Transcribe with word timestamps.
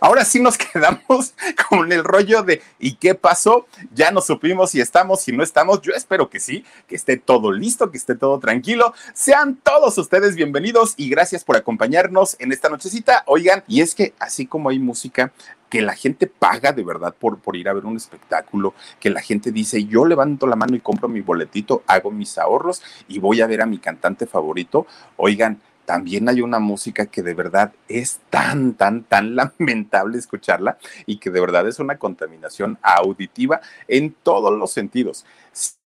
Ahora 0.00 0.24
sí 0.24 0.40
nos 0.40 0.58
quedamos 0.72 1.34
con 1.68 1.92
el 1.92 2.04
rollo 2.04 2.42
de 2.42 2.62
¿y 2.78 2.94
qué 2.94 3.14
pasó? 3.14 3.66
Ya 3.92 4.10
nos 4.10 4.26
supimos 4.26 4.70
si 4.70 4.80
estamos, 4.80 5.20
si 5.20 5.32
no 5.32 5.42
estamos. 5.42 5.80
Yo 5.82 5.92
espero 5.92 6.28
que 6.28 6.40
sí, 6.40 6.64
que 6.86 6.96
esté 6.96 7.16
todo 7.16 7.52
listo, 7.52 7.90
que 7.90 7.98
esté 7.98 8.14
todo 8.14 8.38
tranquilo. 8.38 8.92
Sean 9.14 9.56
todos 9.56 9.98
ustedes 9.98 10.34
bienvenidos 10.34 10.94
y 10.96 11.08
gracias 11.08 11.44
por 11.44 11.56
acompañarnos 11.56 12.36
en 12.38 12.52
esta 12.52 12.68
nochecita. 12.68 13.22
Oigan, 13.26 13.64
y 13.68 13.80
es 13.80 13.94
que 13.94 14.14
así 14.18 14.46
como 14.46 14.70
hay 14.70 14.78
música, 14.78 15.32
que 15.68 15.82
la 15.82 15.94
gente 15.94 16.26
paga 16.26 16.72
de 16.72 16.84
verdad 16.84 17.14
por, 17.18 17.38
por 17.38 17.56
ir 17.56 17.68
a 17.68 17.72
ver 17.72 17.84
un 17.86 17.96
espectáculo, 17.96 18.74
que 19.00 19.10
la 19.10 19.20
gente 19.20 19.50
dice, 19.50 19.84
yo 19.84 20.04
levanto 20.04 20.46
la 20.46 20.56
mano 20.56 20.76
y 20.76 20.80
compro 20.80 21.08
mi 21.08 21.20
boletito, 21.20 21.82
hago 21.86 22.10
mis 22.10 22.38
ahorros 22.38 22.82
y 23.08 23.18
voy 23.18 23.40
a 23.40 23.46
ver 23.46 23.62
a 23.62 23.66
mi 23.66 23.78
cantante 23.78 24.26
favorito. 24.26 24.86
Oigan, 25.16 25.60
también 25.86 26.28
hay 26.28 26.42
una 26.42 26.58
música 26.58 27.06
que 27.06 27.22
de 27.22 27.32
verdad 27.32 27.72
es 27.88 28.20
tan, 28.28 28.74
tan, 28.74 29.04
tan 29.04 29.34
lamentable 29.36 30.18
escucharla 30.18 30.76
y 31.06 31.18
que 31.18 31.30
de 31.30 31.40
verdad 31.40 31.66
es 31.66 31.78
una 31.78 31.96
contaminación 31.96 32.78
auditiva 32.82 33.60
en 33.88 34.14
todos 34.22 34.52
los 34.58 34.72
sentidos, 34.72 35.24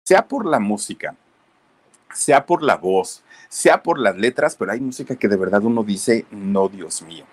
sea 0.03 0.27
por 0.27 0.45
la 0.45 0.59
música, 0.59 1.16
sea 2.14 2.45
por 2.45 2.64
la 2.64 2.75
voz, 2.75 3.23
sea 3.49 3.83
por 3.83 3.99
las 3.99 4.17
letras, 4.17 4.55
pero 4.58 4.71
hay 4.71 4.81
música 4.81 5.16
que 5.16 5.27
de 5.27 5.38
verdad 5.38 5.64
uno 5.64 5.83
dice, 5.83 6.25
no, 6.31 6.67
Dios 6.67 7.02
mío. 7.03 7.25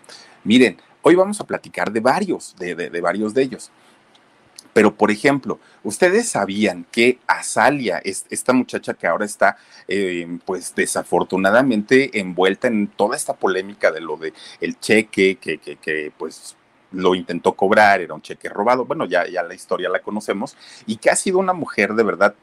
Miren, 0.45 0.77
hoy 1.03 1.15
vamos 1.15 1.41
a 1.41 1.47
platicar 1.47 1.91
de 1.91 2.01
varios, 2.01 2.55
de, 2.59 2.75
de, 2.75 3.01
varios 3.01 3.35
de 3.35 3.43
ellos. 3.43 3.71
Pero, 4.73 4.95
por 4.95 5.11
ejemplo, 5.11 5.59
ustedes 5.83 6.29
sabían 6.29 6.87
que 6.91 7.19
Azalia, 7.27 8.01
esta 8.05 8.53
muchacha 8.53 8.95
que 8.95 9.07
ahora 9.07 9.25
está, 9.25 9.57
eh, 9.89 10.39
pues 10.45 10.75
desafortunadamente 10.75 12.19
envuelta 12.21 12.69
en 12.69 12.89
toda 12.89 13.17
esta 13.17 13.35
polémica 13.35 13.91
de 13.91 14.01
lo 14.01 14.17
de 14.17 14.33
el 14.61 14.79
cheque 14.79 15.37
que, 15.37 15.59
que, 15.59 16.13
pues 16.17 16.57
lo 16.93 17.15
intentó 17.15 17.53
cobrar, 17.53 18.01
era 18.01 18.15
un 18.15 18.23
cheque 18.23 18.49
robado, 18.49 18.85
bueno, 18.85 19.07
ya, 19.07 19.27
ya 19.29 19.43
la 19.43 19.55
historia 19.55 19.89
la 19.89 20.01
conocemos, 20.01 20.57
y 20.87 20.97
que 20.97 21.11
ha 21.11 21.17
sido 21.17 21.39
una 21.39 21.53
mujer 21.53 21.95
de 21.95 22.03
verdad, 22.03 22.35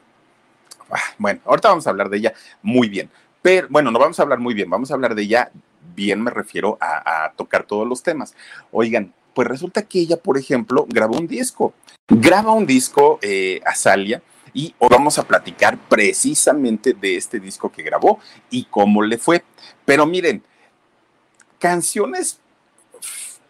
ah, 0.89 0.99
bueno, 1.17 1.41
ahorita 1.45 1.67
vamos 1.67 1.85
a 1.85 1.89
hablar 1.89 2.09
de 2.09 2.17
ella 2.17 2.33
muy 2.61 2.87
bien, 2.87 3.09
pero 3.41 3.67
bueno, 3.69 3.91
no 3.91 3.99
vamos 3.99 4.19
a 4.19 4.23
hablar 4.23 4.39
muy 4.39 4.53
bien, 4.53 4.69
vamos 4.69 4.89
a 4.89 4.93
hablar 4.93 5.15
de 5.15 5.23
ella 5.23 5.51
bien, 5.95 6.21
me 6.21 6.31
refiero 6.31 6.77
a 6.79 7.33
tocar 7.35 7.63
todos 7.63 7.87
los 7.87 8.03
temas. 8.03 8.35
Oigan, 8.71 9.13
pues 9.37 9.47
resulta 9.47 9.83
que 9.83 9.99
ella, 9.99 10.17
por 10.17 10.39
ejemplo, 10.39 10.87
grabó 10.89 11.15
un 11.15 11.27
disco, 11.27 11.71
graba 12.07 12.53
un 12.53 12.65
disco 12.65 13.19
eh, 13.21 13.61
Azalia 13.67 14.23
y 14.51 14.73
hoy 14.79 14.87
vamos 14.89 15.19
a 15.19 15.27
platicar 15.27 15.77
precisamente 15.77 16.93
de 16.93 17.17
este 17.17 17.39
disco 17.39 17.71
que 17.71 17.83
grabó 17.83 18.17
y 18.49 18.63
cómo 18.63 19.03
le 19.03 19.19
fue. 19.19 19.43
Pero 19.85 20.07
miren, 20.07 20.41
canciones 21.59 22.39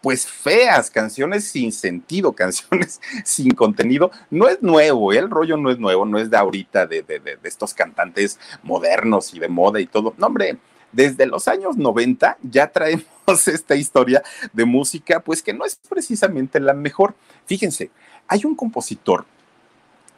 pues 0.02 0.26
feas, 0.26 0.90
canciones 0.90 1.44
sin 1.44 1.72
sentido, 1.72 2.32
canciones 2.34 3.00
sin 3.24 3.52
contenido. 3.52 4.10
No 4.28 4.46
es 4.46 4.60
nuevo, 4.60 5.14
¿eh? 5.14 5.18
el 5.20 5.30
rollo 5.30 5.56
no 5.56 5.70
es 5.70 5.78
nuevo, 5.78 6.04
no 6.04 6.18
es 6.18 6.28
de 6.28 6.36
ahorita, 6.36 6.86
de, 6.86 7.00
de, 7.02 7.18
de, 7.18 7.38
estos 7.44 7.72
cantantes 7.72 8.38
modernos 8.62 9.32
y 9.32 9.38
de 9.38 9.48
moda 9.48 9.80
y 9.80 9.86
todo. 9.86 10.12
No, 10.18 10.26
hombre, 10.26 10.58
desde 10.92 11.26
los 11.26 11.48
años 11.48 11.76
90 11.76 12.38
ya 12.42 12.70
traemos 12.70 13.06
esta 13.46 13.76
historia 13.76 14.22
de 14.52 14.64
música, 14.64 15.20
pues 15.20 15.42
que 15.42 15.52
no 15.52 15.64
es 15.64 15.76
precisamente 15.88 16.60
la 16.60 16.74
mejor. 16.74 17.14
Fíjense, 17.46 17.90
hay 18.26 18.44
un 18.44 18.54
compositor 18.54 19.26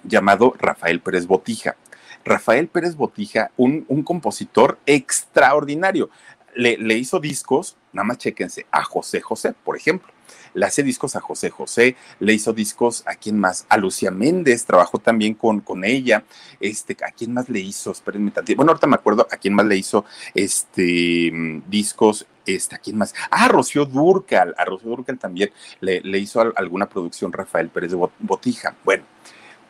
llamado 0.05 0.55
Rafael 0.59 1.01
Pérez 1.01 1.27
Botija. 1.27 1.77
Rafael 2.25 2.69
Pérez 2.69 2.97
Botija, 2.97 3.51
un, 3.57 3.85
compositor 4.05 4.79
extraordinario. 4.87 6.11
Le, 6.55 6.77
le, 6.77 6.99
hizo 6.99 7.21
discos, 7.21 7.77
nada 7.93 8.05
más 8.05 8.19
chéquense, 8.19 8.67
a 8.71 8.83
José 8.85 9.21
José, 9.21 9.55
por 9.65 9.77
ejemplo. 9.77 10.13
Le 10.55 10.67
hace 10.67 10.83
discos 10.83 11.17
a 11.17 11.21
José 11.21 11.51
José, 11.51 11.97
le 12.19 12.33
hizo 12.33 12.53
discos 12.53 13.03
a 13.07 13.15
quién 13.15 13.39
más, 13.39 13.67
a 13.69 13.77
Lucía 13.77 14.11
Méndez, 14.11 14.65
trabajó 14.65 14.99
también 14.99 15.35
con, 15.35 15.61
con 15.61 15.85
ella. 15.85 16.25
Este, 16.61 16.97
¿a 17.05 17.11
quién 17.13 17.33
más 17.33 17.49
le 17.49 17.61
hizo? 17.61 17.93
Espérenme 17.93 18.31
tantito. 18.31 18.57
Bueno, 18.57 18.73
ahorita 18.73 18.87
me 18.87 18.97
acuerdo 18.97 19.27
a 19.31 19.37
quién 19.37 19.55
más 19.55 19.67
le 19.67 19.77
hizo 19.77 20.05
este 20.35 21.61
discos 21.69 22.27
este, 22.47 22.77
¿a 22.77 22.79
quién 22.79 22.97
más? 22.97 23.15
Ah, 23.31 23.49
Rocío 23.49 23.85
Durcal, 23.85 24.55
a 24.57 24.65
Rocío 24.65 24.91
Durcal 24.91 25.19
también 25.19 25.51
le, 25.81 26.01
le 26.01 26.19
hizo 26.19 26.41
alguna 26.57 26.89
producción 26.89 27.33
Rafael 27.33 27.69
Pérez 27.69 27.93
de 27.93 28.09
Botija. 28.19 28.75
Bueno, 28.85 29.05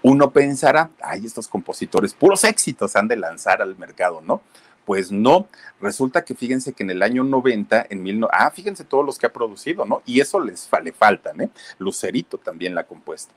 uno 0.03 0.31
pensará, 0.31 0.91
ay, 1.03 1.27
estos 1.27 1.48
compositores, 1.48 2.15
puros 2.15 2.44
éxitos 2.44 2.97
han 2.97 3.09
de 3.09 3.16
lanzar 3.16 3.60
al 3.60 3.77
mercado, 3.77 4.22
¿no? 4.22 4.42
Pues 4.90 5.12
no, 5.12 5.46
resulta 5.80 6.24
que 6.24 6.34
fíjense 6.34 6.72
que 6.72 6.82
en 6.82 6.90
el 6.90 7.04
año 7.04 7.22
90, 7.22 7.86
en 7.90 8.02
mil, 8.02 8.26
ah, 8.32 8.50
fíjense 8.50 8.82
todos 8.82 9.06
los 9.06 9.20
que 9.20 9.26
ha 9.26 9.32
producido, 9.32 9.84
¿no? 9.84 10.02
Y 10.04 10.18
eso 10.18 10.40
les 10.40 10.68
le 10.82 10.90
faltan, 10.90 11.40
¿eh? 11.42 11.50
Lucerito 11.78 12.38
también 12.38 12.74
la 12.74 12.80
ha 12.80 12.86
compuesto. 12.88 13.32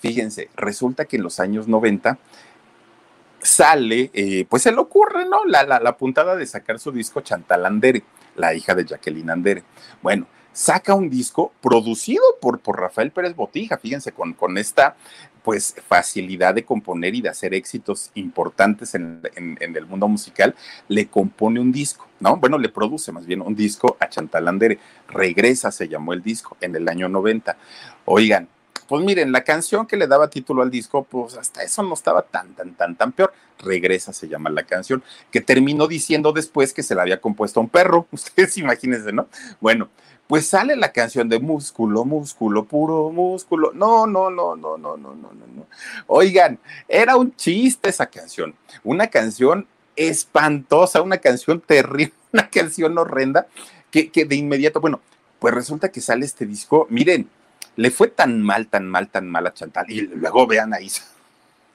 Fíjense, 0.00 0.50
resulta 0.56 1.04
que 1.04 1.14
en 1.14 1.22
los 1.22 1.38
años 1.38 1.68
90 1.68 2.18
sale, 3.40 4.10
eh, 4.14 4.46
pues 4.50 4.64
se 4.64 4.72
le 4.72 4.78
ocurre, 4.78 5.26
¿no? 5.26 5.44
La, 5.44 5.62
la, 5.62 5.78
la 5.78 5.96
puntada 5.96 6.34
de 6.34 6.44
sacar 6.44 6.80
su 6.80 6.90
disco 6.90 7.20
Chantal 7.20 7.64
Andere 7.66 8.02
la 8.34 8.52
hija 8.52 8.74
de 8.74 8.84
Jacqueline 8.84 9.30
Andere. 9.30 9.62
Bueno, 10.02 10.26
saca 10.52 10.94
un 10.94 11.08
disco 11.08 11.52
producido 11.60 12.24
por, 12.40 12.58
por 12.58 12.80
Rafael 12.80 13.12
Pérez 13.12 13.36
Botija, 13.36 13.78
fíjense, 13.78 14.10
con, 14.10 14.32
con 14.32 14.58
esta 14.58 14.96
pues 15.46 15.76
facilidad 15.88 16.56
de 16.56 16.64
componer 16.64 17.14
y 17.14 17.20
de 17.20 17.28
hacer 17.28 17.54
éxitos 17.54 18.10
importantes 18.14 18.96
en, 18.96 19.20
el 19.60 19.86
mundo 19.86 20.08
musical, 20.08 20.56
le 20.88 21.06
compone 21.06 21.60
un 21.60 21.70
disco, 21.70 22.08
¿no? 22.18 22.36
Bueno, 22.36 22.58
le 22.58 22.68
produce 22.68 23.12
más 23.12 23.26
bien 23.26 23.42
un 23.42 23.54
disco 23.54 23.96
a 24.00 24.08
Chantal 24.08 24.48
Andere. 24.48 24.80
Regresa, 25.06 25.70
se 25.70 25.86
llamó 25.86 26.14
el 26.14 26.20
disco, 26.20 26.56
en 26.60 26.74
el 26.74 26.88
año 26.88 27.08
90. 27.08 27.56
Oigan, 28.06 28.48
pues 28.88 29.04
miren, 29.04 29.30
la 29.30 29.44
canción 29.44 29.86
que 29.86 29.96
le 29.96 30.08
daba 30.08 30.28
título 30.30 30.62
al 30.62 30.70
disco, 30.72 31.04
pues 31.04 31.36
hasta 31.36 31.62
eso 31.62 31.80
no 31.84 31.94
estaba 31.94 32.22
tan, 32.22 32.52
tan, 32.56 32.74
tan, 32.74 32.96
tan 32.96 33.12
peor. 33.12 33.32
Regresa 33.60 34.12
se 34.12 34.26
llama 34.26 34.50
la 34.50 34.64
canción, 34.64 35.04
que 35.30 35.40
terminó 35.40 35.86
diciendo 35.86 36.32
después 36.32 36.72
que 36.72 36.82
se 36.82 36.96
la 36.96 37.02
había 37.02 37.20
compuesto 37.20 37.60
a 37.60 37.62
un 37.62 37.68
perro. 37.68 38.08
Ustedes 38.12 38.58
imagínense, 38.58 39.12
¿no? 39.12 39.28
Bueno, 39.60 39.90
pues 40.26 40.48
sale 40.48 40.76
la 40.76 40.92
canción 40.92 41.28
de 41.28 41.38
músculo, 41.38 42.04
músculo, 42.04 42.64
puro 42.64 43.10
músculo. 43.10 43.72
No, 43.72 44.06
no, 44.06 44.30
no, 44.30 44.56
no, 44.56 44.76
no, 44.76 44.96
no, 44.96 45.14
no, 45.14 45.32
no. 45.32 45.66
Oigan, 46.06 46.58
era 46.88 47.16
un 47.16 47.34
chiste 47.36 47.88
esa 47.88 48.06
canción. 48.06 48.54
Una 48.82 49.06
canción 49.08 49.66
espantosa, 49.94 51.02
una 51.02 51.18
canción 51.18 51.60
terrible, 51.60 52.12
una 52.32 52.50
canción 52.50 52.98
horrenda, 52.98 53.46
que, 53.90 54.10
que 54.10 54.24
de 54.24 54.36
inmediato, 54.36 54.80
bueno, 54.80 55.00
pues 55.38 55.54
resulta 55.54 55.90
que 55.90 56.00
sale 56.00 56.26
este 56.26 56.44
disco. 56.44 56.86
Miren, 56.90 57.28
le 57.76 57.90
fue 57.90 58.08
tan 58.08 58.42
mal, 58.42 58.68
tan 58.68 58.88
mal, 58.88 59.08
tan 59.08 59.28
mal 59.28 59.46
a 59.46 59.54
Chantal. 59.54 59.86
Y 59.88 60.00
luego 60.02 60.46
vean 60.46 60.74
a 60.74 60.80
Isa. 60.80 61.04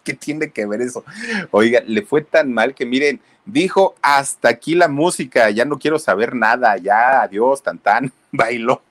¿Qué 0.04 0.14
tiene 0.14 0.52
que 0.52 0.66
ver 0.66 0.82
eso? 0.82 1.04
Oiga, 1.52 1.82
le 1.86 2.02
fue 2.02 2.22
tan 2.22 2.52
mal 2.54 2.74
que 2.74 2.86
miren, 2.86 3.22
dijo 3.46 3.96
hasta 4.02 4.50
aquí 4.50 4.76
la 4.76 4.88
música, 4.88 5.50
ya 5.50 5.66
no 5.66 5.78
quiero 5.78 6.00
saber 6.00 6.36
nada, 6.36 6.78
ya 6.78 7.22
adiós, 7.22 7.62
tan 7.62 7.78
tan, 7.78 8.12
bailó. 8.32 8.82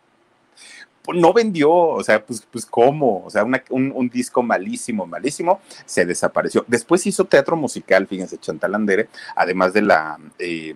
No 1.13 1.33
vendió, 1.33 1.73
o 1.73 2.05
sea, 2.05 2.25
pues, 2.25 2.47
pues 2.49 2.67
cómo, 2.67 3.25
o 3.25 3.31
sea, 3.31 3.45
un, 3.71 4.11
disco 4.11 4.43
malísimo, 4.43 5.07
malísimo, 5.07 5.61
se 5.85 6.05
desapareció. 6.05 6.65
Después 6.69 7.05
hizo 7.07 7.25
teatro 7.25 7.57
musical, 7.57 8.07
fíjense, 8.07 8.39
Chantal 8.39 8.75
Andere, 8.77 9.09
además 9.35 9.73
de 9.73 9.83
la, 9.83 10.19
eh, 10.39 10.75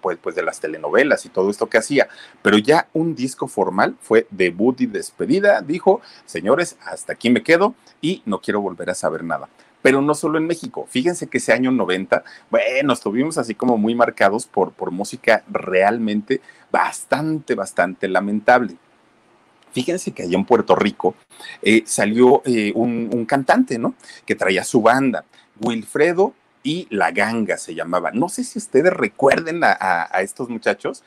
pues, 0.00 0.18
pues 0.22 0.36
de 0.36 0.42
las 0.42 0.60
telenovelas 0.60 1.24
y 1.26 1.30
todo 1.30 1.50
esto 1.50 1.68
que 1.68 1.78
hacía, 1.78 2.06
pero 2.42 2.58
ya 2.58 2.88
un 2.92 3.14
disco 3.16 3.48
formal 3.48 3.96
fue 4.00 4.26
debut 4.30 4.80
y 4.82 4.86
despedida, 4.86 5.62
dijo, 5.62 6.00
señores, 6.26 6.76
hasta 6.84 7.14
aquí 7.14 7.30
me 7.30 7.42
quedo 7.42 7.74
y 8.00 8.22
no 8.26 8.40
quiero 8.40 8.60
volver 8.60 8.90
a 8.90 8.94
saber 8.94 9.24
nada 9.24 9.48
pero 9.82 10.00
no 10.00 10.14
solo 10.14 10.38
en 10.38 10.46
México. 10.46 10.86
Fíjense 10.88 11.26
que 11.26 11.38
ese 11.38 11.52
año 11.52 11.70
90, 11.70 12.24
bueno, 12.50 12.92
estuvimos 12.92 13.36
así 13.36 13.54
como 13.54 13.76
muy 13.76 13.94
marcados 13.94 14.46
por, 14.46 14.72
por 14.72 14.90
música 14.92 15.42
realmente 15.48 16.40
bastante, 16.70 17.54
bastante 17.54 18.08
lamentable. 18.08 18.76
Fíjense 19.72 20.12
que 20.12 20.22
allá 20.22 20.36
en 20.36 20.44
Puerto 20.44 20.74
Rico 20.74 21.14
eh, 21.62 21.82
salió 21.86 22.42
eh, 22.44 22.72
un, 22.74 23.24
cantante, 23.26 23.78
¿no? 23.78 23.94
Que 24.26 24.34
traía 24.34 24.64
su 24.64 24.82
banda, 24.82 25.24
Wilfredo 25.60 26.34
y 26.62 26.86
La 26.90 27.10
Ganga 27.10 27.56
se 27.56 27.74
llamaba. 27.74 28.10
No 28.12 28.28
sé 28.28 28.44
si 28.44 28.58
ustedes 28.58 28.92
recuerden 28.92 29.62
a, 29.64 30.08
estos 30.22 30.48
muchachos 30.48 31.02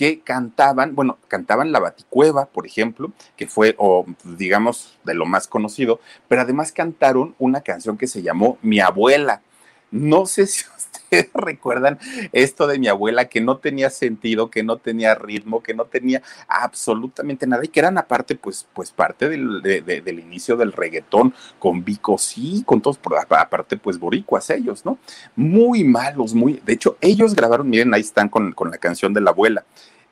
que 0.00 0.20
cantaban, 0.20 0.94
bueno, 0.94 1.18
cantaban 1.28 1.72
La 1.72 1.78
Baticueva, 1.78 2.46
por 2.46 2.66
ejemplo, 2.66 3.12
que 3.36 3.46
fue, 3.46 3.74
o 3.76 4.06
digamos, 4.24 4.98
de 5.04 5.12
lo 5.12 5.26
más 5.26 5.46
conocido, 5.46 6.00
pero 6.26 6.40
además 6.40 6.72
cantaron 6.72 7.34
una 7.38 7.60
canción 7.60 7.98
que 7.98 8.06
se 8.06 8.22
llamó 8.22 8.56
Mi 8.62 8.80
abuela. 8.80 9.42
No 9.90 10.26
sé 10.26 10.46
si 10.46 10.64
recuerdan 11.34 11.98
esto 12.32 12.66
de 12.66 12.78
mi 12.78 12.88
abuela 12.88 13.28
que 13.28 13.40
no 13.40 13.58
tenía 13.58 13.90
sentido, 13.90 14.50
que 14.50 14.62
no 14.62 14.76
tenía 14.76 15.14
ritmo, 15.14 15.62
que 15.62 15.74
no 15.74 15.84
tenía 15.84 16.22
absolutamente 16.48 17.46
nada 17.46 17.64
y 17.64 17.68
que 17.68 17.80
eran 17.80 17.98
aparte, 17.98 18.36
pues, 18.36 18.66
pues 18.72 18.92
parte 18.92 19.28
del, 19.28 19.62
del 19.62 20.18
inicio 20.18 20.56
del 20.56 20.72
reggaetón 20.72 21.34
con 21.58 21.84
Vico, 21.84 22.18
sí, 22.18 22.62
con 22.64 22.80
todos, 22.80 23.00
aparte, 23.30 23.76
pues 23.76 23.98
boricuas 23.98 24.50
ellos, 24.50 24.84
¿no? 24.84 24.98
Muy 25.36 25.84
malos, 25.84 26.34
muy, 26.34 26.60
de 26.64 26.72
hecho, 26.72 26.96
ellos 27.00 27.34
grabaron, 27.34 27.68
miren, 27.68 27.92
ahí 27.94 28.00
están 28.00 28.28
con, 28.28 28.52
con 28.52 28.70
la 28.70 28.78
canción 28.78 29.12
de 29.12 29.20
la 29.20 29.30
abuela. 29.30 29.64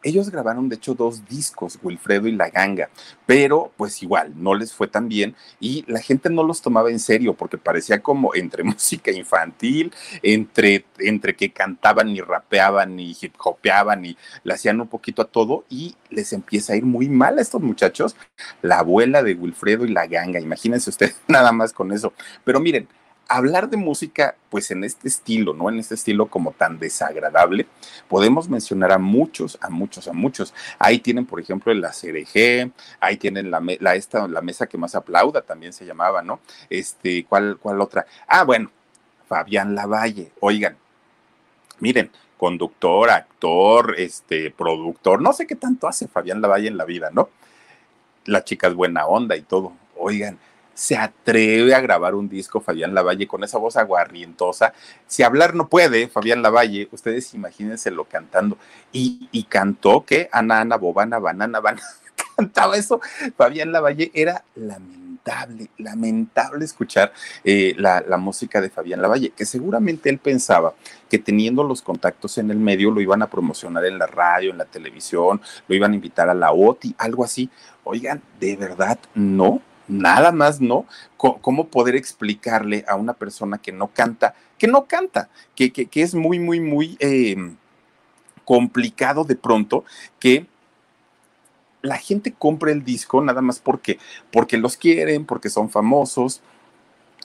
Ellos 0.03 0.31
grabaron 0.31 0.69
de 0.69 0.77
hecho 0.77 0.95
dos 0.95 1.27
discos, 1.29 1.79
Wilfredo 1.83 2.29
y 2.29 2.33
La 2.33 2.50
Ganga, 2.50 2.89
pero 3.27 3.73
pues 3.77 4.00
igual 4.03 4.33
no 4.37 4.55
les 4.55 4.73
fue 4.73 4.87
tan 4.87 5.09
bien 5.09 5.35
y 5.59 5.85
la 5.89 6.00
gente 6.00 6.31
no 6.31 6.45
los 6.45 6.62
tomaba 6.62 6.91
en 6.91 7.00
serio 7.00 7.35
porque 7.35 7.59
parecía 7.59 8.00
como 8.00 8.35
entre 8.35 8.62
música 8.65 9.11
infantil, 9.11 9.93
entre, 10.23 10.85
entre 10.99 11.35
que 11.35 11.50
cantaban 11.50 12.11
y 12.11 12.21
rapeaban 12.21 12.99
y 13.00 13.17
hip 13.21 13.35
hopeaban 13.39 14.05
y 14.05 14.17
le 14.45 14.55
hacían 14.55 14.81
un 14.81 14.89
poquito 14.89 15.23
a 15.23 15.27
todo 15.27 15.65
y 15.69 15.97
les 16.11 16.33
empieza 16.33 16.75
a 16.75 16.77
ir 16.77 16.85
muy 16.85 17.09
mal 17.09 17.39
a 17.39 17.43
estos 17.43 17.61
muchachos, 17.61 18.15
la 18.62 18.79
abuela 18.79 19.23
de 19.23 19.35
Wilfredo 19.35 19.85
y 19.85 19.93
La 19.93 20.06
Ganga, 20.06 20.39
imagínense 20.39 20.91
ustedes 20.91 21.17
nada 21.29 21.50
más 21.50 21.73
con 21.73 21.93
eso. 21.93 22.12
Pero 22.45 22.61
miren, 22.61 22.89
hablar 23.28 23.69
de 23.69 23.76
música, 23.76 24.36
pues 24.48 24.70
en 24.70 24.82
este 24.84 25.06
estilo, 25.06 25.52
¿no? 25.52 25.69
En 25.69 25.78
este 25.78 25.94
estilo 25.94 26.26
como 26.26 26.52
tan 26.52 26.78
desagradable, 26.78 27.66
podemos 28.08 28.48
mencionar 28.48 28.90
a 28.90 28.98
muchos, 28.98 29.58
a 29.60 29.69
muchos, 29.69 30.08
a 30.08 30.14
muchos. 30.14 30.54
Ahí 30.78 30.98
tienen, 30.98 31.26
por 31.26 31.38
ejemplo, 31.38 31.72
la 31.75 31.90
CRG, 31.90 32.72
ahí 33.00 33.16
tienen 33.19 33.50
la, 33.50 33.62
la, 33.80 33.94
esta, 33.94 34.26
la 34.26 34.40
mesa 34.40 34.66
que 34.66 34.78
más 34.78 34.94
aplauda, 34.94 35.42
también 35.42 35.75
se 35.75 35.84
llamaba, 35.84 36.22
¿no? 36.22 36.40
Este, 36.70 37.25
¿cuál, 37.26 37.58
cuál 37.60 37.80
otra? 37.82 38.06
Ah, 38.26 38.44
bueno, 38.44 38.70
Fabián 39.28 39.75
Lavalle, 39.75 40.32
oigan, 40.40 40.76
miren, 41.80 42.10
conductor, 42.38 43.10
actor, 43.10 43.94
este, 43.98 44.50
productor, 44.50 45.20
no 45.20 45.34
sé 45.34 45.46
qué 45.46 45.54
tanto 45.54 45.86
hace 45.86 46.08
Fabián 46.08 46.40
Lavalle 46.40 46.69
en 46.69 46.78
la 46.78 46.86
vida, 46.86 47.10
¿no? 47.12 47.28
La 48.25 48.42
chica 48.42 48.69
es 48.69 48.75
buena 48.75 49.06
onda 49.06 49.36
y 49.36 49.42
todo. 49.42 49.72
Oigan, 49.96 50.38
se 50.78 50.96
atreve 50.96 51.75
a 51.75 51.80
grabar 51.80 52.14
un 52.14 52.28
disco 52.28 52.60
Fabián 52.60 52.94
Lavalle 52.94 53.26
con 53.26 53.42
esa 53.42 53.58
voz 53.58 53.76
aguarrientosa. 53.76 54.72
Si 55.08 55.25
hablar 55.25 55.56
no 55.56 55.69
puede, 55.69 56.06
Fabián 56.06 56.40
Lavalle, 56.40 56.88
ustedes 56.92 57.34
imagínenselo 57.34 58.04
cantando. 58.04 58.56
Y, 58.92 59.28
y 59.32 59.42
cantó 59.42 60.04
que 60.04 60.28
Ana, 60.30 60.60
Ana, 60.60 60.76
Bobana, 60.76 61.19
Banana, 61.19 61.58
Banana, 61.58 61.82
cantaba 62.36 62.76
eso. 62.76 63.00
Fabián 63.36 63.72
Lavalle 63.72 64.12
era 64.14 64.44
lamentable, 64.54 65.69
lamentable 65.78 66.64
escuchar 66.64 67.12
eh, 67.42 67.75
la, 67.76 68.00
la, 68.06 68.16
música 68.16 68.60
de 68.60 68.70
Fabián 68.70 69.02
Lavalle, 69.02 69.30
que 69.30 69.46
seguramente 69.46 70.10
él 70.10 70.19
pensaba 70.19 70.75
que 71.10 71.19
teniendo 71.19 71.64
los 71.64 71.82
contactos 71.82 72.38
en 72.38 72.52
el 72.52 72.58
medio 72.58 72.92
lo 72.92 73.00
iban 73.00 73.22
a 73.22 73.26
promocionar 73.26 73.84
en 73.84 73.98
la 73.98 74.06
radio, 74.06 74.52
en 74.52 74.58
la 74.58 74.64
televisión, 74.64 75.40
lo 75.66 75.75
iban 75.75 75.90
a 75.90 75.96
invitar 75.96 76.28
a 76.28 76.34
la 76.34 76.52
OTI, 76.52 76.94
algo 76.98 77.25
así. 77.25 77.50
Oigan, 77.82 78.22
de 78.38 78.54
verdad, 78.54 79.00
no 79.14 79.60
nada 79.88 80.32
más 80.32 80.61
no, 80.61 80.87
cómo 81.17 81.69
poder 81.69 81.96
explicarle 81.96 82.85
a 82.87 82.94
una 82.96 83.14
persona 83.14 83.58
que 83.58 83.73
no 83.73 83.88
canta, 83.88 84.35
que 84.58 84.69
no 84.69 84.87
canta, 84.87 85.29
que, 85.55 85.73
que, 85.73 86.02
es 86.02 86.14
muy, 86.14 86.38
muy, 86.38 86.61
muy 86.61 86.96
em, 87.00 87.56
complicado 88.44 89.25
de 89.25 89.37
pronto 89.37 89.85
que 90.20 90.46
la 91.82 91.96
gente 91.96 92.32
compre 92.32 92.73
el 92.73 92.85
disco 92.85 93.23
nada 93.23 93.40
más 93.40 93.61
porque, 93.61 93.99
porque 94.32 94.58
los 94.58 94.76
quieren, 94.76 95.25
porque 95.25 95.49
son 95.49 95.70
famosos, 95.70 96.43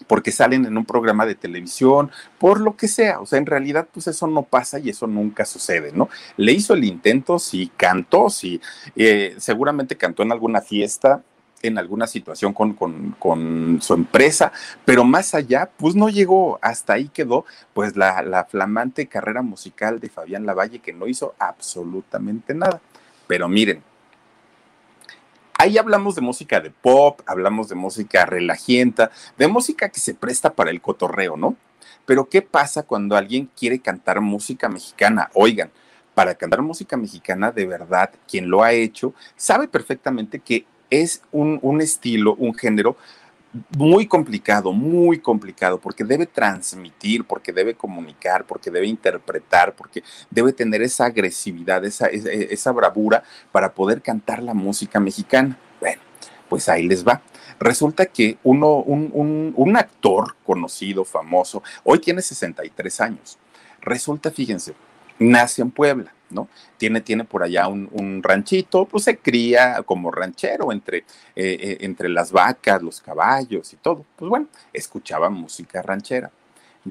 porque 0.08 0.32
salen 0.32 0.66
en 0.66 0.78
un 0.78 0.86
programa 0.86 1.26
de 1.26 1.36
televisión, 1.36 2.12
por 2.38 2.60
lo 2.60 2.76
que 2.76 2.88
sea. 2.88 3.20
O 3.20 3.26
sea, 3.26 3.40
en 3.40 3.46
realidad, 3.46 3.88
pues 3.92 4.08
eso 4.08 4.28
no 4.28 4.44
pasa 4.44 4.80
y 4.80 4.90
eso 4.90 5.08
nunca 5.08 5.46
sucede, 5.46 5.92
¿no? 5.94 6.10
Le 6.38 6.52
hizo 6.52 6.74
el 6.74 6.84
intento, 6.84 7.40
sí 7.40 7.72
cantó, 7.78 8.30
sí, 8.30 8.62
eh, 8.96 9.36
seguramente 9.38 9.98
cantó 9.98 10.24
en 10.24 10.32
alguna 10.32 10.62
fiesta, 10.62 11.24
en 11.64 11.78
alguna 11.78 12.06
situación 12.06 12.54
con, 12.54 12.74
con, 12.74 13.80
su 13.82 13.94
empresa, 13.94 14.52
pero 14.86 15.04
más 15.04 15.34
allá, 15.34 15.72
pues 15.78 15.96
no 15.96 16.10
llegó, 16.10 16.60
hasta 16.62 16.94
ahí 16.94 17.08
quedó, 17.08 17.46
pues 17.74 17.96
la, 17.96 18.22
la 18.22 18.46
flamante 18.46 19.08
carrera 19.08 19.42
musical 19.42 20.00
de 20.00 20.10
Fabián 20.10 20.46
Lavalle 20.46 20.80
que 20.80 20.94
no 20.94 21.08
hizo 21.08 21.34
absolutamente 21.40 22.54
nada. 22.54 22.82
Pero 23.28 23.48
miren, 23.48 23.82
ahí 25.58 25.78
hablamos 25.78 26.16
de 26.16 26.22
música 26.22 26.60
de 26.60 26.70
pop, 26.70 27.22
hablamos 27.26 27.70
de 27.70 27.76
música 27.76 28.26
relajienta, 28.26 29.10
de 29.38 29.48
música 29.48 29.90
que 29.90 30.02
se 30.02 30.14
presta 30.14 30.54
para 30.54 30.70
el 30.70 30.82
cotorreo, 30.82 31.38
¿no? 31.38 31.56
Pero 32.06 32.28
¿qué 32.28 32.42
pasa 32.42 32.84
cuando 32.84 33.16
alguien 33.16 33.50
quiere 33.58 33.80
cantar 33.80 34.20
música 34.20 34.68
mexicana? 34.68 35.30
Oigan, 35.34 35.72
para 36.14 36.36
cantar 36.36 36.62
música 36.62 36.98
mexicana, 36.98 37.52
de 37.52 37.66
verdad, 37.66 38.12
quien 38.28 38.50
lo 38.50 38.62
ha 38.62 38.74
hecho, 38.74 39.14
sabe 39.36 39.68
perfectamente 39.70 40.40
que 40.40 40.66
es 40.90 41.22
un, 41.32 41.82
estilo, 41.82 42.36
un 42.36 42.54
género 42.54 42.96
muy 43.78 44.08
complicado, 44.08 44.72
muy 44.72 45.20
complicado, 45.20 45.80
porque 45.80 46.04
debe 46.04 46.26
transmitir, 46.26 47.24
porque 47.26 47.52
debe 47.54 47.76
comunicar, 47.76 48.46
porque 48.46 48.72
debe 48.72 48.88
interpretar, 48.88 49.76
porque 49.76 50.04
debe 50.30 50.54
tener 50.54 50.82
esa 50.82 51.06
agresividad, 51.06 51.86
esa, 51.86 52.08
esa, 52.08 52.72
bravura 52.72 53.24
para 53.52 53.74
poder 53.74 54.02
cantar 54.02 54.42
la 54.42 54.54
música 54.54 55.00
mexicana. 55.00 55.58
Bueno, 55.80 56.02
pues 56.50 56.68
ahí 56.70 56.88
les 56.88 57.06
va. 57.06 57.22
Resulta 57.60 58.08
que 58.08 58.38
uno, 58.44 58.78
un, 58.78 59.54
un 59.56 59.78
actor 59.78 60.36
conocido, 60.44 61.06
famoso, 61.06 61.62
hoy 61.84 62.00
tiene 62.00 62.22
63 62.22 63.02
años. 63.02 63.38
Resulta, 63.82 64.32
fíjense, 64.32 64.74
nace 65.20 65.62
en 65.62 65.70
Puebla 65.70 66.14
Tiene, 66.78 67.02
tiene 67.02 67.24
por 67.24 67.44
allá 67.44 67.68
un, 67.68 68.22
ranchito, 68.24 68.86
pues 68.86 69.06
se 69.06 69.18
cría 69.18 69.82
como 69.84 70.12
ranchero 70.12 70.72
entre, 70.72 71.00
eh, 71.00 71.06
eh, 71.36 71.78
entre 71.82 72.10
las 72.10 72.32
vacas, 72.32 72.82
los 72.82 73.02
caballos 73.02 73.72
y 73.74 73.78
todo. 73.78 74.06
Pues 74.16 74.30
bueno, 74.30 74.48
escuchaba 74.72 75.30
música 75.30 75.82
ranchera. 75.82 76.32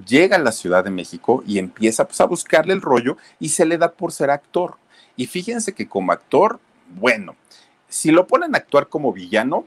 Llega 0.07 0.37
a 0.37 0.41
la 0.41 0.53
Ciudad 0.53 0.85
de 0.85 0.91
México 0.91 1.43
y 1.47 1.59
empieza 1.59 2.07
pues, 2.07 2.21
a 2.21 2.27
buscarle 2.27 2.73
el 2.73 2.81
rollo 2.81 3.19
y 3.39 3.51
se 3.51 3.67
le 3.67 3.77
da 3.77 3.93
por 3.93 4.13
ser 4.13 4.31
actor. 4.31 4.77
Y 5.17 5.27
fíjense 5.27 5.75
que 5.75 5.89
como 5.89 6.13
actor, 6.13 6.59
bueno, 6.89 7.37
si 7.89 8.11
lo 8.11 8.27
ponen 8.27 8.55
a 8.55 8.59
actuar 8.59 8.89
como 8.89 9.13
villano, 9.13 9.67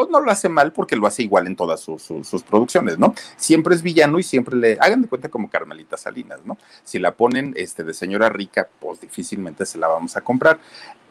pues 0.00 0.08
no 0.08 0.20
lo 0.20 0.30
hace 0.30 0.48
mal 0.48 0.72
porque 0.72 0.96
lo 0.96 1.06
hace 1.06 1.24
igual 1.24 1.46
en 1.46 1.56
todas 1.56 1.78
sus, 1.80 2.42
producciones, 2.48 2.98
¿no? 2.98 3.14
Siempre 3.36 3.74
es 3.74 3.82
villano 3.82 4.18
y 4.18 4.22
siempre 4.22 4.56
le 4.56 4.78
hagan 4.80 5.02
de 5.02 5.08
cuenta 5.08 5.28
como 5.28 5.50
Carmelita 5.50 5.98
Salinas, 5.98 6.40
¿no? 6.46 6.56
Si 6.84 6.98
la 6.98 7.14
ponen 7.14 7.52
este, 7.54 7.84
de 7.84 7.92
señora 7.92 8.30
rica, 8.30 8.66
pues 8.80 9.02
difícilmente 9.02 9.66
se 9.66 9.76
la 9.76 9.88
vamos 9.88 10.16
a 10.16 10.22
comprar. 10.22 10.58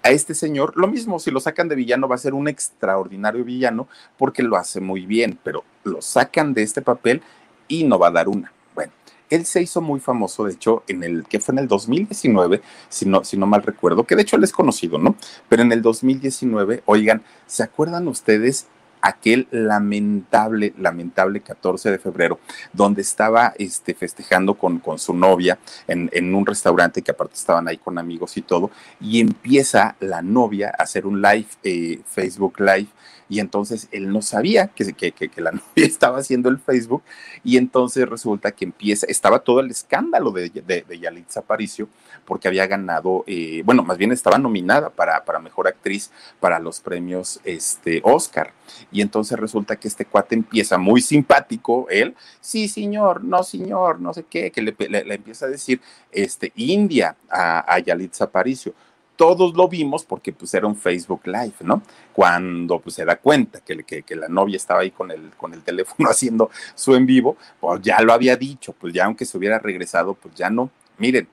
A 0.01 0.09
este 0.09 0.33
señor, 0.33 0.75
lo 0.75 0.87
mismo, 0.87 1.19
si 1.19 1.29
lo 1.29 1.39
sacan 1.39 1.67
de 1.67 1.75
villano, 1.75 2.07
va 2.07 2.15
a 2.15 2.17
ser 2.17 2.33
un 2.33 2.47
extraordinario 2.47 3.45
villano 3.45 3.87
porque 4.17 4.41
lo 4.41 4.57
hace 4.57 4.81
muy 4.81 5.05
bien, 5.05 5.37
pero 5.43 5.63
lo 5.83 6.01
sacan 6.01 6.55
de 6.55 6.63
este 6.63 6.81
papel 6.81 7.21
y 7.67 7.83
no 7.83 7.99
va 7.99 8.07
a 8.07 8.11
dar 8.11 8.27
una. 8.27 8.51
Bueno, 8.73 8.91
él 9.29 9.45
se 9.45 9.61
hizo 9.61 9.81
muy 9.81 9.99
famoso, 9.99 10.45
de 10.45 10.53
hecho, 10.53 10.81
en 10.87 11.03
el 11.03 11.25
que 11.25 11.39
fue 11.39 11.53
en 11.53 11.59
el 11.59 11.67
2019, 11.67 12.59
si 12.89 13.05
no, 13.05 13.23
si 13.23 13.37
no 13.37 13.45
mal 13.45 13.61
recuerdo, 13.61 14.05
que 14.05 14.15
de 14.15 14.23
hecho 14.23 14.35
él 14.35 14.43
es 14.43 14.51
conocido, 14.51 14.97
¿no? 14.97 15.15
Pero 15.47 15.61
en 15.61 15.71
el 15.71 15.83
2019, 15.83 16.81
oigan, 16.87 17.21
¿se 17.45 17.61
acuerdan 17.61 18.07
ustedes 18.07 18.65
aquel 19.01 19.47
lamentable, 19.51 20.73
lamentable 20.77 21.41
14 21.41 21.91
de 21.91 21.99
febrero, 21.99 22.39
donde 22.73 23.01
estaba 23.01 23.53
este, 23.57 23.93
festejando 23.93 24.55
con, 24.55 24.79
con 24.79 24.99
su 24.99 25.13
novia 25.13 25.57
en, 25.87 26.09
en, 26.13 26.35
un 26.35 26.45
restaurante 26.45 27.01
que 27.01 27.11
aparte 27.11 27.35
estaban 27.35 27.67
ahí 27.67 27.77
con 27.77 27.97
amigos 27.97 28.37
y 28.37 28.41
todo, 28.41 28.71
y 28.99 29.19
empieza 29.19 29.95
la 29.99 30.21
novia 30.21 30.73
a 30.77 30.83
hacer 30.83 31.05
un 31.05 31.21
live, 31.21 31.47
eh, 31.63 32.01
Facebook 32.05 32.59
Live, 32.59 32.87
y 33.29 33.39
entonces 33.39 33.87
él 33.91 34.11
no 34.11 34.21
sabía 34.21 34.67
que, 34.67 34.93
que, 34.93 35.11
que, 35.11 35.41
la 35.41 35.51
novia 35.51 35.85
estaba 35.85 36.17
haciendo 36.17 36.49
el 36.49 36.57
Facebook 36.57 37.03
y 37.43 37.57
entonces 37.57 38.09
resulta 38.09 38.51
que 38.51 38.65
empieza, 38.65 39.05
estaba 39.07 39.39
todo 39.39 39.59
el 39.59 39.69
escándalo 39.69 40.31
de, 40.31 40.49
de, 40.49 40.81
de 40.81 40.99
Yalitza 40.99 41.41
Aparicio 41.41 41.87
porque 42.25 42.47
había 42.47 42.67
ganado, 42.67 43.23
eh, 43.27 43.61
bueno, 43.63 43.83
más 43.83 43.97
bien 43.97 44.11
estaba 44.11 44.37
nominada 44.37 44.89
para, 44.89 45.23
para 45.23 45.39
Mejor 45.39 45.67
Actriz 45.67 46.11
para 46.39 46.59
los 46.59 46.79
premios 46.79 47.39
este, 47.43 48.01
Oscar. 48.03 48.53
Y 48.91 49.01
entonces 49.01 49.39
resulta 49.39 49.75
que 49.75 49.87
este 49.87 50.05
cuate 50.05 50.35
empieza 50.35 50.77
muy 50.77 51.01
simpático, 51.01 51.87
él, 51.89 52.15
sí, 52.41 52.67
señor, 52.67 53.23
no, 53.23 53.43
señor, 53.43 53.99
no 53.99 54.13
sé 54.13 54.25
qué, 54.29 54.51
que 54.51 54.61
le, 54.61 54.75
le, 54.77 55.15
empieza 55.15 55.45
a 55.45 55.49
decir, 55.49 55.81
este, 56.11 56.51
India 56.55 57.15
a, 57.29 57.73
a 57.73 57.79
Yalitza 57.79 58.25
Aparicio 58.25 58.73
todos 59.19 59.53
lo 59.53 59.67
vimos 59.67 60.05
porque 60.05 60.31
pues 60.31 60.53
era 60.53 60.65
un 60.65 60.77
Facebook 60.77 61.23
Live, 61.25 61.55
¿no? 61.59 61.83
Cuando 62.13 62.79
pues 62.79 62.95
se 62.95 63.03
da 63.03 63.17
cuenta 63.17 63.59
que, 63.59 63.83
que, 63.83 64.15
la 64.15 64.29
novia 64.29 64.55
estaba 64.55 64.79
ahí 64.79 64.91
con 64.91 65.11
el, 65.11 65.31
con 65.35 65.53
el 65.53 65.61
teléfono 65.61 66.09
haciendo 66.09 66.49
su 66.73 66.95
en 66.95 67.05
vivo, 67.05 67.35
pues 67.59 67.81
ya 67.81 67.99
lo 67.99 68.13
había 68.13 68.37
dicho, 68.37 68.71
pues 68.71 68.93
ya 68.93 69.03
aunque 69.03 69.25
se 69.25 69.37
hubiera 69.37 69.59
regresado, 69.59 70.13
pues 70.13 70.33
ya 70.35 70.49
no. 70.49 70.69
Miren, 70.99 71.27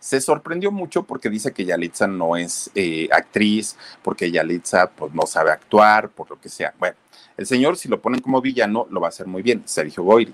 se 0.00 0.22
sorprendió 0.22 0.72
mucho 0.72 1.02
porque 1.02 1.28
dice 1.28 1.52
que 1.52 1.66
Yalitza 1.66 2.06
no 2.06 2.34
es 2.34 2.70
eh, 2.74 3.10
actriz, 3.12 3.76
porque 4.02 4.30
Yalitza 4.30 4.88
pues 4.88 5.12
no 5.12 5.26
sabe 5.26 5.50
actuar, 5.50 6.08
por 6.08 6.30
lo 6.30 6.40
que 6.40 6.48
sea. 6.48 6.72
Bueno, 6.78 6.96
el 7.36 7.44
señor 7.44 7.76
si 7.76 7.90
lo 7.90 8.00
ponen 8.00 8.22
como 8.22 8.40
villano 8.40 8.86
lo 8.88 9.02
va 9.02 9.08
a 9.08 9.10
hacer 9.10 9.26
muy 9.26 9.42
bien, 9.42 9.60
Sergio 9.66 10.02
Goyri 10.02 10.32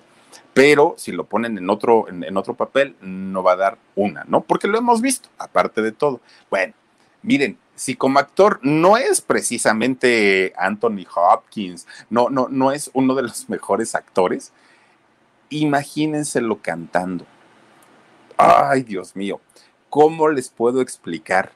pero 0.59 0.95
si 0.99 1.13
lo 1.13 1.23
ponen 1.23 1.57
en 1.57 1.71
otro, 1.71 2.09
en, 2.09 2.37
otro 2.37 2.55
papel, 2.55 2.97
no 3.01 3.45
va 3.45 3.53
a 3.53 3.57
dar 3.57 3.79
una, 3.95 4.25
¿no? 4.25 4.41
Porque 4.41 4.67
lo 4.67 4.77
hemos 4.77 5.01
visto, 5.01 5.29
aparte 5.39 5.83
de 5.83 5.93
todo. 5.93 6.21
Bueno, 6.51 6.75
miren, 7.23 7.57
si 7.77 7.95
como 7.95 8.19
actor 8.19 8.59
no 8.63 8.97
es 8.97 9.21
precisamente 9.21 10.53
Anthony 10.57 11.07
Hopkins, 11.15 11.87
no, 12.11 12.29
no, 12.29 12.49
no 12.51 12.73
es 12.73 12.91
uno 12.93 13.15
de 13.15 13.23
los 13.23 13.49
mejores 13.49 13.95
actores, 13.95 14.53
imagínenselo 15.49 16.59
cantando. 16.61 17.25
Ay, 18.37 18.83
Dios 18.83 19.15
mío, 19.15 19.41
¿cómo 19.89 20.29
les 20.29 20.49
puedo 20.49 20.81
explicar? 20.81 21.53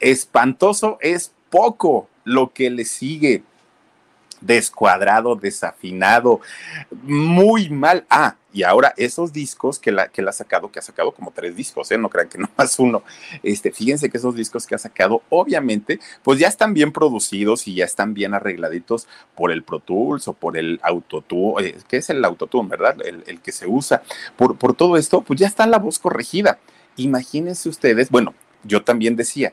Espantoso 0.00 0.96
es 1.02 1.34
poco 1.50 2.08
lo 2.24 2.54
que 2.54 2.70
le 2.70 2.86
sigue 2.86 3.42
descuadrado, 4.44 5.36
desafinado, 5.36 6.40
muy 7.02 7.70
mal. 7.70 8.04
Ah, 8.08 8.36
y 8.52 8.62
ahora 8.62 8.94
esos 8.96 9.32
discos 9.32 9.80
que 9.80 9.90
la, 9.90 10.08
que 10.08 10.22
ha 10.22 10.32
sacado, 10.32 10.70
que 10.70 10.78
ha 10.78 10.82
sacado 10.82 11.12
como 11.12 11.32
tres 11.32 11.56
discos, 11.56 11.90
¿eh? 11.90 11.98
no 11.98 12.08
crean 12.08 12.28
que 12.28 12.38
no 12.38 12.48
más 12.56 12.78
uno. 12.78 13.02
Este, 13.42 13.72
fíjense 13.72 14.10
que 14.10 14.18
esos 14.18 14.36
discos 14.36 14.66
que 14.66 14.74
ha 14.74 14.78
sacado, 14.78 15.22
obviamente, 15.28 15.98
pues 16.22 16.38
ya 16.38 16.48
están 16.48 16.72
bien 16.74 16.92
producidos 16.92 17.66
y 17.66 17.74
ya 17.74 17.84
están 17.84 18.14
bien 18.14 18.34
arregladitos 18.34 19.08
por 19.34 19.50
el 19.50 19.64
Pro 19.64 19.80
Tools 19.80 20.28
o 20.28 20.34
por 20.34 20.56
el 20.56 20.78
Autotune, 20.82 21.66
eh, 21.66 21.76
que 21.88 21.96
es 21.96 22.10
el 22.10 22.24
Autotune, 22.24 22.68
¿verdad? 22.68 22.96
El, 23.04 23.24
el, 23.26 23.40
que 23.40 23.50
se 23.50 23.66
usa. 23.66 24.02
Por, 24.36 24.56
por 24.56 24.74
todo 24.74 24.96
esto, 24.96 25.22
pues 25.22 25.40
ya 25.40 25.46
está 25.46 25.66
la 25.66 25.78
voz 25.78 25.98
corregida. 25.98 26.58
Imagínense 26.96 27.68
ustedes, 27.68 28.10
bueno, 28.10 28.34
yo 28.62 28.84
también 28.84 29.16
decía, 29.16 29.52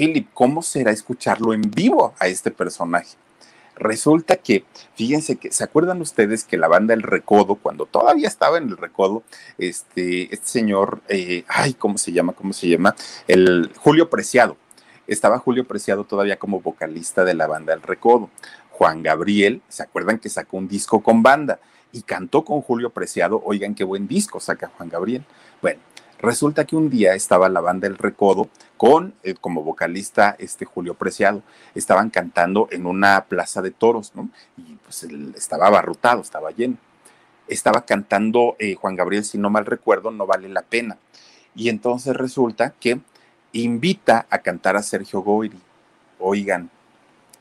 Philip, 0.00 0.28
¿cómo 0.32 0.62
será 0.62 0.92
escucharlo 0.92 1.52
en 1.52 1.60
vivo 1.60 2.14
a 2.18 2.26
este 2.26 2.50
personaje? 2.50 3.18
Resulta 3.76 4.36
que, 4.36 4.64
fíjense 4.94 5.36
que, 5.36 5.52
¿se 5.52 5.62
acuerdan 5.62 6.00
ustedes 6.00 6.44
que 6.44 6.56
la 6.56 6.68
banda 6.68 6.94
El 6.94 7.02
Recodo, 7.02 7.56
cuando 7.56 7.84
todavía 7.84 8.26
estaba 8.26 8.56
en 8.56 8.70
El 8.70 8.78
Recodo, 8.78 9.24
este, 9.58 10.34
este 10.34 10.46
señor, 10.46 11.02
eh, 11.08 11.44
ay, 11.48 11.74
¿cómo 11.74 11.98
se 11.98 12.12
llama? 12.12 12.32
¿Cómo 12.32 12.54
se 12.54 12.66
llama? 12.68 12.96
El 13.28 13.70
Julio 13.76 14.08
Preciado. 14.08 14.56
Estaba 15.06 15.38
Julio 15.38 15.66
Preciado 15.66 16.04
todavía 16.04 16.38
como 16.38 16.62
vocalista 16.62 17.22
de 17.26 17.34
la 17.34 17.46
banda 17.46 17.74
El 17.74 17.82
Recodo. 17.82 18.30
Juan 18.70 19.02
Gabriel, 19.02 19.60
¿se 19.68 19.82
acuerdan 19.82 20.18
que 20.18 20.30
sacó 20.30 20.56
un 20.56 20.66
disco 20.66 21.02
con 21.02 21.22
banda? 21.22 21.60
Y 21.92 22.00
cantó 22.02 22.42
con 22.42 22.62
Julio 22.62 22.88
Preciado, 22.88 23.42
oigan 23.44 23.74
qué 23.74 23.84
buen 23.84 24.08
disco 24.08 24.40
saca 24.40 24.72
Juan 24.78 24.88
Gabriel. 24.88 25.26
Bueno, 25.60 25.80
Resulta 26.20 26.66
que 26.66 26.76
un 26.76 26.90
día 26.90 27.14
estaba 27.14 27.48
la 27.48 27.62
banda 27.62 27.86
El 27.86 27.96
Recodo 27.96 28.50
con 28.76 29.14
eh, 29.22 29.34
como 29.40 29.62
vocalista 29.62 30.36
este 30.38 30.66
Julio 30.66 30.92
Preciado. 30.92 31.42
Estaban 31.74 32.10
cantando 32.10 32.68
en 32.70 32.84
una 32.84 33.24
plaza 33.24 33.62
de 33.62 33.70
toros, 33.70 34.12
¿no? 34.14 34.28
Y 34.58 34.74
pues 34.84 35.04
estaba 35.34 35.68
abarrotado, 35.68 36.20
estaba 36.20 36.50
lleno. 36.50 36.76
Estaba 37.48 37.86
cantando 37.86 38.54
eh, 38.58 38.74
Juan 38.74 38.96
Gabriel, 38.96 39.24
si 39.24 39.38
no 39.38 39.48
mal 39.48 39.64
recuerdo, 39.64 40.10
no 40.10 40.26
vale 40.26 40.50
la 40.50 40.60
pena. 40.60 40.98
Y 41.54 41.70
entonces 41.70 42.14
resulta 42.14 42.74
que 42.78 43.00
invita 43.52 44.26
a 44.28 44.40
cantar 44.40 44.76
a 44.76 44.82
Sergio 44.82 45.22
Goyri. 45.22 45.58
Oigan, 46.18 46.70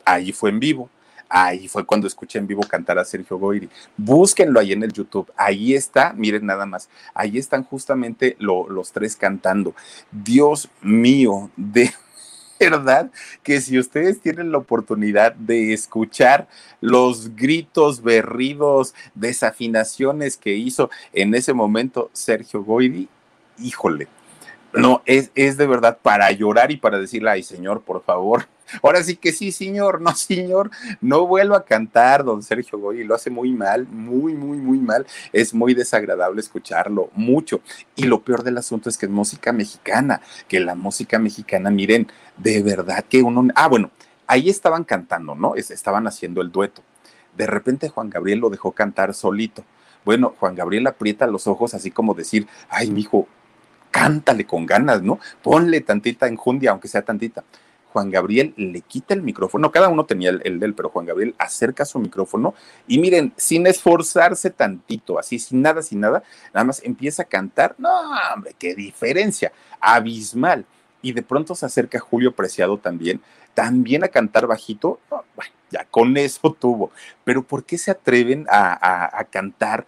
ahí 0.06 0.32
fue 0.32 0.52
en 0.52 0.62
vivo. 0.62 0.90
Ahí 1.30 1.68
fue 1.68 1.86
cuando 1.86 2.08
escuché 2.08 2.40
en 2.40 2.48
vivo 2.48 2.64
cantar 2.64 2.98
a 2.98 3.06
Sergio 3.06 3.38
Goyri. 3.38 3.70
Búsquenlo 3.96 4.60
ahí 4.60 4.74
en 4.74 4.82
el 4.82 4.92
YouTube. 4.92 5.32
Ahí 5.38 5.76
está, 5.76 6.12
miren 6.14 6.48
nada 6.48 6.66
más. 6.66 6.90
Ahí 7.14 7.38
están 7.38 7.64
justamente 7.64 8.36
los 8.40 8.92
tres 8.92 9.16
cantando. 9.16 9.76
Dios 10.12 10.70
mío, 10.82 11.52
de 11.56 11.94
verdad 12.60 13.12
que 13.44 13.62
si 13.62 13.78
ustedes 13.78 14.20
tienen 14.22 14.52
la 14.52 14.58
oportunidad 14.58 15.34
de 15.36 15.72
escuchar 15.72 16.48
los 16.82 17.36
gritos 17.36 18.02
berridos, 18.02 18.96
desafinaciones 19.14 20.36
que 20.36 20.56
hizo 20.56 20.90
en 21.14 21.36
ese 21.36 21.54
momento 21.54 22.10
Sergio 22.12 22.64
Goyri, 22.64 23.08
híjole, 23.60 24.08
no, 24.74 25.02
es, 25.06 25.32
es 25.36 25.58
de 25.58 25.68
verdad 25.68 25.98
para 26.02 26.32
llorar 26.32 26.72
y 26.72 26.78
para 26.78 27.00
decirle, 27.00 27.30
ay 27.32 27.44
Señor, 27.44 27.82
por 27.82 28.04
favor, 28.04 28.48
Ahora 28.84 29.04
sí 29.04 29.16
que 29.16 29.32
sí, 29.32 29.52
señor, 29.52 30.02
no, 30.02 30.16
señor, 30.16 30.72
no 31.02 31.26
vuelvo 31.26 31.56
a 31.56 31.66
cantar, 31.66 32.24
don 32.24 32.44
Sergio 32.44 32.80
Goy, 32.80 33.04
lo 33.04 33.16
hace 33.16 33.30
muy 33.30 33.52
mal, 33.52 33.88
muy, 33.88 34.34
muy, 34.34 34.58
muy 34.58 34.80
mal. 34.80 35.06
Es 35.34 35.54
muy 35.54 35.74
desagradable 35.74 36.42
escucharlo, 36.42 37.10
mucho. 37.14 37.62
Y 37.96 38.06
lo 38.06 38.22
peor 38.22 38.44
del 38.44 38.58
asunto 38.58 38.90
es 38.90 38.98
que 38.98 39.06
es 39.06 39.12
música 39.12 39.52
mexicana, 39.52 40.22
que 40.48 40.60
la 40.60 40.76
música 40.76 41.20
mexicana, 41.20 41.70
miren, 41.70 42.12
de 42.38 42.62
verdad 42.62 43.04
que 43.08 43.22
uno. 43.22 43.48
Ah, 43.56 43.68
bueno, 43.68 43.92
ahí 44.28 44.50
estaban 44.50 44.84
cantando, 44.84 45.36
¿no? 45.36 45.56
Estaban 45.56 46.08
haciendo 46.08 46.42
el 46.42 46.52
dueto. 46.52 46.82
De 47.38 47.48
repente 47.48 47.90
Juan 47.90 48.10
Gabriel 48.10 48.40
lo 48.40 48.50
dejó 48.50 48.72
cantar 48.72 49.14
solito. 49.14 49.64
Bueno, 50.06 50.34
Juan 50.40 50.56
Gabriel 50.56 50.88
aprieta 50.88 51.28
los 51.28 51.48
ojos 51.48 51.74
así 51.74 51.92
como 51.92 52.14
decir, 52.14 52.48
ay, 52.70 52.90
mijo, 52.90 53.28
cántale 53.92 54.46
con 54.46 54.66
ganas, 54.66 55.02
¿no? 55.02 55.20
Ponle 55.42 55.82
tantita 55.82 56.28
enjundia, 56.28 56.72
aunque 56.72 56.88
sea 56.88 57.02
tantita. 57.02 57.44
Juan 57.92 58.12
Gabriel 58.12 58.54
le 58.56 58.82
quita 58.82 59.14
el 59.14 59.24
micrófono, 59.24 59.72
cada 59.72 59.90
uno 59.90 60.06
tenía 60.06 60.30
el, 60.30 60.42
el, 60.44 60.60
de 60.60 60.68
él, 60.68 60.76
pero 60.76 60.90
Juan 60.90 61.06
Gabriel 61.06 61.36
acerca 61.40 61.86
su 61.86 62.00
micrófono 62.00 62.54
y 62.88 63.00
miren, 63.00 63.34
sin 63.36 63.66
esforzarse 63.66 64.52
tantito, 64.52 65.18
así, 65.18 65.40
sin 65.40 65.62
nada, 65.62 65.82
sin 65.82 66.00
nada, 66.00 66.24
nada 66.54 66.66
más 66.66 66.84
empieza 66.84 67.24
a 67.24 67.26
cantar, 67.26 67.76
no, 67.78 67.90
hombre, 68.34 68.56
qué 68.58 68.76
diferencia, 68.76 69.52
abismal. 69.80 70.66
Y 71.02 71.14
de 71.14 71.24
pronto 71.24 71.56
se 71.56 71.66
acerca 71.66 72.00
Julio 72.00 72.36
Preciado 72.36 72.78
también, 72.78 73.22
también 73.54 74.04
a 74.04 74.10
cantar 74.10 74.48
bajito, 74.48 75.00
bueno, 75.10 75.52
ya 75.72 75.86
con 75.86 76.18
eso 76.18 76.56
tuvo. 76.60 76.92
Pero 77.24 77.42
¿por 77.42 77.64
qué 77.64 77.78
se 77.78 77.90
atreven 77.90 78.46
a, 78.50 79.18
a 79.18 79.24
cantar 79.26 79.86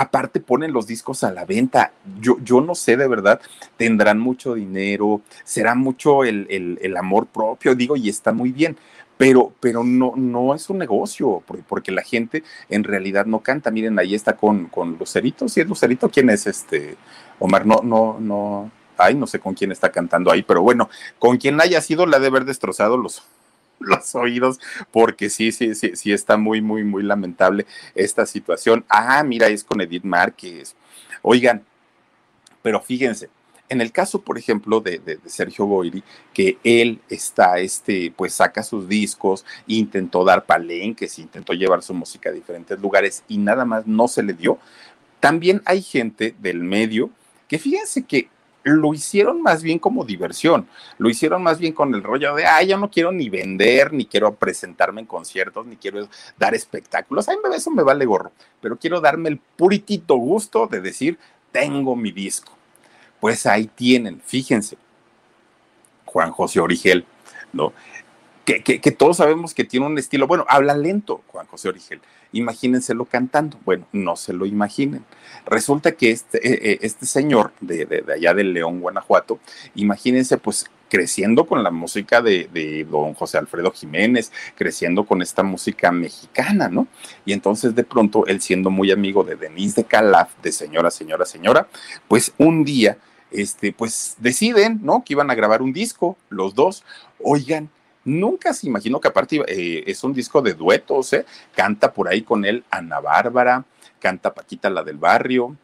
Aparte 0.00 0.38
ponen 0.38 0.72
los 0.72 0.86
discos 0.86 1.24
a 1.24 1.32
la 1.32 1.44
venta. 1.44 1.90
Yo, 2.20 2.36
yo 2.44 2.60
no 2.60 2.76
sé 2.76 2.96
de 2.96 3.08
verdad, 3.08 3.40
tendrán 3.76 4.20
mucho 4.20 4.54
dinero, 4.54 5.22
será 5.42 5.74
mucho 5.74 6.22
el, 6.22 6.46
el, 6.80 6.96
amor 6.96 7.26
propio, 7.26 7.74
digo, 7.74 7.96
y 7.96 8.08
está 8.08 8.30
muy 8.30 8.52
bien. 8.52 8.76
Pero, 9.16 9.52
pero 9.58 9.82
no, 9.82 10.12
no 10.14 10.54
es 10.54 10.70
un 10.70 10.78
negocio, 10.78 11.42
porque, 11.66 11.90
la 11.90 12.02
gente 12.02 12.44
en 12.68 12.84
realidad 12.84 13.26
no 13.26 13.40
canta. 13.40 13.72
Miren, 13.72 13.98
ahí 13.98 14.14
está 14.14 14.36
con, 14.36 14.66
con 14.66 14.96
Lucerito. 14.96 15.48
Si 15.48 15.62
es 15.62 15.66
Lucerito, 15.66 16.08
¿quién 16.08 16.30
es 16.30 16.46
este? 16.46 16.96
Omar, 17.40 17.66
no, 17.66 17.80
no, 17.82 18.20
no. 18.20 18.70
Ay, 18.96 19.16
no 19.16 19.26
sé 19.26 19.40
con 19.40 19.54
quién 19.54 19.72
está 19.72 19.90
cantando 19.90 20.30
ahí, 20.30 20.44
pero 20.44 20.62
bueno, 20.62 20.88
con 21.18 21.38
quien 21.38 21.60
haya 21.60 21.80
sido 21.80 22.06
la 22.06 22.20
de 22.20 22.28
haber 22.28 22.44
destrozado 22.44 22.96
los, 22.96 23.24
los 23.80 24.14
oídos, 24.14 24.60
porque 24.90 25.30
sí, 25.30 25.52
sí, 25.52 25.74
sí, 25.74 25.92
sí 25.94 26.12
está 26.12 26.36
muy, 26.36 26.60
muy, 26.60 26.84
muy 26.84 27.02
lamentable 27.02 27.66
esta 27.94 28.26
situación. 28.26 28.84
Ah, 28.88 29.22
mira, 29.22 29.48
es 29.48 29.64
con 29.64 29.80
Edith 29.80 30.04
Márquez. 30.04 30.74
Oigan, 31.22 31.62
pero 32.62 32.80
fíjense, 32.80 33.28
en 33.68 33.80
el 33.80 33.92
caso, 33.92 34.22
por 34.22 34.38
ejemplo, 34.38 34.80
de, 34.80 35.18
Sergio 35.26 35.66
Goyri, 35.66 36.02
que 36.32 36.58
él 36.64 37.00
está, 37.08 37.58
este, 37.58 38.12
pues 38.16 38.34
saca 38.34 38.62
sus 38.62 38.88
discos, 38.88 39.44
intentó 39.66 40.24
dar 40.24 40.46
palenques, 40.46 41.18
intentó 41.18 41.52
llevar 41.52 41.82
su 41.82 41.92
música 41.92 42.30
a 42.30 42.32
diferentes 42.32 42.78
lugares 42.80 43.24
y 43.28 43.38
nada 43.38 43.64
más 43.64 43.86
no 43.86 44.08
se 44.08 44.22
le 44.22 44.32
dio. 44.32 44.58
También 45.20 45.62
hay 45.64 45.82
gente 45.82 46.34
del 46.38 46.62
medio 46.62 47.10
que 47.46 47.58
fíjense 47.58 48.04
que 48.04 48.28
lo 48.68 48.94
hicieron 48.94 49.42
más 49.42 49.62
bien 49.62 49.78
como 49.78 50.04
diversión, 50.04 50.68
lo 50.98 51.08
hicieron 51.08 51.42
más 51.42 51.58
bien 51.58 51.72
con 51.72 51.94
el 51.94 52.02
rollo 52.02 52.34
de, 52.34 52.46
ah, 52.46 52.62
yo 52.62 52.78
no 52.78 52.90
quiero 52.90 53.12
ni 53.12 53.28
vender, 53.28 53.92
ni 53.92 54.06
quiero 54.06 54.34
presentarme 54.34 55.00
en 55.00 55.06
conciertos, 55.06 55.66
ni 55.66 55.76
quiero 55.76 56.08
dar 56.38 56.54
espectáculos, 56.54 57.28
a 57.28 57.32
mí 57.32 57.38
eso 57.54 57.70
me 57.70 57.82
vale 57.82 58.04
gorro, 58.04 58.32
pero 58.60 58.76
quiero 58.78 59.00
darme 59.00 59.28
el 59.28 59.38
puritito 59.38 60.16
gusto 60.16 60.66
de 60.66 60.80
decir, 60.80 61.18
tengo 61.52 61.96
mi 61.96 62.12
disco. 62.12 62.52
Pues 63.20 63.46
ahí 63.46 63.66
tienen, 63.66 64.20
fíjense, 64.24 64.78
Juan 66.04 66.30
José 66.30 66.60
Origel, 66.60 67.04
¿no? 67.52 67.72
Que, 68.54 68.90
todos 68.92 69.18
sabemos 69.18 69.52
que 69.52 69.64
tiene 69.64 69.84
un 69.84 69.98
estilo, 69.98 70.26
bueno, 70.26 70.46
habla 70.48 70.74
lento 70.74 71.20
Juan 71.26 71.46
José 71.46 71.68
Origel, 71.68 72.00
imagínenselo 72.32 73.04
cantando, 73.04 73.58
bueno, 73.66 73.86
no 73.92 74.16
se 74.16 74.32
lo 74.32 74.46
imaginen. 74.46 75.04
Resulta 75.44 75.92
que 75.92 76.10
este, 76.10 76.38
eh, 76.38 76.72
eh, 76.72 76.78
este 76.80 77.04
señor 77.04 77.52
de, 77.60 77.84
de, 77.84 78.10
allá 78.10 78.32
de 78.32 78.44
León, 78.44 78.80
Guanajuato, 78.80 79.38
imagínense 79.74 80.38
pues 80.38 80.64
creciendo 80.88 81.46
con 81.46 81.62
la 81.62 81.70
música 81.70 82.22
de, 82.22 82.48
de, 82.50 82.84
don 82.84 83.12
José 83.12 83.36
Alfredo 83.36 83.70
Jiménez, 83.70 84.32
creciendo 84.54 85.04
con 85.04 85.20
esta 85.20 85.42
música 85.42 85.92
mexicana, 85.92 86.68
¿no? 86.68 86.86
Y 87.26 87.34
entonces 87.34 87.74
de 87.74 87.84
pronto, 87.84 88.26
él 88.26 88.40
siendo 88.40 88.70
muy 88.70 88.90
amigo 88.90 89.24
de 89.24 89.36
Denise 89.36 89.82
de 89.82 89.84
Calaf, 89.86 90.30
de 90.42 90.52
señora, 90.52 90.90
señora, 90.90 91.26
señora, 91.26 91.68
pues 92.08 92.32
un 92.38 92.64
día 92.64 92.96
este, 93.30 93.72
pues 93.72 94.16
deciden, 94.18 94.80
¿no? 94.82 95.04
Que 95.04 95.12
iban 95.12 95.30
a 95.30 95.34
grabar 95.34 95.62
un 95.62 95.72
disco, 95.72 96.16
los 96.30 96.54
dos. 96.54 96.84
Oigan, 97.22 97.68
nunca 98.08 98.54
se 98.54 98.66
imaginó 98.66 99.00
que 99.00 99.08
aparte 99.08 99.42
eh, 99.46 99.84
es 99.86 100.02
un 100.02 100.12
disco 100.12 100.40
de 100.42 100.54
duetos, 100.54 101.12
¿eh? 101.12 101.26
Canta 101.54 101.92
por 101.92 102.08
ahí 102.08 102.22
con 102.22 102.44
él 102.44 102.64
Ana 102.70 103.00
Bárbara, 103.00 103.64
canta 104.00 104.32
Paquita 104.34 104.70
la 104.70 104.82
del 104.82 104.96
barrio, 104.96 105.56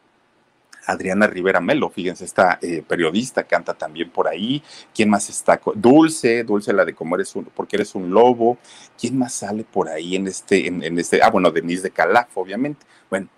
Adriana 0.87 1.27
Rivera 1.27 1.61
Melo, 1.61 1.89
fíjense, 1.89 2.25
esta 2.25 2.59
eh, 2.61 2.83
periodista 2.87 3.45
canta 3.45 3.75
también 3.75 4.11
por 4.11 4.29
ahí. 4.29 4.63
¿Quién 4.95 5.09
más 5.09 5.31
está? 5.31 5.61
Dulce, 5.75 6.45
Dulce 6.45 6.73
la 6.73 6.85
de 6.85 6.95
cómo 6.95 7.15
eres 7.15 7.35
un, 7.35 7.47
porque 7.47 7.77
eres 7.77 7.95
un 7.95 8.11
lobo. 8.11 8.59
¿Quién 9.01 9.19
más 9.19 9.33
sale 9.33 9.65
por 9.65 9.89
ahí 9.89 10.17
en 10.17 10.27
este, 10.27 10.67
en, 10.67 10.83
en 10.83 10.99
este? 10.99 11.23
Ah, 11.23 11.31
bueno, 11.31 11.51
Denise 11.51 11.85
de 11.85 11.91
Calaf, 11.91 12.37
obviamente. 12.37 12.85
Bueno, 13.09 13.29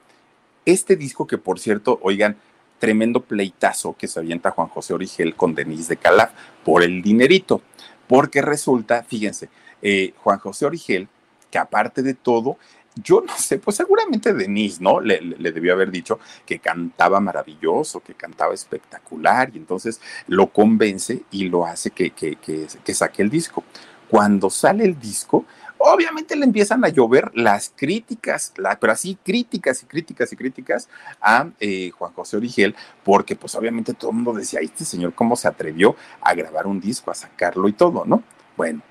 este 0.65 0.97
disco 0.97 1.27
que 1.27 1.39
por 1.39 1.61
cierto, 1.61 2.01
oigan, 2.03 2.37
tremendo 2.79 3.23
pleitazo 3.23 3.97
que 3.97 4.09
se 4.09 4.21
avienta 4.21 4.51
Juan 4.51 4.69
José 4.69 4.95
Origel 4.95 5.35
con 5.35 5.55
Denise 5.55 5.91
de 5.91 5.97
Calaf 5.97 6.33
por 6.65 6.83
el 6.83 7.01
dinerito, 7.03 7.63
porque 8.07 8.43
resulta, 8.43 9.03
fíjense, 9.03 9.49
eh, 9.83 10.15
Juan 10.23 10.39
José 10.39 10.67
Origel, 10.67 11.09
que 11.51 11.59
aparte 11.59 12.03
de 12.03 12.15
todo, 12.15 12.59
yo 13.03 13.21
no 13.21 13.37
sé, 13.37 13.59
pues 13.59 13.77
seguramente 13.77 14.33
Denise, 14.33 14.83
¿no? 14.83 15.01
Le, 15.01 15.21
debió 15.53 15.75
haber 15.75 15.91
dicho 15.91 16.19
que 16.47 16.59
cantaba 16.59 17.21
maravilloso, 17.21 18.01
que 18.01 18.15
cantaba 18.15 18.55
espectacular, 18.55 19.51
y 19.53 19.59
entonces 19.59 20.01
lo 20.27 20.47
convence 20.49 21.23
y 21.31 21.49
lo 21.49 21.67
hace 21.67 21.91
que, 21.91 22.11
que, 22.11 22.37
que 22.37 22.95
saque 22.95 23.23
el 23.23 23.31
disco. 23.31 23.65
Cuando 24.09 24.51
sale 24.51 24.85
el 24.85 24.99
disco, 24.99 25.45
obviamente 25.79 26.37
le 26.37 26.45
empiezan 26.45 26.85
a 26.85 26.89
llover 26.89 27.31
las 27.35 27.73
críticas, 27.75 28.53
pero 28.81 28.93
así 28.93 29.19
críticas 29.23 29.83
y 29.83 29.87
críticas 29.87 30.33
y 30.33 30.37
críticas 30.37 30.89
a 31.21 31.49
eh, 31.61 31.91
Juan 31.91 32.13
José 32.13 32.37
Origel, 32.37 32.75
porque 33.05 33.37
pues 33.37 33.55
obviamente 33.55 33.95
todo 33.95 34.11
el 34.11 34.17
mundo 34.17 34.33
decía, 34.33 34.61
este 34.61 34.85
señor 34.85 35.15
cómo 35.15 35.37
se 35.37 35.49
atrevió 35.49 35.97
a 36.21 36.35
grabar 36.35 36.67
un 36.67 36.81
disco, 36.81 37.11
a 37.11 37.15
sacarlo 37.15 37.69
y 37.69 37.73
todo, 37.73 38.05
¿no? 38.05 38.23
Bueno, 38.57 38.83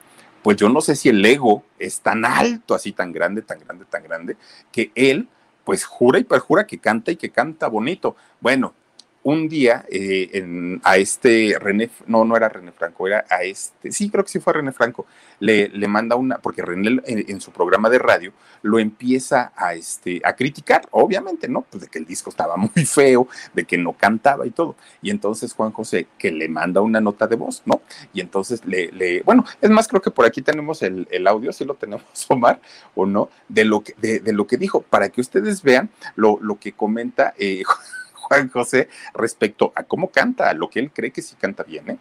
pues 0.43 0.57
yo 0.57 0.69
no 0.69 0.81
sé 0.81 0.95
si 0.95 1.09
el 1.09 1.25
ego 1.25 1.63
es 1.79 2.01
tan 2.01 2.23
alto, 2.23 2.75
así 2.75 2.91
tan 2.91 3.11
grande, 3.11 3.41
tan 3.41 3.59
grande, 3.59 3.85
tan 3.85 4.03
grande, 4.03 4.37
que 4.71 4.91
él 4.95 5.27
pues 5.63 5.83
jura 5.83 6.19
y 6.19 6.23
perjura 6.23 6.67
que 6.67 6.77
canta 6.77 7.11
y 7.11 7.15
que 7.15 7.31
canta 7.31 7.67
bonito. 7.67 8.15
Bueno, 8.39 8.73
un 9.25 9.49
día 9.49 9.83
eh, 9.89 10.79
a 10.83 10.97
este 10.97 11.57
René, 11.59 11.89
no, 12.05 12.23
no 12.25 12.37
era 12.37 12.47
René 12.47 12.71
Franco, 12.71 13.07
era 13.07 13.25
a 13.27 13.41
este, 13.41 13.91
sí, 13.91 14.11
creo 14.11 14.23
que 14.23 14.29
sí 14.29 14.39
fue 14.39 14.53
René 14.53 14.71
Franco, 14.71 15.07
le, 15.39 15.67
le 15.69 15.87
manda 15.87 16.15
una, 16.15 16.37
porque 16.37 16.61
René 16.61 17.01
en, 17.07 17.41
su 17.41 17.51
programa 17.51 17.89
de 17.89 17.97
radio 17.97 18.33
lo 18.61 18.77
empieza 18.77 19.51
a, 19.55 19.73
este, 19.73 20.21
a 20.23 20.35
criticar, 20.35 20.87
obviamente, 20.91 21.47
¿no? 21.47 21.63
Pues 21.63 21.81
de 21.81 21.87
que 21.87 21.97
el 21.97 22.05
disco 22.05 22.29
estaba 22.29 22.55
muy 22.75 22.85
feo, 22.85 23.27
de 23.55 23.65
que 23.65 23.79
no 23.79 23.93
cantaba 23.93 24.45
y 24.45 24.51
todo. 24.51 24.75
Y 25.01 25.09
entonces 25.09 25.53
Juan 25.53 25.71
José, 25.71 26.07
que 26.19 26.31
le 26.31 26.47
manda 26.47 26.81
una 26.81 27.01
nota 27.01 27.25
de 27.25 27.35
voz, 27.35 27.63
¿no? 27.65 27.81
Y 28.13 28.21
entonces 28.21 28.63
le, 28.63 28.91
le 28.91 29.23
bueno, 29.23 29.43
es 29.59 29.71
más, 29.71 29.87
creo 29.87 30.03
que 30.03 30.11
por 30.11 30.25
aquí 30.25 30.43
tenemos 30.43 30.83
el, 30.83 31.07
audio, 31.25 31.51
si 31.51 31.65
lo 31.65 31.73
tenemos, 31.73 32.05
Omar, 32.29 32.61
o 32.93 33.07
no, 33.07 33.29
de 33.49 33.65
lo 33.65 33.81
que, 33.81 33.95
de, 33.97 34.33
lo 34.33 34.45
que 34.45 34.57
dijo, 34.57 34.81
para 34.81 35.09
que 35.09 35.21
ustedes 35.21 35.63
vean 35.63 35.89
lo, 36.15 36.37
lo 36.39 36.59
que 36.59 36.73
comenta 36.73 37.33
eh, 37.39 37.63
Juan 38.27 38.49
José 38.49 38.89
respecto 39.13 39.71
a 39.75 39.83
cómo 39.83 40.09
canta, 40.09 40.49
a 40.49 40.53
lo 40.53 40.69
que 40.69 40.79
él 40.79 40.91
cree 40.91 41.11
que 41.11 41.21
sí 41.21 41.35
canta 41.35 41.63
bien, 41.63 41.89
¿eh? 41.91 41.97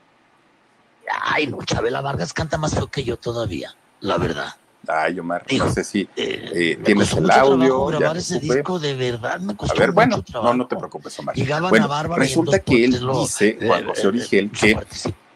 Ay, 1.22 1.46
no, 1.46 1.62
Chabela 1.62 2.00
Vargas 2.00 2.32
canta 2.32 2.56
más 2.56 2.74
feo 2.74 2.86
que 2.86 3.04
yo 3.04 3.18
todavía, 3.18 3.74
la 4.00 4.16
verdad. 4.16 4.54
Ay, 4.88 5.18
Omar, 5.18 5.44
no 5.56 5.70
sé 5.70 5.84
si 5.84 6.00
eh, 6.00 6.08
eh, 6.16 6.78
tienes 6.82 7.12
el 7.12 7.30
audio. 7.30 7.86
grabar 7.86 8.16
ese 8.16 8.38
disco 8.38 8.78
de 8.78 8.94
verdad 8.94 9.40
me 9.40 9.56
costó 9.56 9.74
A 9.74 9.78
ver, 9.78 9.92
bueno, 9.92 10.22
no, 10.32 10.54
no 10.54 10.66
te 10.66 10.76
preocupes, 10.76 11.18
Omar. 11.18 11.34
bueno, 11.70 12.16
resulta 12.16 12.58
que 12.58 12.84
él 12.84 13.00
dice, 13.14 13.58
Juan 13.60 13.86
José 13.86 14.06
Origel, 14.06 14.50
que 14.50 14.78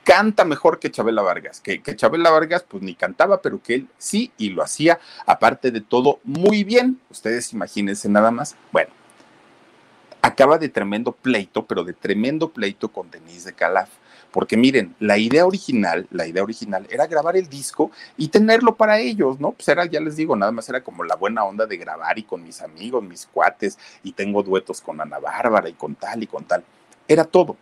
canta 0.04 0.44
mejor 0.46 0.78
que 0.78 0.90
Chabela 0.90 1.20
Vargas, 1.20 1.60
que, 1.60 1.82
que 1.82 1.96
Chabela 1.96 2.30
Vargas 2.30 2.64
pues 2.66 2.82
ni 2.82 2.94
cantaba, 2.94 3.42
pero 3.42 3.62
que 3.62 3.74
él 3.74 3.88
sí 3.98 4.32
y 4.38 4.50
lo 4.50 4.62
hacía, 4.62 4.98
aparte 5.26 5.70
de 5.70 5.82
todo, 5.82 6.20
muy 6.24 6.64
bien. 6.64 7.00
Ustedes 7.10 7.52
imagínense 7.52 8.08
nada 8.08 8.30
más. 8.30 8.56
Bueno, 8.72 8.90
acaba 10.22 10.58
de 10.58 10.68
tremendo 10.68 11.12
pleito, 11.12 11.66
pero 11.66 11.84
de 11.84 11.92
tremendo 11.92 12.50
pleito 12.50 12.88
con 12.88 13.10
Denise 13.10 13.50
de 13.50 13.54
Calaf. 13.54 13.88
Porque 14.30 14.56
miren, 14.56 14.94
la 15.00 15.16
idea 15.16 15.46
original, 15.46 16.06
la 16.10 16.26
idea 16.26 16.42
original 16.42 16.86
era 16.90 17.06
grabar 17.06 17.36
el 17.36 17.48
disco 17.48 17.90
y 18.16 18.28
tenerlo 18.28 18.76
para 18.76 18.98
ellos, 18.98 19.40
¿no? 19.40 19.52
Pues 19.52 19.66
era, 19.68 19.86
ya 19.86 20.00
les 20.00 20.16
digo, 20.16 20.36
nada 20.36 20.52
más 20.52 20.68
era 20.68 20.82
como 20.82 21.02
la 21.02 21.16
buena 21.16 21.44
onda 21.44 21.66
de 21.66 21.78
grabar 21.78 22.18
y 22.18 22.24
con 22.24 22.42
mis 22.42 22.60
amigos, 22.60 23.02
mis 23.02 23.26
cuates, 23.26 23.78
y 24.02 24.12
tengo 24.12 24.42
duetos 24.42 24.82
con 24.82 25.00
Ana 25.00 25.18
Bárbara 25.18 25.68
y 25.68 25.72
con 25.72 25.94
tal 25.94 26.22
y 26.22 26.26
con 26.26 26.44
tal. 26.44 26.62
Era 27.06 27.24
todo. 27.24 27.56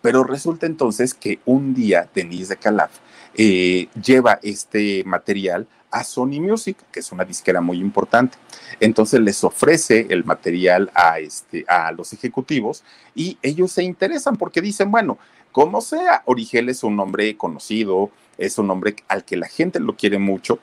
Pero 0.00 0.22
resulta 0.22 0.66
entonces 0.66 1.12
que 1.12 1.40
un 1.44 1.74
día 1.74 2.08
Denise 2.14 2.54
de 2.54 2.56
Calaf 2.56 2.92
eh, 3.34 3.88
lleva 4.02 4.38
este 4.42 5.02
material 5.04 5.66
a 5.90 6.04
Sony 6.04 6.40
Music, 6.40 6.76
que 6.90 7.00
es 7.00 7.12
una 7.12 7.24
disquera 7.24 7.60
muy 7.60 7.78
importante. 7.78 8.38
Entonces 8.80 9.20
les 9.20 9.44
ofrece 9.44 10.06
el 10.10 10.24
material 10.24 10.90
a, 10.94 11.18
este, 11.18 11.64
a 11.68 11.92
los 11.92 12.12
ejecutivos 12.12 12.82
y 13.14 13.38
ellos 13.42 13.70
se 13.70 13.84
interesan 13.84 14.36
porque 14.36 14.60
dicen, 14.60 14.90
bueno, 14.90 15.18
como 15.52 15.82
sea, 15.82 16.22
Origel 16.24 16.70
es 16.70 16.82
un 16.82 16.98
hombre 16.98 17.36
conocido, 17.36 18.10
es 18.38 18.58
un 18.58 18.70
hombre 18.70 18.96
al 19.06 19.24
que 19.24 19.36
la 19.36 19.46
gente 19.46 19.78
lo 19.80 19.94
quiere 19.94 20.18
mucho. 20.18 20.58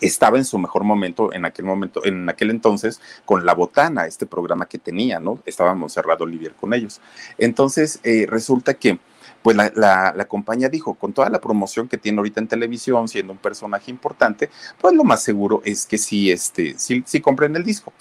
Estaba 0.00 0.38
en 0.38 0.46
su 0.46 0.58
mejor 0.58 0.84
momento 0.84 1.30
en 1.34 1.44
aquel 1.44 1.66
momento, 1.66 2.02
en 2.06 2.26
aquel 2.30 2.48
entonces, 2.48 3.02
con 3.26 3.44
La 3.44 3.54
Botana, 3.54 4.06
este 4.06 4.24
programa 4.24 4.66
que 4.66 4.78
tenía, 4.78 5.20
¿no? 5.20 5.40
Estábamos 5.44 5.92
cerrado 5.92 6.24
Olivier 6.24 6.54
con 6.54 6.72
ellos. 6.72 7.02
Entonces, 7.36 8.00
eh, 8.02 8.24
resulta 8.26 8.72
que 8.72 8.98
pues 9.42 9.56
la, 9.56 10.26
compañía 10.28 10.68
dijo, 10.68 10.94
con 10.94 11.12
toda 11.12 11.30
la 11.30 11.40
promoción 11.40 11.88
que 11.88 11.96
tiene 11.96 12.18
ahorita 12.18 12.40
en 12.40 12.48
televisión, 12.48 13.08
siendo 13.08 13.32
un 13.32 13.38
personaje 13.38 13.90
importante, 13.90 14.50
pues 14.80 14.94
lo 14.94 15.04
más 15.04 15.22
seguro 15.22 15.62
es 15.64 15.86
que 15.86 15.98
sí, 15.98 16.30
este, 16.30 16.78
sí, 16.78 17.02
sí 17.06 17.20
compren 17.20 17.56
el 17.56 17.64
disco. 17.64 17.92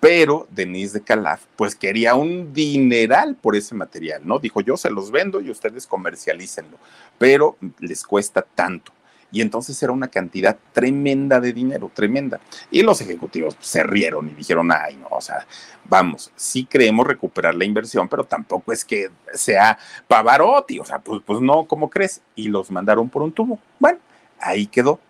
Pero 0.00 0.48
Denise 0.50 0.94
de 0.98 1.04
Calaf, 1.04 1.44
pues 1.54 1.76
quería 1.76 2.16
un 2.16 2.52
dineral 2.52 3.36
por 3.36 3.54
ese 3.54 3.74
material, 3.74 4.22
¿no? 4.24 4.40
Dijo, 4.40 4.60
yo 4.60 4.76
se 4.76 4.90
los 4.90 5.12
vendo 5.12 5.40
y 5.40 5.50
ustedes 5.50 5.86
comercialícenlo, 5.86 6.76
pero 7.18 7.56
les 7.78 8.02
cuesta 8.02 8.42
tanto 8.42 8.92
y 9.32 9.40
entonces 9.40 9.82
era 9.82 9.92
una 9.92 10.08
cantidad 10.08 10.56
tremenda 10.72 11.40
de 11.40 11.52
dinero, 11.52 11.90
tremenda. 11.92 12.38
Y 12.70 12.82
los 12.82 13.00
ejecutivos 13.00 13.56
se 13.60 13.82
rieron 13.82 14.28
y 14.28 14.34
dijeron, 14.34 14.70
ay, 14.70 14.96
no, 14.96 15.08
o 15.10 15.20
sea, 15.20 15.46
vamos, 15.84 16.30
sí 16.36 16.66
creemos 16.66 17.06
recuperar 17.06 17.54
la 17.54 17.64
inversión, 17.64 18.08
pero 18.08 18.24
tampoco 18.24 18.72
es 18.72 18.84
que 18.84 19.10
sea 19.32 19.78
Pavarotti, 20.06 20.78
o 20.78 20.84
sea, 20.84 20.98
pues, 20.98 21.22
pues 21.24 21.40
no, 21.40 21.64
¿cómo 21.64 21.90
crees? 21.90 22.20
Y 22.36 22.48
los 22.48 22.70
mandaron 22.70 23.08
por 23.08 23.22
un 23.22 23.32
tubo. 23.32 23.58
Bueno, 23.80 23.98
ahí 24.38 24.66
quedó 24.66 25.00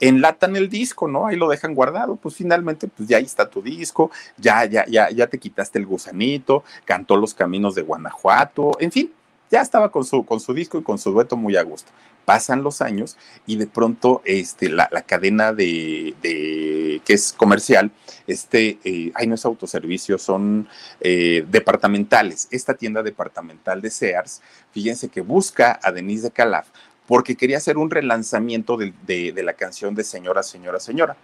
enlatan 0.00 0.56
el 0.56 0.68
disco, 0.68 1.08
¿no? 1.08 1.26
Ahí 1.26 1.36
lo 1.36 1.48
dejan 1.48 1.74
guardado, 1.74 2.16
pues 2.16 2.34
finalmente, 2.34 2.88
pues 2.88 3.08
ya 3.08 3.16
ahí 3.18 3.24
está 3.24 3.48
tu 3.48 3.62
disco, 3.62 4.10
ya, 4.36 4.64
ya, 4.64 4.84
ya, 4.86 5.10
ya 5.10 5.26
te 5.26 5.38
quitaste 5.38 5.78
el 5.78 5.86
gusanito, 5.86 6.64
cantó 6.84 7.16
los 7.16 7.34
caminos 7.34 7.74
de 7.74 7.82
Guanajuato, 7.82 8.72
en 8.80 8.92
fin, 8.92 9.12
ya 9.50 9.60
estaba 9.60 9.90
con 9.90 10.04
su, 10.04 10.24
con 10.24 10.40
su 10.40 10.52
disco 10.52 10.78
y 10.78 10.82
con 10.82 10.98
su 10.98 11.12
dueto 11.12 11.36
muy 11.36 11.56
a 11.56 11.62
gusto. 11.62 11.92
Pasan 12.24 12.62
los 12.62 12.80
años 12.80 13.16
y 13.46 13.56
de 13.56 13.66
pronto 13.66 14.22
este, 14.24 14.68
la, 14.68 14.88
cadena 15.06 15.52
de, 15.52 16.14
que 17.04 17.12
es 17.12 17.32
comercial, 17.32 17.90
este, 18.26 18.78
eh, 18.84 19.12
ay, 19.14 19.26
no 19.26 19.34
es 19.34 19.44
autoservicio, 19.44 20.18
son 20.18 20.68
eh, 21.00 21.44
departamentales. 21.50 22.48
Esta 22.50 22.74
tienda 22.74 23.02
departamental 23.02 23.82
de 23.82 23.90
Sears, 23.90 24.40
fíjense 24.72 25.08
que 25.08 25.20
busca 25.20 25.78
a 25.82 25.92
Denise 25.92 26.24
de 26.24 26.30
Calaf 26.30 26.68
porque 27.06 27.36
quería 27.36 27.58
hacer 27.58 27.76
un 27.76 27.90
relanzamiento 27.90 28.76
de, 28.76 29.34
la 29.36 29.52
canción 29.52 29.94
de 29.94 30.04
Señora, 30.04 30.42
Señora, 30.42 30.80
Señora. 30.80 31.16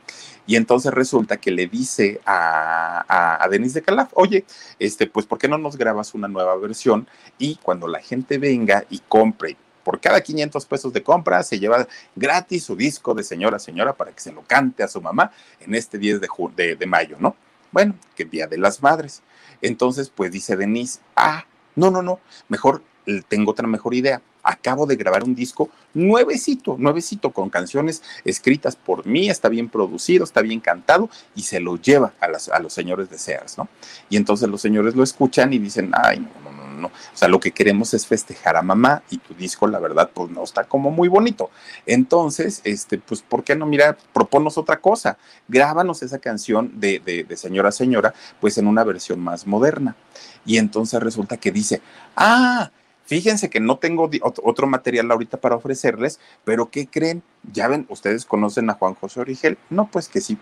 Y 0.46 0.56
entonces 0.56 0.92
resulta 0.92 1.38
que 1.38 1.50
le 1.50 1.66
dice 1.66 2.20
a, 2.26 3.38
a, 3.42 3.48
Denise 3.48 3.80
de 3.80 3.84
Calaf, 3.84 4.10
oye, 4.14 4.44
este, 4.78 5.06
pues, 5.06 5.26
¿por 5.26 5.38
qué 5.38 5.48
no 5.48 5.58
nos 5.58 5.76
grabas 5.76 6.14
una 6.14 6.28
nueva 6.28 6.56
versión? 6.56 7.08
Y 7.38 7.56
cuando 7.56 7.88
la 7.88 8.00
gente 8.00 8.38
venga 8.38 8.84
y 8.90 9.00
compre, 9.08 9.56
por 9.84 10.00
cada 10.00 10.20
500 10.20 10.66
pesos 10.66 10.92
de 10.92 11.02
compra, 11.02 11.42
se 11.42 11.58
lleva 11.58 11.86
gratis 12.14 12.64
su 12.64 12.76
disco 12.76 13.14
de 13.14 13.24
Señora, 13.24 13.58
Señora 13.58 13.94
para 13.94 14.12
que 14.12 14.20
se 14.20 14.32
lo 14.32 14.42
cante 14.42 14.82
a 14.82 14.88
su 14.88 15.00
mamá 15.00 15.32
en 15.60 15.74
este 15.74 15.98
10 15.98 16.20
de, 16.20 16.86
mayo, 16.86 17.16
¿no? 17.18 17.36
Bueno, 17.72 17.94
que 18.16 18.24
Día 18.24 18.46
de 18.46 18.58
las 18.58 18.82
Madres. 18.82 19.22
Entonces, 19.62 20.10
pues 20.10 20.32
dice 20.32 20.56
Denise, 20.56 21.00
ah, 21.16 21.44
no, 21.76 21.90
no, 21.90 22.02
no, 22.02 22.20
mejor 22.48 22.82
tengo 23.28 23.50
otra 23.52 23.66
mejor 23.66 23.94
idea 23.94 24.20
acabo 24.42 24.86
de 24.86 24.96
grabar 24.96 25.24
un 25.24 25.34
disco 25.34 25.70
nuevecito, 25.94 26.76
nuevecito, 26.78 27.30
con 27.30 27.50
canciones 27.50 28.02
escritas 28.24 28.76
por 28.76 29.06
mí, 29.06 29.28
está 29.28 29.48
bien 29.48 29.68
producido, 29.68 30.24
está 30.24 30.40
bien 30.40 30.60
cantado 30.60 31.08
y 31.34 31.42
se 31.42 31.60
lo 31.60 31.76
lleva 31.76 32.12
a, 32.20 32.26
a 32.26 32.58
los 32.60 32.72
señores 32.72 33.10
de 33.10 33.18
Sears, 33.18 33.58
¿no? 33.58 33.68
Y 34.08 34.16
entonces 34.16 34.48
los 34.48 34.60
señores 34.60 34.94
lo 34.94 35.02
escuchan 35.02 35.52
y 35.52 35.58
dicen, 35.58 35.90
ay, 35.92 36.20
no, 36.20 36.50
no, 36.50 36.59
o 36.88 37.16
sea, 37.16 37.28
lo 37.28 37.40
que 37.40 37.52
queremos 37.52 37.94
es 37.94 38.06
festejar 38.06 38.56
a 38.56 38.62
mamá 38.62 39.02
y 39.10 39.18
tu 39.18 39.34
disco, 39.34 39.66
la 39.66 39.78
verdad, 39.78 40.10
pues 40.12 40.30
no 40.30 40.42
está 40.42 40.64
como 40.64 40.90
muy 40.90 41.08
bonito. 41.08 41.50
Entonces, 41.86 42.60
este, 42.64 42.98
pues, 42.98 43.22
¿por 43.22 43.44
qué 43.44 43.56
no, 43.56 43.66
mira, 43.66 43.96
proponos 44.12 44.58
otra 44.58 44.80
cosa? 44.80 45.18
Grábanos 45.48 46.02
esa 46.02 46.18
canción 46.18 46.72
de, 46.80 47.00
de, 47.00 47.24
de 47.24 47.36
señora, 47.36 47.72
señora, 47.72 48.14
pues 48.40 48.58
en 48.58 48.66
una 48.66 48.84
versión 48.84 49.20
más 49.20 49.46
moderna. 49.46 49.96
Y 50.44 50.58
entonces 50.58 51.00
resulta 51.02 51.36
que 51.36 51.52
dice, 51.52 51.80
ah, 52.16 52.70
Fíjense 53.10 53.50
que 53.50 53.58
no 53.58 53.76
tengo 53.76 54.08
otro 54.22 54.68
material 54.68 55.10
ahorita 55.10 55.40
para 55.40 55.56
ofrecerles, 55.56 56.20
pero 56.44 56.70
¿qué 56.70 56.86
creen? 56.86 57.24
Ya 57.52 57.66
ven, 57.66 57.84
ustedes 57.88 58.24
conocen 58.24 58.70
a 58.70 58.74
Juan 58.74 58.94
José 58.94 59.18
Origel. 59.18 59.58
No, 59.68 59.90
pues 59.90 60.06
que 60.06 60.20
sí. 60.20 60.38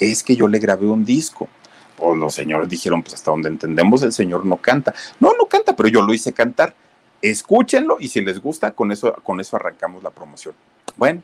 Es 0.00 0.24
que 0.24 0.34
yo 0.34 0.48
le 0.48 0.58
grabé 0.58 0.88
un 0.88 1.04
disco. 1.04 1.48
Pues 2.02 2.18
los 2.18 2.34
señores 2.34 2.68
dijeron, 2.68 3.02
pues 3.02 3.14
hasta 3.14 3.30
donde 3.30 3.48
entendemos, 3.48 4.02
el 4.02 4.12
señor 4.12 4.44
no 4.44 4.56
canta. 4.56 4.94
No, 5.20 5.32
no 5.38 5.46
canta, 5.46 5.76
pero 5.76 5.88
yo 5.88 6.02
lo 6.02 6.12
hice 6.12 6.32
cantar. 6.32 6.74
Escúchenlo 7.20 7.98
y 8.00 8.08
si 8.08 8.20
les 8.20 8.40
gusta, 8.40 8.72
con 8.72 8.90
eso, 8.90 9.14
con 9.22 9.40
eso 9.40 9.56
arrancamos 9.56 10.02
la 10.02 10.10
promoción. 10.10 10.54
Bueno, 10.96 11.22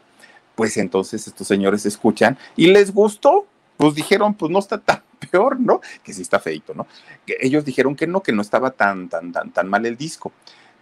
pues 0.55 0.77
entonces 0.77 1.27
estos 1.27 1.49
señores 1.49 1.85
escuchan 1.85 2.39
y 2.57 2.69
les 2.69 2.93
gustó. 2.93 3.47
Pues 3.77 3.95
dijeron, 3.95 4.35
pues 4.35 4.51
no 4.51 4.59
está 4.59 4.79
tan 4.79 5.03
peor, 5.31 5.59
¿no? 5.59 5.81
Que 6.03 6.13
sí 6.13 6.23
está 6.23 6.39
feito, 6.39 6.75
¿no? 6.75 6.87
Ellos 7.27 7.65
dijeron 7.65 7.95
que 7.97 8.07
no, 8.07 8.23
que 8.23 8.33
no 8.33 8.43
estaba 8.43 8.71
tan, 8.71 9.09
tan, 9.09 9.33
tan, 9.33 9.51
tan 9.51 9.69
mal 9.69 9.85
el 9.87 9.97
disco 9.97 10.33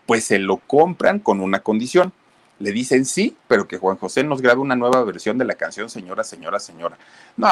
pues 0.06 0.24
se 0.24 0.38
lo 0.38 0.58
compran 0.58 1.18
con 1.18 1.40
una 1.40 1.60
condición. 1.60 2.12
Le 2.58 2.72
dicen 2.72 3.04
sí, 3.04 3.36
pero 3.48 3.68
que 3.68 3.78
Juan 3.78 3.96
José 3.96 4.24
nos 4.24 4.40
grabe 4.40 4.60
una 4.60 4.76
nueva 4.76 5.04
versión 5.04 5.36
de 5.38 5.44
la 5.44 5.54
canción 5.54 5.90
Señora, 5.90 6.24
Señora, 6.24 6.58
Señora. 6.58 6.96
No, 7.36 7.48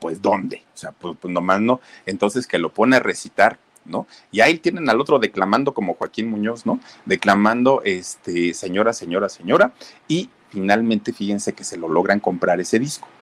pues 0.00 0.20
¿dónde? 0.20 0.64
O 0.74 0.76
sea, 0.76 0.92
pues, 0.92 1.16
pues 1.20 1.32
nomás 1.32 1.60
no. 1.60 1.80
Entonces 2.06 2.46
que 2.46 2.58
lo 2.58 2.72
pone 2.72 2.96
a 2.96 3.00
recitar 3.00 3.58
¿no? 3.84 4.06
Y 4.30 4.40
ahí 4.40 4.58
tienen 4.58 4.88
al 4.88 5.00
otro 5.00 5.18
declamando 5.18 5.74
como 5.74 5.94
Joaquín 5.94 6.28
Muñoz, 6.28 6.66
¿no? 6.66 6.78
Declamando, 7.06 7.82
este, 7.84 8.54
señora, 8.54 8.92
señora, 8.92 9.28
señora, 9.28 9.72
y 10.06 10.30
finalmente 10.50 11.12
fíjense 11.12 11.54
que 11.54 11.64
se 11.64 11.76
lo 11.76 11.88
logran 11.88 12.20
comprar 12.20 12.60
ese 12.60 12.78
disco. 12.78 13.08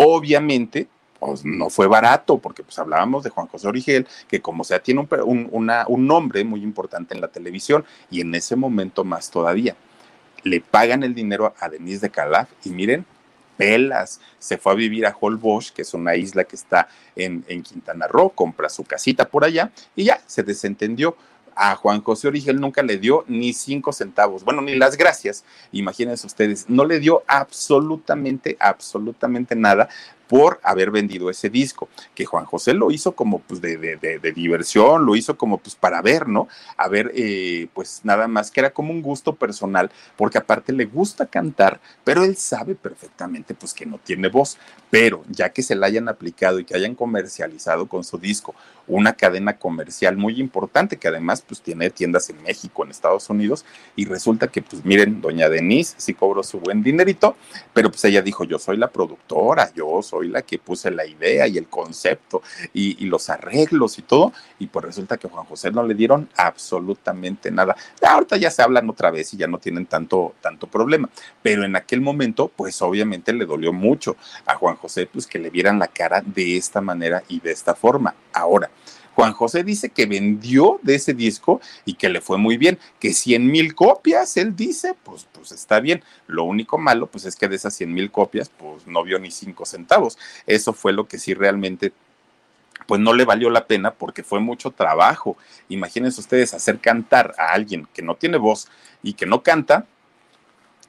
Obviamente, 0.00 0.86
pues 1.18 1.44
no 1.44 1.70
fue 1.70 1.88
barato, 1.88 2.38
porque 2.38 2.62
pues 2.62 2.78
hablábamos 2.78 3.24
de 3.24 3.30
Juan 3.30 3.48
José 3.48 3.66
Origel, 3.66 4.06
que 4.28 4.40
como 4.40 4.62
sea 4.62 4.80
tiene 4.80 5.00
un, 5.00 5.48
un, 5.50 6.06
nombre 6.06 6.44
muy 6.44 6.62
importante 6.62 7.14
en 7.14 7.20
la 7.20 7.26
televisión 7.26 7.84
y 8.08 8.20
en 8.20 8.32
ese 8.36 8.54
momento 8.54 9.02
más 9.02 9.28
todavía. 9.28 9.74
Le 10.44 10.60
pagan 10.60 11.02
el 11.02 11.16
dinero 11.16 11.52
a 11.58 11.68
Denise 11.68 12.02
de 12.02 12.10
Calaf 12.10 12.48
y 12.64 12.70
miren, 12.70 13.04
pelas, 13.56 14.20
se 14.38 14.56
fue 14.56 14.70
a 14.70 14.76
vivir 14.76 15.04
a 15.04 15.16
Holbox, 15.18 15.72
que 15.72 15.82
es 15.82 15.92
una 15.94 16.14
isla 16.14 16.44
que 16.44 16.54
está 16.54 16.88
en, 17.16 17.44
en 17.48 17.64
Quintana 17.64 18.06
Roo, 18.06 18.30
compra 18.30 18.68
su 18.68 18.84
casita 18.84 19.28
por 19.28 19.44
allá 19.44 19.72
y 19.96 20.04
ya 20.04 20.20
se 20.26 20.44
desentendió 20.44 21.16
a 21.60 21.74
Juan 21.74 22.00
José 22.02 22.28
Origel 22.28 22.60
nunca 22.60 22.82
le 22.82 22.98
dio 22.98 23.24
ni 23.26 23.52
cinco 23.52 23.92
centavos, 23.92 24.44
bueno, 24.44 24.62
ni 24.62 24.76
las 24.76 24.96
gracias, 24.96 25.44
imagínense 25.72 26.24
ustedes, 26.24 26.66
no 26.68 26.84
le 26.84 27.00
dio 27.00 27.24
absolutamente, 27.26 28.56
absolutamente 28.60 29.56
nada 29.56 29.88
por 30.28 30.60
haber 30.62 30.90
vendido 30.90 31.30
ese 31.30 31.48
disco, 31.48 31.88
que 32.14 32.26
Juan 32.26 32.44
José 32.44 32.74
lo 32.74 32.90
hizo 32.90 33.12
como 33.12 33.40
pues 33.40 33.60
de, 33.60 33.98
diversión, 34.36 35.04
lo 35.04 35.16
hizo 35.16 35.36
como 35.36 35.58
pues 35.58 35.74
para 35.74 36.02
ver, 36.02 36.28
¿no? 36.28 36.48
A 36.76 36.86
ver, 36.86 37.10
eh, 37.14 37.68
pues 37.72 38.02
nada 38.04 38.28
más 38.28 38.50
que 38.50 38.60
era 38.60 38.70
como 38.70 38.92
un 38.92 39.02
gusto 39.02 39.34
personal, 39.34 39.90
porque 40.16 40.38
aparte 40.38 40.72
le 40.72 40.84
gusta 40.84 41.26
cantar, 41.26 41.80
pero 42.04 42.22
él 42.22 42.36
sabe 42.36 42.74
perfectamente 42.74 43.54
pues 43.54 43.72
que 43.72 43.86
no 43.86 43.98
tiene 43.98 44.28
voz, 44.28 44.58
pero 44.90 45.24
ya 45.28 45.48
que 45.48 45.62
se 45.62 45.74
la 45.74 45.86
hayan 45.86 46.08
aplicado 46.08 46.60
y 46.60 46.64
que 46.64 46.76
hayan 46.76 46.94
comercializado 46.94 47.86
con 47.86 48.04
su 48.04 48.18
disco 48.18 48.54
una 48.88 49.12
cadena 49.12 49.58
comercial 49.58 50.16
muy 50.16 50.40
importante 50.40 50.96
que 50.96 51.08
además 51.08 51.42
pues 51.46 51.60
tiene 51.60 51.90
tiendas 51.90 52.30
en 52.30 52.42
México, 52.42 52.84
en 52.84 52.90
Estados 52.90 53.28
Unidos 53.30 53.64
y 53.96 54.06
resulta 54.06 54.48
que 54.48 54.62
pues 54.62 54.84
miren, 54.84 55.20
doña 55.20 55.48
Denise 55.48 55.94
sí 55.98 56.14
cobró 56.14 56.42
su 56.42 56.58
buen 56.60 56.82
dinerito, 56.82 57.36
pero 57.72 57.90
pues 57.90 58.04
ella 58.04 58.22
dijo 58.22 58.44
yo 58.44 58.58
soy 58.58 58.76
la 58.76 58.90
productora, 58.90 59.72
yo 59.74 60.02
soy 60.02 60.28
la 60.28 60.42
que 60.42 60.58
puse 60.58 60.90
la 60.90 61.06
idea 61.06 61.46
y 61.46 61.58
el 61.58 61.68
concepto 61.68 62.42
y, 62.72 63.06
los 63.08 63.30
arreglos 63.30 63.98
y 63.98 64.02
todo, 64.02 64.32
y 64.58 64.66
pues 64.66 64.84
resulta 64.84 65.16
que 65.16 65.28
Juan 65.28 65.46
José 65.46 65.70
no 65.70 65.82
le 65.82 65.94
dieron 65.94 66.28
absolutamente 66.36 67.50
nada. 67.50 67.74
Ahorita 68.06 68.36
ya 68.36 68.50
se 68.50 68.62
hablan 68.62 68.90
otra 68.90 69.10
vez 69.10 69.32
y 69.32 69.38
ya 69.38 69.46
no 69.46 69.58
tienen 69.58 69.86
tanto, 69.86 70.34
tanto 70.42 70.66
problema, 70.66 71.08
pero 71.42 71.64
en 71.64 71.74
aquel 71.74 72.00
momento, 72.00 72.50
pues 72.54 72.80
obviamente 72.82 73.32
le 73.32 73.46
dolió 73.46 73.72
mucho 73.72 74.16
a 74.44 74.54
Juan 74.56 74.76
José, 74.76 75.06
pues 75.06 75.26
que 75.26 75.38
le 75.38 75.50
vieran 75.50 75.78
la 75.78 75.88
cara 75.88 76.22
de 76.24 76.56
esta 76.56 76.80
manera 76.80 77.22
y 77.28 77.40
de 77.40 77.52
esta 77.52 77.74
forma. 77.74 78.14
Ahora, 78.32 78.70
Juan 79.18 79.32
José 79.32 79.64
dice 79.64 79.88
que 79.88 80.06
vendió 80.06 80.78
de 80.82 80.94
ese 80.94 81.12
disco 81.12 81.60
y 81.84 81.94
que 81.94 82.08
le 82.08 82.20
fue 82.20 82.38
muy 82.38 82.56
bien, 82.56 82.78
que 83.00 83.12
100 83.12 83.50
mil 83.50 83.74
copias, 83.74 84.36
él 84.36 84.54
dice, 84.54 84.94
pues, 85.02 85.26
pues 85.32 85.50
está 85.50 85.80
bien. 85.80 86.04
Lo 86.28 86.44
único 86.44 86.78
malo, 86.78 87.08
pues 87.08 87.24
es 87.24 87.34
que 87.34 87.48
de 87.48 87.56
esas 87.56 87.74
100 87.74 87.92
mil 87.92 88.12
copias, 88.12 88.48
pues 88.48 88.86
no 88.86 89.02
vio 89.02 89.18
ni 89.18 89.32
cinco 89.32 89.66
centavos. 89.66 90.18
Eso 90.46 90.72
fue 90.72 90.92
lo 90.92 91.08
que 91.08 91.18
sí 91.18 91.34
realmente 91.34 91.92
pues 92.86 93.00
no 93.00 93.12
le 93.12 93.24
valió 93.24 93.50
la 93.50 93.66
pena 93.66 93.90
porque 93.90 94.22
fue 94.22 94.38
mucho 94.38 94.70
trabajo. 94.70 95.36
Imagínense 95.68 96.20
ustedes 96.20 96.54
hacer 96.54 96.78
cantar 96.78 97.34
a 97.38 97.50
alguien 97.50 97.88
que 97.92 98.02
no 98.02 98.14
tiene 98.14 98.36
voz 98.38 98.68
y 99.02 99.14
que 99.14 99.26
no 99.26 99.42
canta, 99.42 99.84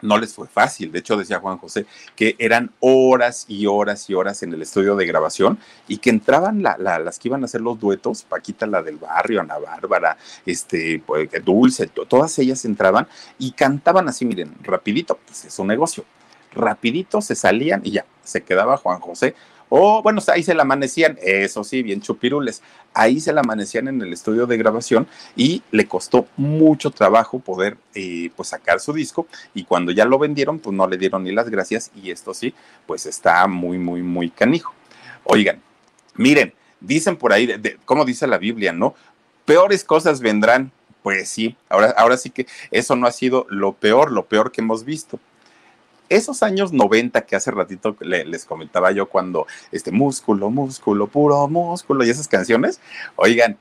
no 0.02 0.18
les 0.18 0.34
fue 0.34 0.48
fácil. 0.48 0.92
De 0.92 1.00
hecho, 1.00 1.18
decía 1.18 1.40
Juan 1.40 1.58
José 1.58 1.86
que 2.16 2.36
eran 2.40 2.72
horas 2.80 3.46
y 3.48 3.66
horas 3.66 4.10
y 4.10 4.14
horas 4.14 4.44
en 4.44 4.54
el 4.54 4.62
estudio 4.62 4.96
de 4.96 5.06
grabación 5.06 5.60
y 5.88 5.98
que 5.98 6.10
entraban 6.10 6.62
las 6.62 7.20
que 7.20 7.28
iban 7.28 7.44
a 7.44 7.46
hacer 7.46 7.62
los 7.62 7.80
duetos, 7.80 8.24
Paquita, 8.24 8.66
la 8.66 8.82
del 8.82 8.98
barrio, 8.98 9.42
Ana 9.42 9.58
Bárbara, 9.58 10.18
este, 10.46 11.02
pues, 11.06 11.30
Dulce, 11.44 11.88
todas 11.88 12.38
ellas 12.40 12.66
entraban 12.66 13.08
y 13.38 13.52
cantaban 13.52 14.08
así, 14.10 14.26
miren, 14.26 14.54
rapidito, 14.62 15.20
pues 15.26 15.46
es 15.46 15.60
un 15.60 15.68
negocio. 15.68 16.06
Rapidito 16.52 17.22
se 17.22 17.36
salían 17.36 17.82
y 17.84 17.92
ya, 17.92 18.06
se 18.24 18.42
quedaba 18.42 18.78
Juan 18.78 19.00
José 19.00 19.36
o, 19.70 20.02
bueno, 20.02 20.20
ahí 20.34 20.42
se 20.42 20.56
la 20.56 20.64
amanecían, 20.64 21.18
eso 21.22 21.64
sí, 21.64 21.84
bien 21.84 22.02
chupirules. 22.02 22.64
Ahí 22.94 23.20
se 23.20 23.32
la 23.32 23.42
amanecían 23.42 23.88
en 23.88 24.02
el 24.02 24.12
estudio 24.12 24.48
de 24.48 24.58
grabación 24.58 25.08
y 25.36 25.62
le 25.72 25.88
costó 25.88 26.28
mucho 26.38 26.90
trabajo 26.90 27.38
poder 27.38 27.78
eh, 27.94 28.32
pues 28.36 28.50
sacar 28.50 28.80
su 28.80 28.94
disco. 28.94 29.28
Y 29.54 29.66
cuando 29.66 29.92
ya 29.92 30.06
lo 30.06 30.18
vendieron, 30.18 30.58
pues 30.58 30.76
no 30.76 30.88
le 30.88 30.98
dieron 30.98 31.24
ni 31.24 31.32
las 31.32 31.50
gracias. 31.50 31.92
Y 31.96 32.10
esto 32.10 32.34
sí, 32.34 32.54
pues 32.88 33.06
está 33.06 33.46
muy, 33.48 33.78
muy, 33.78 34.02
muy 34.02 34.32
canijo. 34.32 34.74
Oigan, 35.24 35.62
miren, 36.16 36.54
dicen 36.80 37.16
por 37.16 37.32
ahí, 37.32 37.48
como 37.86 38.06
dice 38.06 38.26
la 38.26 38.40
Biblia, 38.40 38.74
¿no? 38.74 38.96
Peores 39.46 39.84
cosas 39.84 40.20
vendrán 40.20 40.72
Pues 41.04 41.30
sí, 41.30 41.56
ahora, 41.70 41.94
ahora 41.98 42.18
sí 42.18 42.30
que 42.32 42.48
eso 42.72 42.96
no 42.96 43.08
ha 43.08 43.12
sido 43.12 43.46
lo 43.50 43.74
peor, 43.74 44.12
lo 44.12 44.26
peor 44.26 44.52
que 44.52 44.62
hemos 44.62 44.84
visto 44.84 45.20
esos 46.10 46.44
años 46.44 46.74
90 46.74 47.22
que 47.22 47.36
hace 47.36 47.52
ratito 47.52 47.96
les 48.02 48.46
comentaba 48.46 48.92
yo 48.92 49.08
cuando 49.08 49.48
este 49.72 49.92
músculo, 49.92 50.50
músculo, 50.50 51.08
puro 51.08 51.48
músculo 51.48 52.04
y 52.04 52.10
esas 52.10 52.28
canciones, 52.28 52.82
oigan, 53.16 53.58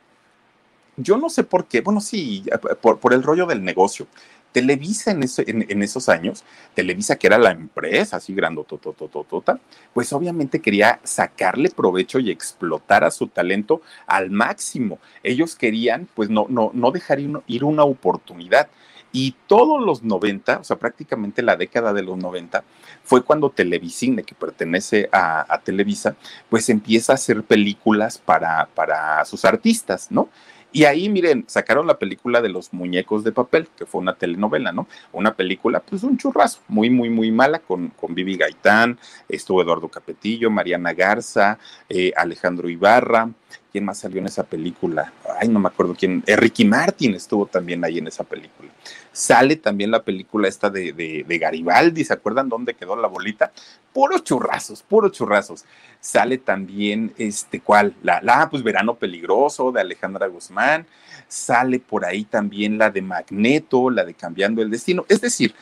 yo 0.97 1.17
no 1.17 1.31
sé 1.31 1.45
por 1.45 1.67
qué, 1.67 1.81
bueno, 1.81 2.01
sí, 2.01 2.45
por, 2.81 3.15
el 3.15 3.23
rollo 3.23 3.47
del 3.47 3.63
negocio. 3.63 4.07
Televisa 4.51 5.11
en, 5.11 5.23
en, 5.47 5.83
esos 5.83 6.09
años, 6.09 6.43
Televisa 6.75 7.17
que 7.17 7.27
era 7.27 7.39
la 7.39 7.51
empresa 7.51 8.17
así 8.17 8.35
grandototototota, 8.35 9.61
pues 9.93 10.13
obviamente 10.13 10.61
quería 10.61 10.99
sacarle 11.05 11.71
provecho 11.71 12.19
y 12.19 12.31
explotar 12.31 13.05
a 13.05 13.11
su 13.11 13.29
talento 13.29 13.83
al 14.07 14.31
máximo. 14.31 14.99
Ellos 15.23 15.55
querían 15.55 16.09
pues 16.15 16.31
no, 16.31 16.47
no, 16.49 16.71
no 16.73 16.91
dejar 16.91 17.21
ir 17.21 17.65
una 17.65 17.85
oportunidad. 17.85 18.69
Y 19.13 19.35
todos 19.47 19.83
los 19.83 20.03
90, 20.03 20.59
o 20.59 20.65
sea, 20.65 20.77
prácticamente 20.77 21.43
la 21.43 21.57
década 21.57 21.93
de 21.93 22.03
los 22.03 22.19
90, 22.19 22.63
fue 23.05 23.23
cuando 23.23 23.51
Televisine, 23.51 24.23
que 24.23 24.35
pertenece 24.35 25.09
a, 25.13 25.61
Televisa, 25.65 26.17
pues 26.51 26.69
empieza 26.69 27.13
a 27.13 27.15
hacer 27.15 27.43
películas 27.43 28.19
para, 28.19 28.69
para 28.75 29.25
sus 29.25 29.45
artistas, 29.45 30.11
¿no? 30.11 30.29
Y 30.71 30.85
ahí, 30.85 31.09
miren, 31.09 31.45
sacaron 31.49 31.87
la 31.87 31.99
película 31.99 32.43
de 32.43 32.51
los 32.51 32.75
muñecos 32.75 33.25
de 33.25 33.33
papel, 33.33 33.69
que 33.75 33.87
fue 33.87 34.03
una 34.03 34.17
telenovela, 34.17 34.71
¿no? 34.71 34.87
Una 35.13 35.35
película, 35.35 35.81
pues 35.81 36.03
un 36.03 36.19
churrazo, 36.19 36.61
muy, 36.69 36.91
muy, 36.91 37.09
muy 37.09 37.31
mala, 37.31 37.61
con, 37.61 37.89
con 37.89 38.15
Vivi 38.15 38.37
Gaitán, 38.37 38.99
estuvo 39.31 39.63
Eduardo 39.63 39.89
Capetillo, 39.89 40.51
Mariana 40.51 40.93
Garza, 40.93 41.59
eh, 41.89 42.13
Alejandro 42.15 42.69
Ibarra, 42.69 43.31
¿quién 43.79 43.85
más 43.85 43.99
salió 43.99 44.19
en 44.19 44.27
esa 44.27 44.43
película? 44.43 45.13
Ay, 45.39 45.49
no 45.49 45.61
me 45.61 45.69
acuerdo 45.69 45.95
quién, 45.97 46.25
eh, 46.27 46.35
Ricky 46.35 46.65
Martin 46.65 47.15
estuvo 47.15 47.47
también 47.47 47.85
ahí 47.85 47.99
en 47.99 48.09
esa 48.09 48.25
película. 48.25 48.69
Sale 49.13 49.55
también 49.55 49.93
la 49.93 50.03
película 50.03 50.49
esta 50.49 50.69
de, 50.69 50.93
de, 50.93 51.39
Garibaldi, 51.39 52.05
¿se 52.05 52.13
acuerdan 52.13 52.49
dónde 52.49 52.75
quedó 52.75 52.97
la 52.97 53.07
bolita? 53.07 53.53
Puros 53.93 54.25
churrazos, 54.25 54.83
puros 54.83 55.13
churrazos. 55.13 55.65
Sale 56.01 56.39
también, 56.39 57.13
este, 57.19 57.61
¿cuál? 57.61 57.95
La, 58.03 58.21
la, 58.21 58.51
pues 58.51 58.65
Verano 58.65 58.97
Peligroso 58.97 59.71
de 59.71 59.81
Alejandra 59.81 60.27
Guzmán. 60.27 60.85
Sale 61.29 61.79
por 61.79 62.05
ahí 62.05 62.25
también 62.25 62.79
la 62.79 62.91
de 62.91 63.03
Magneto, 63.03 63.91
la 63.91 64.05
de 64.05 64.15
Cambiando 64.15 64.61
el 64.61 64.71
Destino. 64.71 65.05
Es 65.09 65.21
decir, 65.21 65.55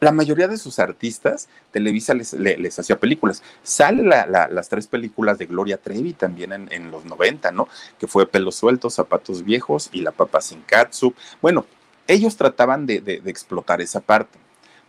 la 0.00 0.12
mayoría 0.12 0.48
de 0.48 0.58
sus 0.58 0.78
artistas, 0.78 1.48
Televisa 1.70 2.14
les, 2.14 2.78
hacía 2.78 2.98
películas. 2.98 3.42
Sale 3.62 4.02
las 4.02 4.68
tres 4.68 4.86
películas 4.86 5.38
de 5.38 5.46
Gloria 5.46 5.78
Trevi 5.78 6.12
también 6.12 6.52
en, 6.70 6.90
los 6.90 7.04
90, 7.04 7.52
¿no? 7.52 7.68
Que 7.98 8.06
fue 8.06 8.26
Pelos 8.26 8.56
Sueltos, 8.56 8.94
Zapatos 8.94 9.44
Viejos 9.44 9.90
y 9.92 10.02
La 10.02 10.12
Papa 10.12 10.40
Sin 10.40 10.62
Katsu. 10.62 11.14
Bueno, 11.40 11.64
ellos 12.06 12.36
trataban 12.36 12.86
de, 12.86 13.22
explotar 13.24 13.80
esa 13.80 14.00
parte. 14.00 14.38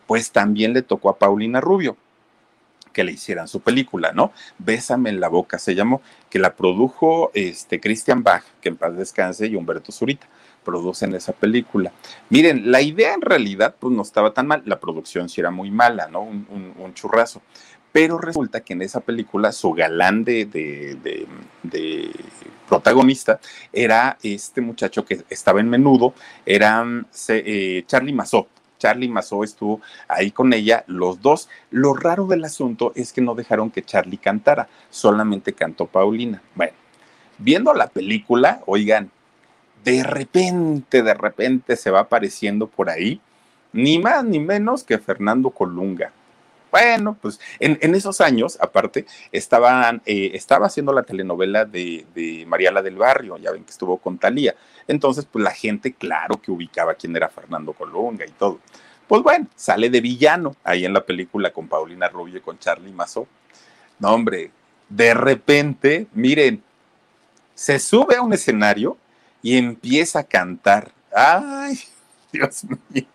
Pues 0.07 0.31
también 0.31 0.73
le 0.73 0.81
tocó 0.81 1.09
a 1.09 1.17
Paulina 1.17 1.61
Rubio 1.61 1.97
que 2.93 3.03
le 3.03 3.11
hicieran 3.11 3.49
su 3.49 3.59
película, 3.59 4.13
¿no? 4.13 4.31
Bésame 4.57 5.09
en 5.09 5.19
la 5.19 5.27
boca 5.27 5.59
se 5.59 5.75
llamó, 5.75 6.01
que 6.29 6.39
la 6.39 6.55
produjo 6.55 7.29
este 7.33 7.81
Christian 7.81 8.23
Bach, 8.23 8.43
que 8.61 8.69
en 8.69 8.77
paz 8.77 8.95
descanse, 8.95 9.47
y 9.47 9.55
Humberto 9.55 9.91
Zurita 9.91 10.27
producen 10.65 11.15
esa 11.15 11.31
película. 11.31 11.93
Miren, 12.29 12.69
la 12.71 12.81
idea 12.81 13.13
en 13.13 13.21
realidad 13.21 13.75
pues 13.79 13.93
no 13.93 14.01
estaba 14.01 14.33
tan 14.33 14.47
mal, 14.47 14.63
la 14.65 14.79
producción 14.79 15.29
sí 15.29 15.39
era 15.39 15.51
muy 15.51 15.71
mala, 15.71 16.07
¿no? 16.07 16.21
Un, 16.21 16.93
churrazo. 16.93 17.41
Pero 17.91 18.17
resulta 18.17 18.59
que 18.59 18.73
en 18.73 18.81
esa 18.81 18.99
película 18.99 19.53
su 19.53 19.71
galán 19.71 20.25
de, 20.25 20.45
de, 20.45 21.27
protagonista 22.67 23.39
era 23.71 24.17
este 24.21 24.59
muchacho 24.59 25.05
que 25.05 25.23
estaba 25.29 25.61
en 25.61 25.69
menudo, 25.69 26.13
era 26.45 26.85
eh, 27.29 27.83
Charlie 27.87 28.11
Mazó. 28.11 28.47
Charlie 28.77 29.07
Mazó 29.07 29.43
estuvo 29.43 29.81
ahí 30.07 30.31
con 30.31 30.51
ella, 30.51 30.83
los 30.87 31.21
dos. 31.21 31.47
Lo 31.71 31.93
raro 31.93 32.27
del 32.27 32.43
asunto 32.43 32.91
es 32.95 33.13
que 33.13 33.21
no 33.21 33.33
dejaron 33.33 33.71
que 33.71 33.83
Charlie 33.83 34.17
cantara, 34.17 34.67
solamente 34.89 35.53
cantó 35.53 35.85
Paulina. 35.85 36.41
Bueno, 36.53 36.73
viendo 37.37 37.73
la 37.73 37.87
película, 37.87 38.61
oigan, 38.65 39.11
de 39.85 40.03
repente, 40.03 41.03
de 41.03 41.13
repente 41.13 41.75
se 41.75 41.91
va 41.91 42.01
apareciendo 42.01 42.65
por 42.65 42.89
ahí, 42.89 43.21
ni 43.71 43.99
más 43.99 44.25
ni 44.25 44.39
menos 44.39 44.83
que 44.83 44.97
Fernando 44.97 45.51
Colunga. 45.51 46.11
Bueno, 46.71 47.15
pues 47.21 47.39
en, 47.59 47.95
esos 47.95 48.19
años, 48.19 48.57
aparte, 48.59 49.05
eh, 49.31 50.31
estaba 50.33 50.65
haciendo 50.65 50.91
la 50.91 51.03
telenovela 51.03 51.63
de, 51.63 52.05
de 52.15 52.45
Mariala 52.47 52.81
del 52.81 52.97
Barrio, 52.97 53.37
ya 53.37 53.51
ven 53.51 53.63
que 53.63 53.71
estuvo 53.71 53.97
con 53.97 54.17
Talía. 54.17 54.55
Entonces, 54.87 55.25
pues 55.31 55.43
la 55.43 55.51
gente, 55.51 55.93
claro 55.93 56.41
que 56.41 56.51
ubicaba 56.51 56.95
quién 56.95 57.15
era 57.15 57.29
Fernando 57.29 57.71
Colunga 57.71 58.25
y 58.25 58.31
todo. 58.31 58.59
Pues 59.07 59.21
bueno, 59.21 59.47
sale 59.55 59.89
de 59.89 60.01
villano 60.01 60.55
ahí 60.63 60.83
en 60.83 60.93
la 60.93 61.05
película 61.05 61.51
con 61.51 61.67
Paulina 61.67 62.09
Rubio 62.09 62.39
y 62.39 62.41
con 62.41 62.57
Charlie 62.57 62.91
Mazó. 62.91 63.27
No, 63.99 64.13
hombre, 64.13 64.51
de 64.89 65.13
repente, 65.13 66.07
miren, 66.13 66.61
se 67.53 67.79
sube 67.79 68.15
a 68.15 68.21
un 68.23 68.33
escenario 68.33 68.97
y 69.45 69.59
empieza 69.59 70.21
a 70.21 70.23
cantar. 70.23 70.91
Ay, 71.15 71.79
Dios 72.33 72.63
mío. 72.89 73.05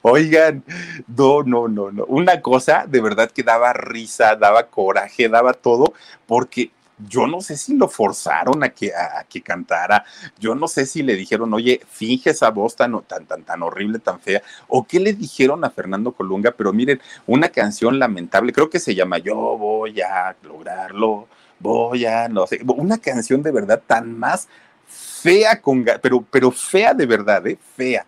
Oigan, 0.00 0.64
no, 1.06 1.42
no, 1.42 1.68
no, 1.68 1.92
no. 1.92 2.06
Una 2.06 2.40
cosa 2.40 2.86
de 2.88 3.02
verdad 3.02 3.30
que 3.30 3.42
daba 3.42 3.74
risa, 3.74 4.34
daba 4.36 4.68
coraje, 4.68 5.28
daba 5.28 5.52
todo, 5.52 5.92
porque 6.24 6.70
yo 7.10 7.26
no 7.26 7.42
sé 7.42 7.58
si 7.58 7.76
lo 7.76 7.88
forzaron 7.88 8.64
a 8.64 8.70
que, 8.70 8.94
a, 8.94 9.22
que 9.24 9.42
cantara, 9.42 10.02
yo 10.38 10.54
no 10.54 10.66
sé 10.66 10.86
si 10.86 11.02
le 11.02 11.14
dijeron, 11.14 11.52
oye, 11.52 11.82
finge 11.90 12.30
esa 12.30 12.48
voz 12.48 12.74
tan, 12.74 12.98
tan, 13.02 13.26
tan, 13.26 13.42
tan 13.42 13.62
horrible, 13.62 13.98
tan 13.98 14.18
fea, 14.18 14.40
o 14.66 14.86
qué 14.86 14.98
le 14.98 15.12
dijeron 15.12 15.62
a 15.66 15.68
Fernando 15.68 16.12
Colunga, 16.12 16.52
pero 16.52 16.72
miren, 16.72 17.02
una 17.26 17.50
canción 17.50 17.98
lamentable, 17.98 18.50
creo 18.50 18.70
que 18.70 18.80
se 18.80 18.94
llama 18.94 19.18
Yo 19.18 19.36
voy 19.36 20.00
a 20.00 20.34
lograrlo, 20.42 21.28
voy 21.58 22.06
a, 22.06 22.28
no 22.28 22.46
sé, 22.46 22.60
una 22.64 22.96
canción 22.96 23.42
de 23.42 23.52
verdad 23.52 23.82
tan 23.86 24.18
más 24.18 24.48
fea 24.88 25.60
con 25.60 25.84
pero, 26.02 26.24
pero 26.30 26.50
fea 26.50 26.94
de 26.94 27.06
verdad, 27.06 27.46
¿eh? 27.46 27.58
Fea. 27.76 28.06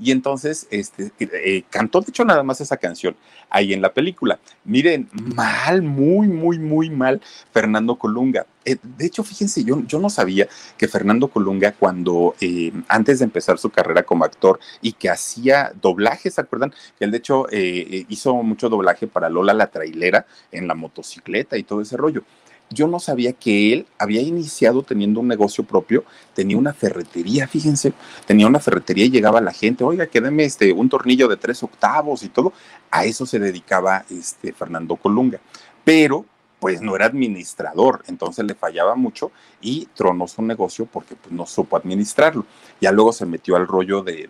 Y 0.00 0.12
entonces 0.12 0.66
este, 0.70 1.10
eh, 1.18 1.64
cantó, 1.70 2.00
de 2.00 2.10
hecho, 2.10 2.24
nada 2.24 2.42
más 2.42 2.60
esa 2.60 2.76
canción 2.76 3.16
ahí 3.50 3.72
en 3.72 3.82
la 3.82 3.92
película. 3.92 4.38
Miren, 4.64 5.08
mal, 5.12 5.82
muy, 5.82 6.28
muy, 6.28 6.58
muy 6.58 6.90
mal 6.90 7.20
Fernando 7.52 7.96
Colunga. 7.96 8.46
Eh, 8.64 8.76
de 8.82 9.06
hecho, 9.06 9.24
fíjense, 9.24 9.64
yo, 9.64 9.82
yo 9.86 9.98
no 9.98 10.10
sabía 10.10 10.46
que 10.76 10.88
Fernando 10.88 11.28
Colunga, 11.28 11.72
cuando 11.72 12.34
eh, 12.40 12.72
antes 12.88 13.18
de 13.18 13.24
empezar 13.24 13.58
su 13.58 13.70
carrera 13.70 14.02
como 14.02 14.24
actor 14.24 14.60
y 14.82 14.92
que 14.92 15.10
hacía 15.10 15.72
doblajes, 15.80 16.34
¿se 16.34 16.40
acuerdan? 16.40 16.72
Que 16.98 17.04
él, 17.04 17.10
de 17.10 17.18
hecho, 17.18 17.46
hizo 17.50 18.34
mucho 18.42 18.68
doblaje 18.68 19.06
para 19.06 19.28
Lola 19.28 19.54
la 19.54 19.68
trailera 19.68 20.26
en 20.52 20.68
la 20.68 20.74
motocicleta 20.74 21.56
y 21.56 21.62
todo 21.62 21.80
ese 21.80 21.96
rollo 21.96 22.22
yo 22.70 22.86
no 22.86 22.98
sabía 22.98 23.32
que 23.32 23.72
él 23.72 23.86
había 23.98 24.20
iniciado 24.20 24.82
teniendo 24.82 25.20
un 25.20 25.28
negocio 25.28 25.64
propio, 25.64 26.04
tenía 26.34 26.56
una 26.56 26.72
ferretería, 26.72 27.48
fíjense, 27.48 27.92
tenía 28.26 28.46
una 28.46 28.60
ferretería 28.60 29.06
y 29.06 29.10
llegaba 29.10 29.40
la 29.40 29.52
gente, 29.52 29.84
oiga, 29.84 30.06
quédeme 30.06 30.44
este, 30.44 30.72
un 30.72 30.88
tornillo 30.88 31.28
de 31.28 31.36
tres 31.36 31.62
octavos 31.62 32.22
y 32.22 32.28
todo. 32.28 32.52
A 32.90 33.04
eso 33.04 33.26
se 33.26 33.38
dedicaba 33.38 34.04
este 34.10 34.52
Fernando 34.52 34.96
Colunga. 34.96 35.40
Pero 35.84 36.24
pues 36.60 36.80
no 36.80 36.96
era 36.96 37.06
administrador, 37.06 38.02
entonces 38.08 38.44
le 38.44 38.56
fallaba 38.56 38.96
mucho 38.96 39.30
y 39.60 39.86
tronó 39.94 40.26
su 40.26 40.42
negocio 40.42 40.86
porque 40.86 41.14
pues, 41.14 41.32
no 41.32 41.46
supo 41.46 41.76
administrarlo. 41.76 42.44
Ya 42.80 42.90
luego 42.90 43.12
se 43.12 43.26
metió 43.26 43.54
al 43.54 43.68
rollo 43.68 44.02
de, 44.02 44.28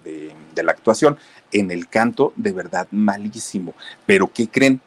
de 0.54 0.62
la 0.62 0.72
actuación. 0.72 1.16
En 1.50 1.70
el 1.70 1.88
canto, 1.88 2.34
de 2.36 2.52
verdad, 2.52 2.86
malísimo. 2.90 3.74
Pero 4.04 4.30
¿qué 4.32 4.48
creen? 4.48 4.82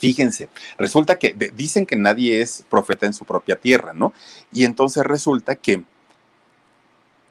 Fíjense, 0.00 0.48
resulta 0.78 1.18
que 1.18 1.34
dicen 1.54 1.84
que 1.84 1.94
nadie 1.94 2.40
es 2.40 2.64
profeta 2.70 3.04
en 3.04 3.12
su 3.12 3.26
propia 3.26 3.56
tierra, 3.56 3.92
¿no? 3.92 4.14
Y 4.50 4.64
entonces 4.64 5.04
resulta 5.04 5.56
que 5.56 5.84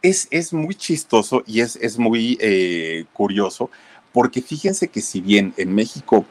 es, 0.03 0.27
es 0.29 0.53
muy 0.53 0.75
chistoso 0.75 1.43
y 1.47 1.61
es, 1.61 1.75
es 1.77 1.97
muy 1.97 2.37
eh, 2.39 3.05
curioso 3.11 3.71
porque 4.13 4.41
fíjense 4.41 4.87
que 4.87 5.01
si 5.01 5.19
bien 5.19 5.53
en 5.57 5.73
México, 5.73 6.23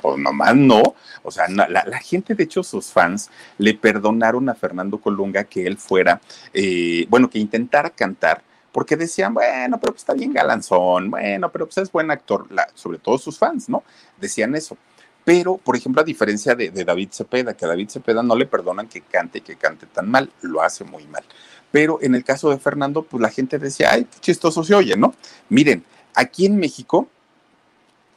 pues, 0.00 0.16
nomás 0.18 0.54
no, 0.54 0.94
o 1.22 1.30
sea, 1.30 1.48
la, 1.48 1.98
gente, 1.98 2.34
de 2.34 2.44
hecho, 2.44 2.62
sus 2.62 2.86
fans 2.86 3.30
le 3.58 3.74
perdonaron 3.74 4.48
a 4.48 4.54
Fernando 4.54 4.98
Colunga 4.98 5.44
que 5.44 5.66
él 5.66 5.76
fuera, 5.76 6.20
eh, 6.52 7.06
bueno, 7.08 7.28
que 7.28 7.38
intentara 7.38 7.90
cantar, 7.90 8.42
porque 8.72 8.96
decían, 8.96 9.34
bueno, 9.34 9.78
pero 9.80 9.92
pues 9.92 10.02
está 10.02 10.14
bien 10.14 10.32
galanzón, 10.32 11.10
bueno, 11.10 11.50
pero 11.50 11.66
pues 11.66 11.78
es 11.78 11.90
buen 11.90 12.10
actor, 12.10 12.46
sobre 12.74 12.98
todo 12.98 13.18
sus 13.18 13.38
fans, 13.38 13.68
¿no? 13.68 13.82
Decían 14.20 14.54
eso. 14.54 14.76
Pero, 15.24 15.58
por 15.58 15.76
ejemplo, 15.76 16.00
a 16.00 16.04
diferencia 16.04 16.54
de, 16.54 16.70
David 16.70 17.10
Cepeda, 17.12 17.54
que 17.54 17.64
a 17.64 17.68
David 17.68 17.90
Cepeda 17.90 18.22
no 18.22 18.34
le 18.34 18.46
perdonan 18.46 18.88
que 18.88 19.02
cante 19.02 19.38
y 19.38 19.42
que 19.42 19.56
cante 19.56 19.86
tan 19.86 20.10
mal, 20.10 20.30
lo 20.42 20.62
hace 20.62 20.84
muy 20.84 21.06
mal. 21.06 21.24
Pero 21.70 21.98
en 22.02 22.14
el 22.14 22.24
caso 22.24 22.50
de 22.50 22.58
Fernando, 22.58 23.02
pues 23.02 23.20
la 23.20 23.30
gente 23.30 23.58
decía, 23.58 23.92
ay, 23.92 24.04
qué 24.04 24.20
chistoso 24.20 24.64
se 24.64 24.74
oye, 24.74 24.96
¿no? 24.96 25.14
Miren, 25.48 25.84
aquí 26.14 26.46
en 26.46 26.56
México 26.56 27.08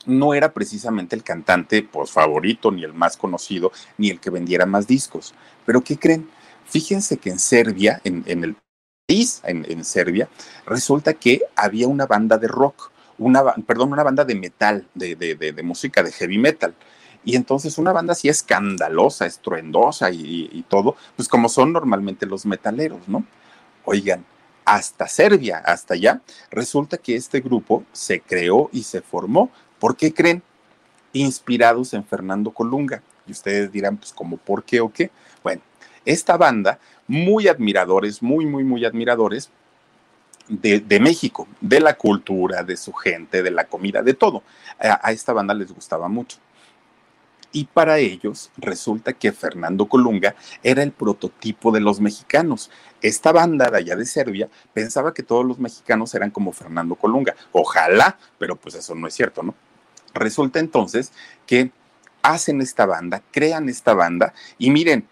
no 0.06 0.34
era 0.34 0.54
precisamente 0.54 1.16
el 1.16 1.24
cantante 1.24 1.84
pues, 1.84 2.12
favorito, 2.12 2.72
ni 2.72 2.84
el 2.84 2.94
más 2.94 3.18
conocido, 3.18 3.72
ni 3.98 4.10
el 4.10 4.20
que 4.20 4.30
vendiera 4.30 4.66
más 4.66 4.88
discos. 4.88 5.34
Pero 5.66 5.82
¿qué 5.82 5.98
creen? 5.98 6.30
Fíjense 6.66 7.18
que 7.18 7.30
en 7.30 7.40
Serbia, 7.40 8.02
en, 8.04 8.24
el 8.28 8.56
en, 9.08 9.66
en 9.70 9.86
Serbia, 9.86 10.30
resulta 10.66 11.14
que 11.14 11.44
había 11.56 11.88
una 11.88 12.06
banda 12.06 12.38
de 12.38 12.48
rock, 12.48 12.92
una, 13.24 13.44
perdón, 13.66 13.92
una 13.92 14.04
banda 14.04 14.26
de 14.26 14.36
metal, 14.36 14.88
de, 14.94 15.16
de, 15.16 15.36
de, 15.36 15.64
música 15.64 16.04
de 16.04 16.12
heavy 16.12 16.38
metal. 16.38 16.74
Y 17.26 17.36
entonces 17.36 17.78
una 17.78 17.94
banda 17.94 18.14
así 18.14 18.28
escandalosa, 18.28 19.26
estruendosa 19.26 20.12
y, 20.12 20.66
todo, 20.68 20.96
pues 21.16 21.28
como 21.28 21.48
son 21.50 21.72
normalmente 21.72 22.26
los 22.26 22.46
metaleros, 22.46 23.08
¿no? 23.08 23.26
Oigan, 23.86 24.26
hasta 24.66 25.08
Serbia, 25.08 25.58
hasta 25.66 25.94
allá, 25.94 26.22
resulta 26.52 26.98
que 26.98 27.16
este 27.16 27.40
grupo 27.40 27.84
se 27.92 28.22
creó 28.22 28.70
y 28.74 28.84
se 28.84 29.02
formó. 29.02 29.50
¿Por 29.80 29.96
qué 29.96 30.14
creen? 30.14 30.44
Inspirados 31.14 31.94
en 31.94 32.04
Fernando 32.04 32.52
Colunga. 32.52 33.02
Y 33.26 33.32
ustedes 33.32 33.72
dirán, 33.72 33.98
pues, 33.98 34.12
¿cómo 34.12 34.38
por 34.38 34.64
qué 34.64 34.82
o 34.82 34.92
qué? 34.92 35.12
Bueno, 35.44 35.62
esta 36.06 36.36
banda, 36.36 36.80
muy 37.08 37.48
admiradores, 37.48 38.22
muy, 38.22 38.46
muy, 38.46 38.64
muy 38.64 38.84
admiradores 38.84 39.50
de, 40.48 41.00
México, 41.00 41.48
de 41.62 41.80
la 41.80 41.96
cultura, 41.96 42.64
de 42.64 42.78
su 42.78 42.94
gente, 42.94 43.44
de 43.44 43.52
la 43.52 43.66
comida, 43.66 44.02
de 44.02 44.14
todo. 44.14 44.44
A, 44.80 45.08
a 45.08 45.12
esta 45.12 45.34
banda 45.34 45.54
les 45.54 45.72
gustaba 45.72 46.08
mucho 46.08 46.38
y 47.54 47.66
para 47.66 48.00
ellos 48.00 48.52
resulta 48.58 49.14
que 49.14 49.32
Fernando 49.32 49.88
Colunga 49.88 50.36
era 50.64 50.84
el 50.84 50.92
prototipo 50.92 51.72
de 51.72 51.80
los 51.80 52.02
mexicanos. 52.02 52.70
Esta 53.02 53.32
banda 53.32 53.70
de 53.70 53.78
allá 53.78 53.96
de 53.96 54.06
Serbia 54.06 54.50
pensaba 54.74 55.14
que 55.14 55.24
todos 55.24 55.46
los 55.46 55.60
mexicanos 55.60 56.14
eran 56.16 56.32
como 56.32 56.52
Fernando 56.52 56.96
Colunga. 56.96 57.36
Ojalá, 57.52 58.18
pero 58.40 58.56
pues 58.56 58.76
eso 58.76 58.96
no 58.96 59.08
es 59.08 59.14
cierto, 59.14 59.44
¿no? 59.44 59.54
Resulta 60.16 60.60
entonces 60.60 61.12
que 61.46 61.72
hacen 62.24 62.60
esta 62.60 62.86
banda, 62.88 63.22
crean 63.32 63.70
esta 63.70 63.94
banda 63.94 64.34
y 64.58 64.72
miren, 64.72 65.08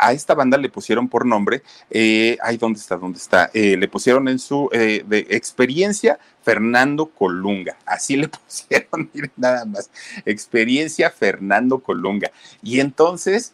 a 0.00 0.12
esta 0.12 0.34
banda 0.34 0.56
le 0.58 0.68
pusieron 0.68 1.08
por 1.08 1.26
nombre, 1.26 1.62
eh, 1.90 2.36
ay, 2.42 2.56
¿dónde 2.56 2.78
está? 2.80 2.96
¿Dónde 2.96 3.18
está? 3.18 3.50
Eh, 3.54 3.76
le 3.76 3.88
pusieron 3.88 4.28
en 4.28 4.38
su 4.38 4.68
eh, 4.72 5.04
experiencia 5.30 6.18
Fernando 6.42 7.06
Colunga. 7.06 7.76
Así 7.86 8.16
le 8.16 8.28
pusieron, 8.46 9.10
miren 9.12 9.32
nada 9.36 9.64
más. 9.64 9.90
Experiencia 10.24 11.10
Fernando 11.10 11.78
Colunga. 11.78 12.30
Y 12.62 12.80
entonces, 12.80 13.52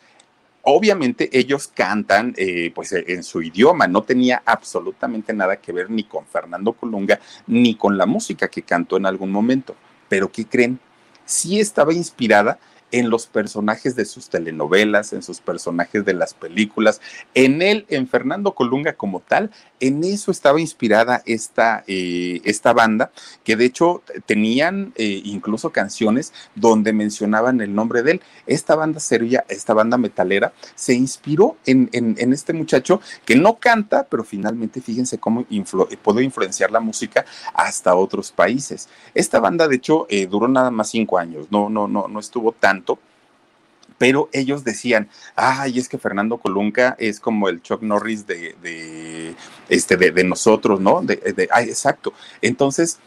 obviamente 0.63 1.31
ellos 1.33 1.69
cantan 1.69 2.35
eh, 2.37 2.73
pues 2.75 2.93
en 2.93 3.23
su 3.23 3.43
idioma, 3.43 3.87
no 3.87 4.03
tenía 4.03 4.43
absolutamente 4.45 5.33
nada 5.33 5.57
que 5.57 5.73
ver 5.73 5.91
ni 5.91 6.05
con 6.05 6.27
Fernando 6.27 6.73
Colunga 6.73 7.21
ni 7.47 7.77
con 7.77 7.97
la 7.97 8.07
música 8.07 8.49
que 8.49 8.63
cantó 8.63 8.97
en 8.97 9.07
algún 9.07 9.31
momento. 9.31 9.77
Pero 10.09 10.31
¿qué 10.31 10.45
creen? 10.45 10.79
Sí 11.25 11.61
estaba 11.61 11.93
inspirada 11.93 12.59
en 12.93 13.11
los 13.11 13.27
personajes 13.27 13.97
de 13.97 14.05
sus 14.05 14.29
telenovelas, 14.29 15.13
en 15.13 15.23
sus 15.23 15.41
personajes 15.41 16.05
de 16.05 16.15
las 16.15 16.35
películas, 16.35 17.01
en 17.35 17.63
él, 17.63 17.85
en 17.89 18.09
Fernando 18.09 18.55
Colunga 18.55 18.95
como 18.95 19.21
tal, 19.21 19.51
en 19.81 20.05
eso 20.05 20.31
estaba 20.31 20.61
inspirada 20.61 21.23
esta, 21.27 21.85
eh, 21.87 22.41
esta 22.45 22.73
banda, 22.73 23.11
que 23.45 23.57
de 23.57 23.65
hecho 23.65 24.03
tenían 24.25 24.93
eh, 24.97 25.21
incluso 25.25 25.71
canciones 25.71 26.33
donde 26.55 26.93
mencionaban 26.93 27.61
el 27.61 27.75
nombre 27.75 28.03
de 28.03 28.13
él. 28.13 28.21
Esta 28.47 28.75
banda 28.75 29.01
serbia, 29.01 29.45
esta 29.49 29.75
banda 29.75 29.99
metalera, 29.99 30.53
se 30.75 30.95
inspiró 30.95 31.57
en, 31.67 31.91
en, 31.93 32.33
este 32.33 32.53
muchacho 32.53 33.01
que 33.25 33.37
no 33.37 33.59
canta, 33.59 34.05
pero 34.05 34.25
finalmente 34.25 34.81
fíjense 34.81 35.19
cómo 35.19 35.47
influ 35.51 35.89
pudo 36.03 36.21
influenciar 36.21 36.71
la 36.71 36.81
música 36.81 37.25
hasta 37.55 37.95
otros 37.95 38.33
países. 38.33 38.89
Esta 39.15 39.41
banda, 39.41 39.69
de 39.69 39.77
hecho, 39.77 40.07
eh, 40.09 40.27
duró 40.27 40.49
nada 40.49 40.71
más 40.71 40.91
cinco 40.91 41.19
años, 41.19 41.47
no, 41.51 41.69
no, 41.69 41.89
no, 41.89 42.09
no 42.09 42.21
estuvo 42.21 42.53
pero 43.99 44.29
ellos 44.33 44.65
decían, 44.65 45.09
ay, 45.35 45.79
es 45.79 45.89
que 45.89 45.99
Fernando 45.99 46.39
Colunga 46.39 46.97
es 46.99 47.21
como 47.21 47.49
el 47.49 47.63
Chuck 47.63 47.83
Norris 47.83 48.27
de, 48.27 49.35
este, 49.69 49.97
de, 49.97 50.25
nosotros, 50.25 50.81
¿no? 50.81 51.03
Exacto. 51.09 52.13
Entonces, 52.43 52.99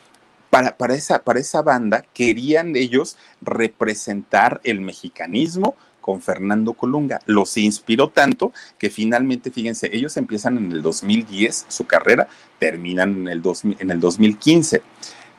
para, 0.50 0.78
para, 0.78 0.96
esa, 0.96 1.24
para 1.24 1.40
esa 1.40 1.62
banda 1.62 2.04
querían 2.14 2.76
ellos 2.76 3.18
representar 3.42 4.62
el 4.64 4.82
mexicanismo 4.82 5.76
con 6.02 6.22
Fernando 6.22 6.74
Colunga. 6.74 7.20
Los 7.28 7.56
inspiró 7.58 8.10
tanto 8.10 8.52
que 8.80 8.90
finalmente, 8.90 9.52
fíjense, 9.52 9.96
ellos 9.96 10.18
empiezan 10.18 10.58
en 10.58 10.72
el 10.72 10.82
2010 10.82 11.66
su 11.68 11.86
carrera, 11.86 12.28
terminan 12.58 13.12
en 13.12 13.28
el, 13.28 13.42
2000, 13.44 13.78
en 13.80 13.92
el 13.92 14.00
2015. 14.00 14.82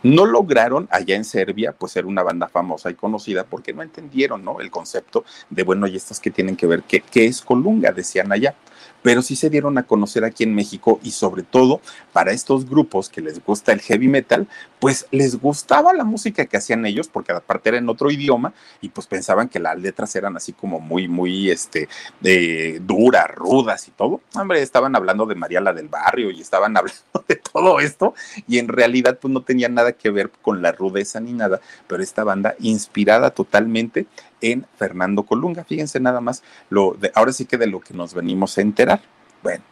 No 0.02 0.26
lograron 0.26 0.88
allá 0.90 1.16
en 1.16 1.24
Serbia, 1.24 1.72
pues 1.76 1.92
ser 1.92 2.06
una 2.06 2.22
banda 2.22 2.48
famosa 2.48 2.90
y 2.90 2.94
conocida 2.94 3.44
porque 3.44 3.72
no 3.72 3.82
entendieron, 3.82 4.44
¿no? 4.44 4.60
El 4.60 4.70
concepto 4.70 5.24
de, 5.50 5.62
bueno, 5.62 5.86
y 5.86 5.96
estas 5.96 6.20
que 6.20 6.30
tienen 6.30 6.56
que 6.56 6.66
ver, 6.66 6.82
¿qué, 6.82 7.00
qué 7.00 7.26
es 7.26 7.42
Colunga? 7.42 7.92
Decían 7.92 8.32
allá 8.32 8.54
pero 9.02 9.22
sí 9.22 9.36
se 9.36 9.50
dieron 9.50 9.78
a 9.78 9.84
conocer 9.84 10.24
aquí 10.24 10.44
en 10.44 10.54
México 10.54 11.00
y 11.02 11.12
sobre 11.12 11.42
todo 11.42 11.80
para 12.12 12.32
estos 12.32 12.68
grupos 12.68 13.08
que 13.08 13.20
les 13.20 13.44
gusta 13.44 13.72
el 13.72 13.80
heavy 13.80 14.08
metal, 14.08 14.48
pues 14.78 15.06
les 15.10 15.40
gustaba 15.40 15.92
la 15.92 16.04
música 16.04 16.46
que 16.46 16.56
hacían 16.56 16.86
ellos 16.86 17.08
porque 17.08 17.32
aparte 17.32 17.70
era 17.70 17.78
en 17.78 17.88
otro 17.88 18.10
idioma 18.10 18.52
y 18.80 18.88
pues 18.88 19.06
pensaban 19.06 19.48
que 19.48 19.58
las 19.58 19.78
letras 19.78 20.14
eran 20.16 20.36
así 20.36 20.52
como 20.52 20.80
muy, 20.80 21.08
muy, 21.08 21.50
este, 21.50 21.88
eh, 22.22 22.80
duras, 22.82 23.28
rudas 23.34 23.88
y 23.88 23.90
todo. 23.90 24.20
Hombre, 24.34 24.62
estaban 24.62 24.96
hablando 24.96 25.26
de 25.26 25.34
María 25.34 25.60
la 25.60 25.72
del 25.72 25.88
Barrio 25.88 26.30
y 26.30 26.40
estaban 26.40 26.76
hablando 26.76 27.24
de 27.28 27.36
todo 27.36 27.80
esto 27.80 28.14
y 28.46 28.58
en 28.58 28.68
realidad 28.68 29.18
pues 29.20 29.32
no 29.32 29.42
tenía 29.42 29.68
nada 29.68 29.92
que 29.92 30.10
ver 30.10 30.30
con 30.42 30.62
la 30.62 30.72
rudeza 30.72 31.20
ni 31.20 31.32
nada, 31.32 31.60
pero 31.86 32.02
esta 32.02 32.24
banda 32.24 32.54
inspirada 32.58 33.30
totalmente 33.30 34.06
en 34.40 34.66
Fernando 34.76 35.24
Colunga. 35.24 35.64
Fíjense 35.64 36.00
nada 36.00 36.20
más, 36.20 36.42
lo 36.68 36.96
de, 36.98 37.12
ahora 37.14 37.32
sí 37.32 37.44
que 37.44 37.58
de 37.58 37.66
lo 37.66 37.80
que 37.80 37.94
nos 37.94 38.14
venimos 38.14 38.56
a 38.58 38.62
enterar. 38.62 39.00
Bueno, 39.42 39.64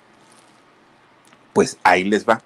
pues 1.52 1.78
ahí 1.82 2.04
les 2.04 2.26
va. 2.26 2.42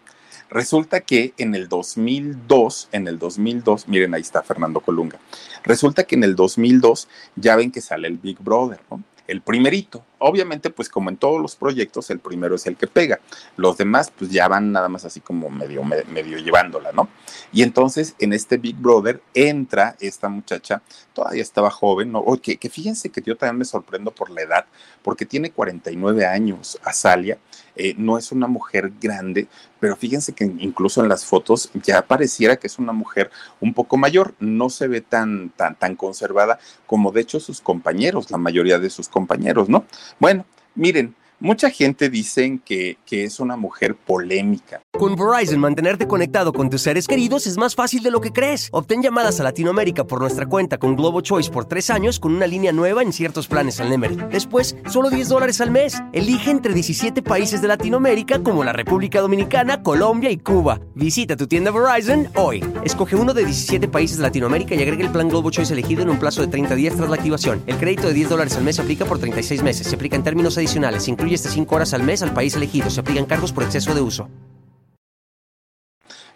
Resulta 0.51 1.01
que 1.01 1.33
en 1.39 1.55
el 1.55 1.69
2002, 1.69 2.91
en 2.93 3.09
el 3.09 3.19
2002, 3.19 3.89
miren, 3.89 4.15
ahí 4.15 4.21
está 4.21 4.43
Fernando 4.43 4.81
Colunga. 4.81 5.19
Resulta 5.65 6.05
que 6.05 6.15
en 6.15 6.25
el 6.25 6.37
2002 6.37 7.09
ya 7.37 7.57
ven 7.57 7.73
que 7.73 7.81
sale 7.81 8.07
el 8.09 8.19
Big 8.19 8.39
Brother, 8.39 8.81
¿no? 8.91 9.03
El 9.27 9.41
primerito. 9.41 10.05
Obviamente, 10.23 10.71
pues 10.71 10.89
como 10.89 11.11
en 11.11 11.17
todos 11.17 11.41
los 11.41 11.57
proyectos, 11.57 12.11
el 12.11 12.21
primero 12.21 12.55
es 12.55 12.67
el 12.67 12.77
que 12.77 12.87
pega. 12.87 13.21
Los 13.57 13.77
demás, 13.77 14.13
pues 14.17 14.31
ya 14.31 14.49
van 14.49 14.73
nada 14.73 14.89
más 14.89 15.05
así 15.05 15.21
como 15.21 15.51
medio, 15.51 15.83
medio, 15.85 16.39
llevándola, 16.39 16.93
¿no? 16.93 17.09
Y 17.53 17.63
entonces 17.63 18.15
en 18.19 18.33
este 18.33 18.57
Big 18.57 18.77
Brother 18.77 19.23
entra 19.35 19.97
esta 20.01 20.29
muchacha, 20.29 20.83
todavía 21.13 21.43
estaba 21.43 21.71
joven, 21.71 22.13
¿no? 22.13 22.21
Oye, 22.21 22.41
que, 22.41 22.57
que 22.57 22.71
fíjense 22.71 23.11
que 23.11 23.23
yo 23.23 23.37
también 23.37 23.59
me 23.59 23.65
sorprendo 23.65 24.11
por 24.11 24.31
la 24.31 24.43
edad, 24.43 24.67
porque 25.03 25.27
tiene 25.27 25.51
49 25.51 26.27
años, 26.27 26.79
Azalia, 26.85 27.39
eh, 27.75 27.95
no 27.97 28.19
es 28.19 28.33
una 28.33 28.47
mujer 28.47 28.93
grande, 29.01 29.49
pero 29.81 29.97
fíjense 29.97 30.35
que 30.35 30.45
incluso 30.45 31.03
en 31.03 31.09
las 31.09 31.25
fotos 31.25 31.71
ya 31.83 32.03
pareciera 32.03 32.57
que 32.57 32.67
es 32.67 32.79
una 32.79 32.93
mujer 32.93 33.31
un 33.61 33.73
poco 33.73 33.97
mayor, 33.97 34.35
no 34.41 34.69
se 34.69 34.89
ve 34.89 35.01
tan, 35.01 35.51
tan, 35.51 35.75
tan 35.77 35.97
conservada 35.97 36.59
como 36.87 37.13
de 37.13 37.23
hecho 37.23 37.41
sus 37.41 37.63
compañeros, 37.63 38.31
la 38.31 38.37
mayoría 38.37 38.79
de 38.79 38.91
sus 38.91 39.09
compañeros, 39.09 39.71
¿no? 39.71 39.87
Bueno, 40.19 40.45
miren, 40.75 41.15
Mucha 41.43 41.71
gente 41.71 42.09
dice 42.09 42.61
que, 42.65 42.99
que, 43.05 43.25
es 43.25 43.41
una 43.41 43.57
mujer 43.57 43.97
polémica. 43.97 44.81
Con 44.93 45.17
Verizon, 45.17 45.59
mantenerte 45.59 46.07
conectado 46.07 46.53
con 46.53 46.71
tus 46.71 46.83
seres 46.83 47.09
queridos 47.09 47.49
es 47.49 47.57
más 47.57 47.75
fácil 47.75 48.01
de 48.05 48.13
lo 48.13 48.21
que 48.21 48.33
crees. 48.33 48.69
Obtén 48.71 49.03
llamadas 49.03 49.41
a 49.41 49.43
Latinoamérica 49.43 50.05
por 50.05 50.21
nuestra 50.21 50.47
cuenta 50.47 50.79
con 50.79 50.95
Globo 50.95 51.21
Choice 51.21 51.51
por 51.51 51.65
tres 51.65 51.91
años 51.91 52.21
con 52.21 52.33
una 52.33 52.47
línea 52.47 52.71
nueva 52.71 53.03
en 53.03 53.13
ciertos 53.13 53.49
planes 53.49 53.81
al 53.81 53.91
Nemery. 53.91 54.19
Después, 54.31 54.77
solo 54.89 55.11
10 55.11 55.31
dólares 55.31 55.61
al 55.61 55.73
mes. 55.73 56.01
Elige 56.13 56.49
entre 56.49 56.75
17 56.75 57.23
países 57.23 57.61
de 57.61 57.67
Latinoamérica 57.67 58.41
como 58.41 58.63
la 58.63 58.73
República 58.73 59.21
Dominicana, 59.21 59.83
Colombia 59.83 60.31
y 60.31 60.37
Cuba. 60.37 60.81
Visita 60.95 61.37
tu 61.37 61.49
tienda 61.49 61.73
Verizon 61.73 62.29
hoy. 62.37 62.65
Escoge 62.85 63.17
uno 63.17 63.35
de 63.35 63.45
17 63.45 63.89
países 63.89 64.19
de 64.19 64.23
Latinoamérica 64.23 64.77
y 64.77 64.83
agrega 64.83 65.05
el 65.05 65.11
plan 65.11 65.29
Globo 65.29 65.51
Choice 65.51 65.73
elegido 65.73 66.03
en 66.03 66.11
un 66.11 66.21
plazo 66.21 66.41
de 66.41 66.47
30 66.47 66.77
días 66.77 66.95
tras 66.95 67.09
la 67.09 67.17
activación. 67.17 67.65
El 67.67 67.79
crédito 67.79 68.07
de 68.07 68.15
10 68.15 68.29
dólares 68.29 68.57
al 68.57 68.63
mes 68.63 68.79
aplica 68.79 69.07
por 69.07 69.19
36 69.19 69.61
meses. 69.65 69.89
Se 69.89 69.97
aplica 69.97 70.15
en 70.15 70.23
términos 70.23 70.57
adicionales. 70.57 71.09
Incluye 71.09 71.32
hasta 71.35 71.51
5 71.51 71.75
horas 71.75 71.95
al 71.95 72.03
mes 72.03 72.23
al 72.23 72.35
país 72.35 72.55
elegido. 72.55 72.91
Se 72.91 73.01
aplican 73.01 73.27
cargos 73.27 73.53
por 73.53 73.65
exceso 73.65 73.95
de 73.95 74.01
uso. 74.01 74.29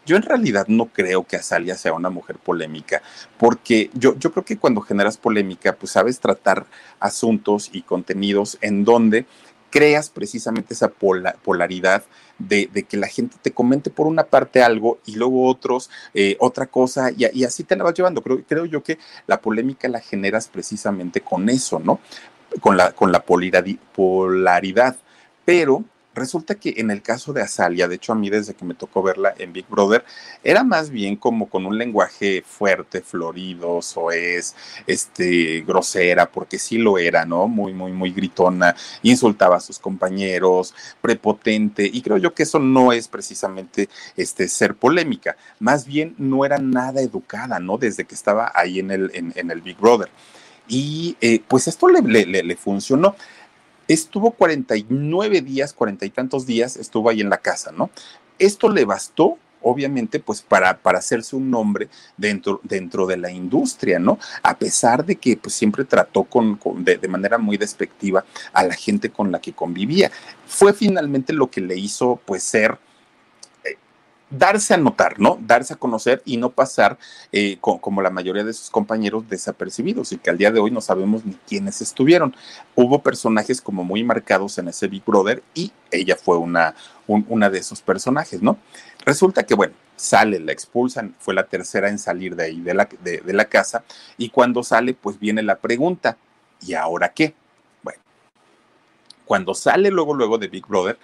Yo 0.07 0.15
en 0.15 0.23
realidad 0.23 0.67
no 0.69 0.87
creo 0.87 1.25
que 1.25 1.35
Azalia 1.35 1.75
sea 1.75 1.93
una 1.93 2.11
mujer 2.11 2.37
polémica, 2.37 3.03
porque 3.39 3.91
yo, 3.93 4.17
yo 4.17 4.31
creo 4.31 4.45
que 4.45 4.57
cuando 4.57 4.81
generas 4.81 5.19
polémica, 5.19 5.75
pues 5.75 5.91
sabes 5.91 6.21
tratar 6.21 6.65
asuntos 7.01 7.71
y 7.73 7.83
contenidos 7.83 8.57
en 8.61 8.85
donde 8.85 9.27
creas 9.71 10.09
precisamente 10.09 10.75
esa 10.75 10.89
pola, 10.89 11.37
polaridad 11.43 12.05
de, 12.39 12.69
que 12.89 12.97
la 12.97 13.09
gente 13.09 13.37
te 13.43 13.51
comente 13.51 13.91
por 13.91 14.07
una 14.07 14.25
parte 14.25 14.63
algo 14.63 15.01
y 15.07 15.17
luego 15.17 15.47
otros 15.47 15.91
eh, 16.15 16.37
otra 16.39 16.67
cosa 16.67 17.11
y, 17.11 17.27
y, 17.33 17.45
así 17.45 17.65
te 17.65 17.77
la 17.77 17.85
vas 17.85 17.95
llevando. 17.95 18.23
Creo, 18.23 18.43
creo 18.47 18.65
yo 18.65 18.83
que 18.83 18.99
la 19.27 19.41
polémica 19.41 19.89
la 19.89 20.01
generas 20.01 20.49
precisamente 20.49 21.21
con 21.21 21.49
eso, 21.49 21.81
¿no? 21.81 22.01
Con 22.61 22.77
la, 22.77 22.93
con 22.93 23.13
la 23.13 23.21
polaridad. 23.21 24.97
Pero 25.45 25.85
Resulta 26.17 26.55
que 26.55 26.73
en 26.79 26.91
el 26.91 27.03
caso 27.03 27.35
de 27.35 27.43
Azalia, 27.43 27.89
de 27.89 27.97
hecho 27.97 28.13
a 28.13 28.15
mí 28.15 28.31
desde 28.31 28.55
que 28.55 28.65
me 28.65 28.73
tocó 28.73 29.03
verla 29.03 29.35
en 29.37 29.53
Big 29.53 29.69
Brother, 29.69 30.03
era 30.43 30.65
más 30.65 30.89
bien 30.89 31.15
como 31.15 31.51
con 31.51 31.67
un 31.67 31.77
lenguaje 31.77 32.43
fuerte, 32.43 33.03
florido, 33.03 33.83
soez, 33.83 34.55
este, 34.87 35.61
grosera, 35.61 36.33
porque 36.33 36.59
sí 36.59 36.79
lo 36.79 36.97
era, 36.97 37.27
¿no? 37.27 37.49
Muy, 37.49 37.75
muy, 37.75 37.93
muy 37.93 38.13
gritona, 38.13 38.75
insultaba 39.03 39.57
a 39.57 39.61
sus 39.61 39.79
compañeros, 39.79 40.75
prepotente, 41.03 41.85
y 41.85 42.01
creo 42.01 42.17
yo 42.17 42.33
que 42.33 42.45
eso 42.45 42.59
no 42.59 42.93
es 42.93 43.09
precisamente 43.09 43.91
este, 44.17 44.49
ser 44.49 44.75
polémica, 44.75 45.37
más 45.59 45.85
bien 45.85 46.15
no 46.17 46.47
era 46.47 46.57
nada 46.57 47.03
educada, 47.03 47.59
¿no? 47.59 47.77
Desde 47.77 48.07
que 48.07 48.15
estaba 48.15 48.51
ahí 48.55 48.79
en 48.79 48.91
el, 48.91 49.11
en, 49.13 49.51
el 49.51 49.61
Big 49.61 49.77
Brother. 49.77 50.09
Y 50.69 51.17
eh, 51.21 51.41
pues 51.47 51.69
esto 51.69 51.89
le, 51.89 52.01
le, 52.03 52.43
le 52.43 52.57
funcionó 52.57 53.15
estuvo 53.89 54.33
49 54.33 55.41
días, 55.43 55.73
cuarenta 55.73 56.07
y 56.07 56.11
tantos 56.11 56.47
días, 56.47 56.77
estuvo 56.77 57.09
ahí 57.09 57.21
en 57.21 57.31
la 57.31 57.39
casa, 57.39 57.73
¿no? 57.73 57.91
Esto 58.39 58.69
le 58.69 58.85
bastó 58.85 59.39
obviamente, 59.63 60.21
pues 60.21 60.43
para, 60.43 60.79
para 60.79 60.99
hacerse 60.99 61.35
un 61.35 61.51
nombre 61.51 61.89
dentro, 62.17 62.61
dentro 62.63 63.05
de 63.05 63.17
la 63.17 63.33
industria, 63.33 63.99
¿no? 63.99 64.17
A 64.43 64.57
pesar 64.57 65.05
de 65.05 65.17
que 65.17 65.37
pues, 65.37 65.55
siempre 65.57 65.85
trató 65.85 66.23
con, 66.23 66.61
de, 66.85 66.99
de, 66.99 67.09
manera 67.09 67.37
muy 67.37 67.57
despectiva 67.57 68.25
a 68.53 68.63
la 68.63 68.75
gente 68.75 69.11
con 69.11 69.33
la 69.33 69.41
que 69.41 69.55
convivía. 69.55 70.13
Fue 70.47 70.73
finalmente 70.73 71.33
lo 71.33 71.51
que 71.51 71.61
le 71.61 71.77
hizo, 71.77 72.21
pues, 72.25 72.45
ser 72.45 72.79
darse 74.39 74.75
a 74.75 74.77
notar, 74.77 75.19
¿no? 75.19 75.39
Darse 75.41 75.75
a 75.75 75.77
conocer 75.77 76.23
y 76.25 76.37
no 76.37 76.51
pasar 76.51 76.99
eh, 77.33 77.59
como 77.61 78.03
la 78.03 78.11
mayoría 78.11 78.45
de 78.45 78.53
sus 78.53 78.71
compañeros 78.71 79.29
desapercibidos 79.29 80.13
y 80.13 80.19
que 80.19 80.31
al 80.31 80.39
día 80.39 80.51
de 80.51 80.61
hoy 80.61 80.71
no 80.71 80.81
sabemos 80.81 81.25
ni 81.25 81.35
quiénes 81.47 81.81
estuvieron. 81.81 82.35
Hubo 82.75 83.03
personajes 83.03 83.61
como 83.61 83.85
muy 83.85 84.05
marcados 84.05 84.59
en 84.59 84.69
ese 84.69 84.89
Big 84.89 85.05
Brother 85.05 85.43
y 85.55 85.73
ella 85.91 86.17
fue 86.17 86.39
una, 86.39 86.75
una 87.07 87.51
de 87.51 87.59
esos 87.59 87.81
personajes, 87.83 88.43
¿no? 88.43 88.59
Resulta 89.05 89.45
que, 89.45 89.55
bueno, 89.55 89.75
sale, 89.97 90.41
la 90.41 90.53
expulsan, 90.53 91.15
fue 91.19 91.35
la 91.35 91.47
tercera 91.47 91.89
en 91.89 91.99
salir 91.99 92.37
de 92.37 92.45
ahí, 92.45 92.61
de 92.61 92.75
la, 92.75 92.89
de, 93.03 93.21
de 93.21 93.33
la 93.33 93.47
casa, 93.47 93.85
y 94.19 94.29
cuando 94.31 94.63
sale, 94.63 94.95
pues 94.95 95.19
viene 95.19 95.43
la 95.43 95.57
pregunta, 95.57 96.17
¿y 96.61 96.75
ahora 96.75 97.11
qué? 97.11 97.35
Cuando 99.27 99.55
sale 99.55 99.91
luego, 99.91 100.15
luego 100.15 100.39
de 100.39 100.47
Big 100.47 100.67
Brother, 100.67 100.99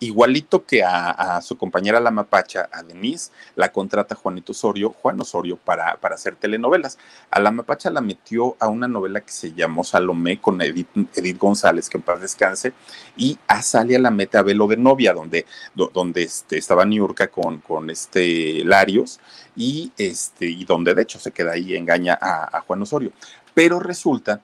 igualito 0.00 0.64
que 0.64 0.82
a, 0.82 1.40
su 1.42 1.56
compañera 1.58 2.00
la 2.00 2.10
mapacha, 2.10 2.68
a 2.72 2.82
Denise, 2.82 3.30
la 3.54 3.70
contrata 3.70 4.14
Juanito 4.14 4.52
Osorio, 4.52 4.90
Juan 4.90 5.20
Osorio, 5.20 5.58
para, 5.58 5.96
para 5.98 6.14
hacer 6.14 6.36
telenovelas. 6.36 6.98
A 7.30 7.38
la 7.38 7.50
mapacha 7.50 7.90
la 7.90 8.00
metió 8.00 8.56
a 8.58 8.68
una 8.68 8.88
novela 8.88 9.20
que 9.20 9.30
se 9.30 9.52
llamó 9.52 9.84
Salomé 9.84 10.40
con 10.40 10.60
Edith, 10.62 11.38
González, 11.38 11.90
que 11.90 11.98
en 11.98 12.02
paz 12.02 12.20
descanse, 12.20 12.72
y 13.16 13.38
a 13.46 13.60
Salia 13.60 13.98
la 13.98 14.10
mete 14.10 14.38
a 14.38 14.42
Velo 14.42 14.66
de 14.66 14.78
Novia, 14.78 15.12
donde, 15.12 15.44
donde 15.74 16.22
este, 16.22 16.56
estaba 16.56 16.86
Niurka 16.86 17.28
con, 17.28 17.58
con 17.58 17.90
este 17.90 18.64
Larios, 18.64 19.20
y, 19.54 19.92
este, 19.98 20.46
y 20.46 20.64
donde 20.64 20.94
de 20.94 21.02
hecho 21.02 21.18
se 21.18 21.30
queda 21.30 21.52
ahí 21.52 21.72
y 21.72 21.76
engaña 21.76 22.18
a 22.20 22.60
Juan 22.66 22.82
Osorio. 22.82 23.12
Pero 23.54 23.80
resulta 23.80 24.40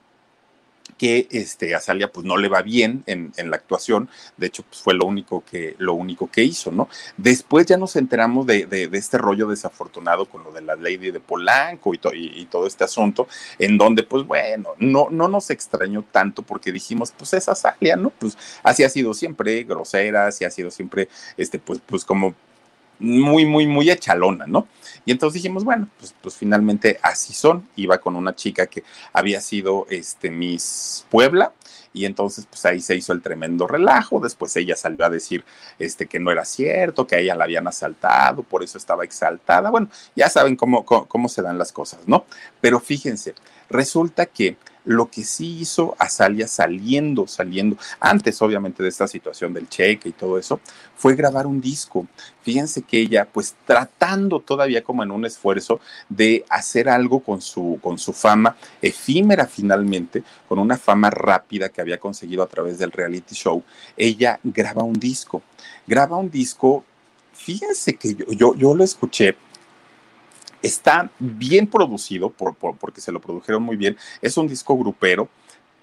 que 1.03 1.27
este, 1.31 1.75
a 1.75 1.81
Salia 1.81 2.09
pues 2.09 2.25
no 2.25 2.37
le 2.37 2.47
va 2.47 2.61
bien 2.61 3.03
en, 3.07 3.33
en 3.35 3.51
la 3.51 3.57
actuación, 3.57 4.07
de 4.37 4.47
hecho 4.47 4.63
pues 4.63 4.81
fue 4.81 4.93
lo 4.93 5.03
único 5.03 5.43
que, 5.43 5.75
lo 5.77 5.95
único 5.95 6.31
que 6.31 6.45
hizo, 6.45 6.71
¿no? 6.71 6.87
Después 7.17 7.65
ya 7.65 7.75
nos 7.75 7.97
enteramos 7.97 8.47
de, 8.47 8.67
de, 8.67 8.89
este 8.93 9.17
rollo 9.17 9.49
desafortunado 9.49 10.27
con 10.27 10.45
lo 10.45 10.53
de 10.53 10.61
la 10.61 10.77
Lady 10.77 11.11
de 11.11 11.19
Polanco 11.19 11.93
y, 11.93 11.97
to, 11.97 12.13
y, 12.13 12.45
todo 12.45 12.67
este 12.67 12.85
asunto, 12.85 13.27
en 13.59 13.77
donde 13.77 14.03
pues 14.03 14.25
bueno, 14.25 14.69
no, 14.79 15.09
no 15.11 15.27
nos 15.27 15.49
extrañó 15.49 16.05
tanto 16.09 16.41
porque 16.41 16.71
dijimos 16.71 17.11
pues 17.11 17.33
esa 17.33 17.53
Salia, 17.53 17.97
¿no? 17.97 18.09
Pues 18.11 18.37
así 18.63 18.85
ha 18.85 18.89
sido 18.89 19.13
siempre, 19.13 19.65
grosera, 19.65 20.27
así 20.27 20.45
ha 20.45 20.51
sido 20.51 20.71
siempre, 20.71 21.09
este, 21.35 21.59
pues, 21.59 21.81
pues 21.85 22.05
como 22.05 22.33
muy, 22.99 23.45
muy, 23.45 23.67
muy 23.67 23.89
echalona, 23.89 24.45
¿no? 24.47 24.67
Y 25.05 25.11
entonces 25.11 25.41
dijimos, 25.41 25.63
bueno, 25.63 25.89
pues, 25.99 26.15
pues 26.21 26.35
finalmente 26.35 26.99
así 27.01 27.33
son. 27.33 27.67
Iba 27.75 27.97
con 27.99 28.15
una 28.15 28.35
chica 28.35 28.67
que 28.67 28.83
había 29.11 29.41
sido 29.41 29.85
este, 29.89 30.29
Miss 30.29 31.05
Puebla, 31.09 31.51
y 31.93 32.05
entonces 32.05 32.47
pues 32.49 32.65
ahí 32.65 32.81
se 32.81 32.95
hizo 32.95 33.13
el 33.13 33.21
tremendo 33.21 33.67
relajo, 33.67 34.19
después 34.19 34.55
ella 34.57 34.75
salió 34.75 35.05
a 35.05 35.09
decir 35.09 35.45
este 35.77 36.07
que 36.07 36.19
no 36.19 36.31
era 36.31 36.43
cierto, 36.43 37.05
que 37.05 37.15
a 37.15 37.19
ella 37.19 37.35
la 37.35 37.43
habían 37.43 37.67
asaltado, 37.67 38.41
por 38.41 38.63
eso 38.63 38.77
estaba 38.77 39.03
exaltada, 39.03 39.69
bueno, 39.69 39.89
ya 40.15 40.27
saben 40.27 40.55
cómo, 40.55 40.83
cómo, 40.85 41.05
cómo 41.07 41.29
se 41.29 41.43
dan 41.43 41.57
las 41.57 41.71
cosas, 41.71 41.99
¿no? 42.07 42.25
Pero 42.59 42.79
fíjense, 42.79 43.35
resulta 43.69 44.25
que 44.25 44.57
lo 44.85 45.09
que 45.09 45.23
sí 45.23 45.59
hizo 45.59 45.95
Azalia 45.97 46.47
saliendo, 46.47 47.27
saliendo, 47.27 47.77
antes 47.99 48.41
obviamente 48.41 48.83
de 48.83 48.89
esta 48.89 49.07
situación 49.07 49.53
del 49.53 49.69
cheque 49.69 50.09
y 50.09 50.11
todo 50.11 50.37
eso, 50.37 50.59
fue 50.95 51.15
grabar 51.15 51.47
un 51.47 51.61
disco. 51.61 52.07
Fíjense 52.41 52.81
que 52.81 52.99
ella, 52.99 53.27
pues 53.31 53.55
tratando 53.65 54.39
todavía 54.39 54.83
como 54.83 55.03
en 55.03 55.11
un 55.11 55.25
esfuerzo 55.25 55.79
de 56.09 56.45
hacer 56.49 56.89
algo 56.89 57.21
con 57.21 57.41
su, 57.41 57.79
con 57.81 57.97
su 57.97 58.13
fama 58.13 58.55
efímera 58.81 59.47
finalmente, 59.47 60.23
con 60.47 60.59
una 60.59 60.77
fama 60.77 61.09
rápida 61.09 61.69
que 61.69 61.81
había 61.81 61.99
conseguido 61.99 62.43
a 62.43 62.47
través 62.47 62.77
del 62.77 62.91
reality 62.91 63.35
show, 63.35 63.63
ella 63.95 64.39
graba 64.43 64.83
un 64.83 64.99
disco. 64.99 65.41
Graba 65.87 66.17
un 66.17 66.29
disco, 66.29 66.83
fíjense 67.33 67.95
que 67.95 68.15
yo, 68.15 68.25
yo, 68.31 68.55
yo 68.55 68.75
lo 68.75 68.83
escuché 68.83 69.35
Está 70.63 71.11
bien 71.19 71.67
producido 71.67 72.31
por, 72.31 72.55
por, 72.55 72.77
porque 72.77 73.01
se 73.01 73.11
lo 73.11 73.21
produjeron 73.21 73.61
muy 73.61 73.75
bien. 73.75 73.97
Es 74.21 74.37
un 74.37 74.47
disco 74.47 74.75
grupero, 74.77 75.29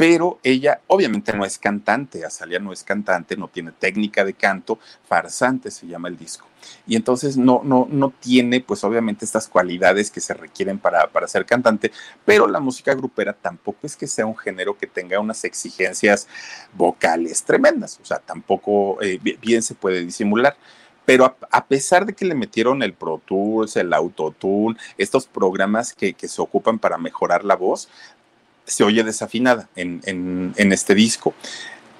pero 0.00 0.38
ella 0.42 0.80
obviamente 0.86 1.34
no 1.34 1.44
es 1.44 1.58
cantante. 1.58 2.24
Azalia 2.24 2.58
no 2.58 2.72
es 2.72 2.82
cantante, 2.82 3.36
no 3.36 3.48
tiene 3.48 3.72
técnica 3.72 4.24
de 4.24 4.32
canto. 4.32 4.78
Farsante 5.06 5.70
se 5.70 5.86
llama 5.86 6.08
el 6.08 6.16
disco. 6.16 6.46
Y 6.86 6.96
entonces 6.96 7.36
no, 7.36 7.60
no, 7.62 7.86
no 7.90 8.08
tiene, 8.08 8.62
pues 8.62 8.82
obviamente, 8.82 9.26
estas 9.26 9.46
cualidades 9.46 10.10
que 10.10 10.20
se 10.22 10.32
requieren 10.32 10.78
para, 10.78 11.06
para 11.08 11.28
ser 11.28 11.44
cantante, 11.44 11.92
pero 12.24 12.48
la 12.48 12.60
música 12.60 12.94
grupera 12.94 13.34
tampoco 13.34 13.80
es 13.82 13.94
que 13.94 14.06
sea 14.06 14.24
un 14.24 14.38
género 14.38 14.78
que 14.78 14.86
tenga 14.86 15.20
unas 15.20 15.44
exigencias 15.44 16.26
vocales 16.72 17.42
tremendas. 17.42 17.98
O 18.00 18.06
sea, 18.06 18.20
tampoco 18.20 19.02
eh, 19.02 19.18
bien 19.18 19.60
se 19.60 19.74
puede 19.74 20.02
disimular 20.06 20.56
pero 21.10 21.24
a, 21.24 21.36
a, 21.50 21.66
pesar 21.66 22.06
de 22.06 22.12
que 22.12 22.24
le 22.24 22.36
metieron 22.36 22.84
el 22.84 22.92
Pro 22.92 23.20
Tools, 23.26 23.74
el 23.74 23.92
Autotune, 23.92 24.76
estos 24.96 25.26
programas 25.26 25.92
que, 25.92 26.14
que 26.14 26.28
se 26.28 26.40
ocupan 26.40 26.78
para 26.78 26.98
mejorar 26.98 27.44
la 27.44 27.56
voz, 27.56 27.88
se 28.64 28.84
oye 28.84 29.02
desafinada 29.02 29.68
en, 29.74 30.00
en, 30.04 30.54
en 30.56 30.72
este 30.72 30.94
disco. 30.94 31.34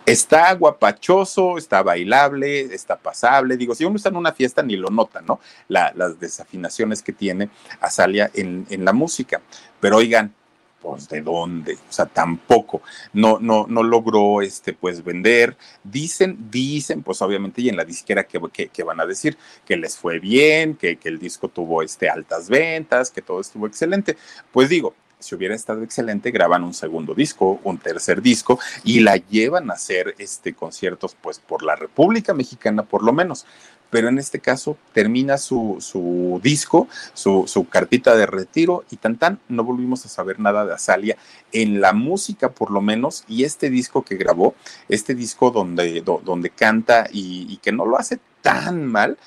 Está 0.07 0.55
guapachoso, 0.55 1.59
está 1.59 1.83
bailable, 1.83 2.73
está 2.73 2.95
pasable. 2.95 3.57
Digo, 3.57 3.75
si 3.75 3.85
uno 3.85 3.97
está 3.97 4.11
en 4.11 4.17
una 4.17 4.31
fiesta 4.31 4.63
ni 4.63 4.77
lo 4.77 4.91
nota, 4.91 5.21
¿no? 5.23 5.41
La, 5.67 5.93
las 5.97 6.21
desafinaciones 6.21 7.03
que 7.03 7.13
tiene 7.13 7.51
Azalia 7.81 8.31
en, 8.33 8.65
en 8.71 8.85
la 8.85 8.93
música. 8.93 9.41
Pero 9.81 9.97
oigan, 9.97 10.33
pues 10.81 11.09
de 11.09 11.21
dónde, 11.21 11.75
o 11.75 11.93
sea, 11.93 12.07
tampoco, 12.07 12.83
no, 13.13 13.39
no, 13.41 13.67
no 13.69 13.83
logró, 13.83 14.43
este, 14.43 14.73
pues 14.73 15.05
vender, 15.05 15.57
dicen, 15.85 16.51
dicen, 16.51 17.03
pues 17.03 17.21
obviamente, 17.23 17.63
y 17.63 17.69
en 17.69 17.77
la 17.77 17.85
disquera 17.85 18.25
que, 18.25 18.41
que, 18.69 18.83
van 18.83 19.01
a 19.01 19.07
decir 19.07 19.37
que 19.67 19.77
les 19.77 19.97
fue 19.97 20.19
bien, 20.19 20.77
que, 20.77 20.97
que, 20.97 21.09
el 21.09 21.19
disco 21.19 21.49
tuvo, 21.49 21.83
este, 21.83 22.09
altas 22.09 22.49
ventas, 22.49 23.11
que 23.11 23.23
todo 23.23 23.41
estuvo 23.41 23.67
excelente, 23.67 24.17
pues 24.53 24.69
digo, 24.69 24.95
si 25.21 25.35
hubiera 25.35 25.55
estado 25.55 25.83
excelente, 25.83 26.31
graban 26.31 26.65
un 26.65 26.75
segundo 26.75 27.15
disco, 27.15 27.61
un 27.63 27.79
tercer 27.79 28.23
disco 28.23 28.59
y 28.85 29.01
la 29.01 29.17
llevan 29.17 29.71
a 29.71 29.75
hacer 29.75 30.15
este 30.19 30.55
conciertos 30.55 31.15
pues 31.21 31.39
por 31.39 31.63
la 31.63 31.77
República 31.77 32.35
Mexicana 32.35 32.83
por 32.83 33.05
lo 33.05 33.13
menos 33.13 33.47
pero 33.91 34.09
en 34.09 34.19
este 34.19 34.41
caso 34.41 34.77
termina 34.93 35.37
su, 35.37 35.79
su 35.81 36.41
disco, 36.43 36.89
su, 37.13 37.45
su, 37.47 37.69
cartita 37.69 38.17
de 38.17 38.27
retiro 38.27 38.85
y 38.91 38.97
tan 38.97 39.17
tan, 39.17 39.41
no 39.49 39.65
volvimos 39.65 40.07
a 40.07 40.09
saber 40.09 40.39
nada 40.41 40.65
de 40.65 40.75
Azalia 40.75 41.17
en 41.53 41.81
la 41.81 41.93
música 41.93 42.51
por 42.51 42.71
lo 42.71 42.81
menos 42.81 43.25
y 43.29 43.45
este 43.45 43.69
disco 43.69 44.03
que 44.03 44.17
grabó, 44.17 44.55
este 44.89 45.15
disco 45.15 45.51
donde, 45.51 46.01
do, 46.01 46.23
donde 46.25 46.51
canta 46.51 47.09
y, 47.13 47.59
que 47.59 47.73
no 47.73 47.85
lo 47.85 47.99
hace 47.99 48.21
tan 48.41 48.87
mal. 48.87 49.19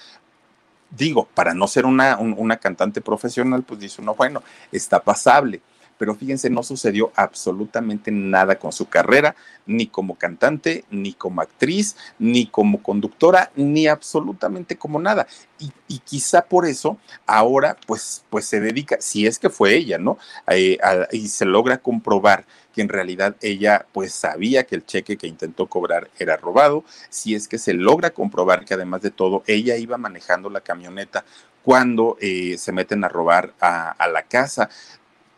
Digo, 0.89 1.27
para 1.33 1.53
no 1.53 1.67
ser 1.67 1.85
una, 1.85 2.17
un, 2.17 2.35
una 2.37 2.57
cantante 2.57 3.01
profesional, 3.01 3.63
pues 3.63 3.79
dice 3.79 4.01
uno, 4.01 4.15
bueno, 4.15 4.43
está 4.71 5.03
pasable 5.03 5.61
pero 5.97 6.15
fíjense, 6.15 6.49
no 6.49 6.63
sucedió 6.63 7.11
absolutamente 7.15 8.11
nada 8.11 8.59
con 8.59 8.71
su 8.71 8.87
carrera, 8.87 9.35
ni 9.65 9.87
como 9.87 10.15
cantante, 10.15 10.83
ni 10.91 11.13
como 11.13 11.41
actriz, 11.41 11.95
ni 12.19 12.47
como 12.47 12.81
conductora, 12.81 13.51
ni 13.55 13.87
absolutamente 13.87 14.77
como 14.77 14.99
nada. 14.99 15.27
Y, 15.59 15.71
quizá 15.99 16.43
por 16.43 16.65
eso 16.65 16.97
ahora 17.25 17.77
pues, 17.87 18.25
pues 18.29 18.45
se 18.45 18.59
dedica, 18.59 18.97
si 18.99 19.25
es 19.25 19.39
que 19.39 19.49
fue 19.49 19.75
ella, 19.75 19.97
¿no? 19.97 20.17
Eh, 20.47 20.77
y 21.11 21.27
se 21.29 21.45
logra 21.45 21.77
comprobar 21.77 22.45
que 22.73 22.81
en 22.81 22.89
realidad 22.89 23.35
ella 23.41 23.85
pues 23.93 24.13
sabía 24.13 24.65
que 24.65 24.75
el 24.75 24.85
cheque 24.85 25.17
que 25.17 25.27
intentó 25.27 25.67
cobrar 25.67 26.09
era 26.19 26.35
robado, 26.35 26.83
si 27.09 27.35
es 27.35 27.47
que 27.47 27.57
se 27.57 27.73
logra 27.73 28.09
comprobar 28.09 28.65
que 28.65 28.73
además 28.73 29.01
de 29.01 29.11
todo 29.11 29.43
ella 29.47 29.77
iba 29.77 29.97
manejando 29.97 30.49
la 30.49 30.61
camioneta 30.61 31.23
cuando 31.63 32.17
eh, 32.19 32.57
se 32.57 32.73
meten 32.73 33.03
a 33.03 33.07
robar 33.07 33.53
a 33.61 34.07
la 34.11 34.23
casa 34.23 34.69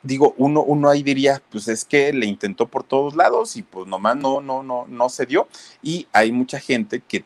digo, 0.06 0.36
uno, 0.38 0.62
uno 0.62 0.90
ahí 0.90 1.04
diría, 1.04 1.42
pues 1.52 1.68
es 1.68 1.84
que 1.84 2.14
le 2.14 2.26
intentó 2.26 2.68
por 2.68 2.84
todos 2.84 3.16
lados 3.16 3.58
y 3.58 3.64
pues 3.64 3.88
nomás 3.88 4.16
no, 4.16 4.40
no, 4.40 4.64
no, 4.64 4.86
no 4.88 5.10
se 5.10 5.26
dio. 5.26 5.48
Y 5.82 6.08
hay 6.14 6.32
mucha 6.32 6.60
gente 6.60 7.02
que 7.02 7.26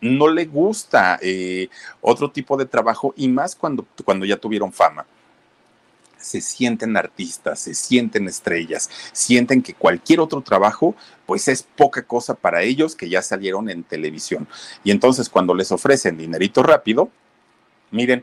no 0.00 0.28
le 0.28 0.46
gusta 0.46 1.18
eh, 1.20 1.68
otro 2.00 2.30
tipo 2.30 2.56
de 2.56 2.66
trabajo 2.66 3.12
y 3.16 3.28
más 3.28 3.54
cuando, 3.54 3.86
cuando 4.04 4.24
ya 4.24 4.36
tuvieron 4.36 4.72
fama 4.72 5.04
se 6.20 6.42
sienten 6.42 6.98
artistas, 6.98 7.60
se 7.60 7.72
sienten 7.72 8.28
estrellas, 8.28 8.90
sienten 9.12 9.62
que 9.62 9.72
cualquier 9.72 10.20
otro 10.20 10.42
trabajo 10.42 10.94
pues 11.24 11.48
es 11.48 11.62
poca 11.62 12.02
cosa 12.02 12.34
para 12.34 12.62
ellos 12.62 12.94
que 12.94 13.08
ya 13.08 13.22
salieron 13.22 13.70
en 13.70 13.84
televisión. 13.84 14.46
Y 14.84 14.90
entonces 14.90 15.30
cuando 15.30 15.54
les 15.54 15.72
ofrecen 15.72 16.18
dinerito 16.18 16.62
rápido, 16.62 17.08
miren, 17.90 18.22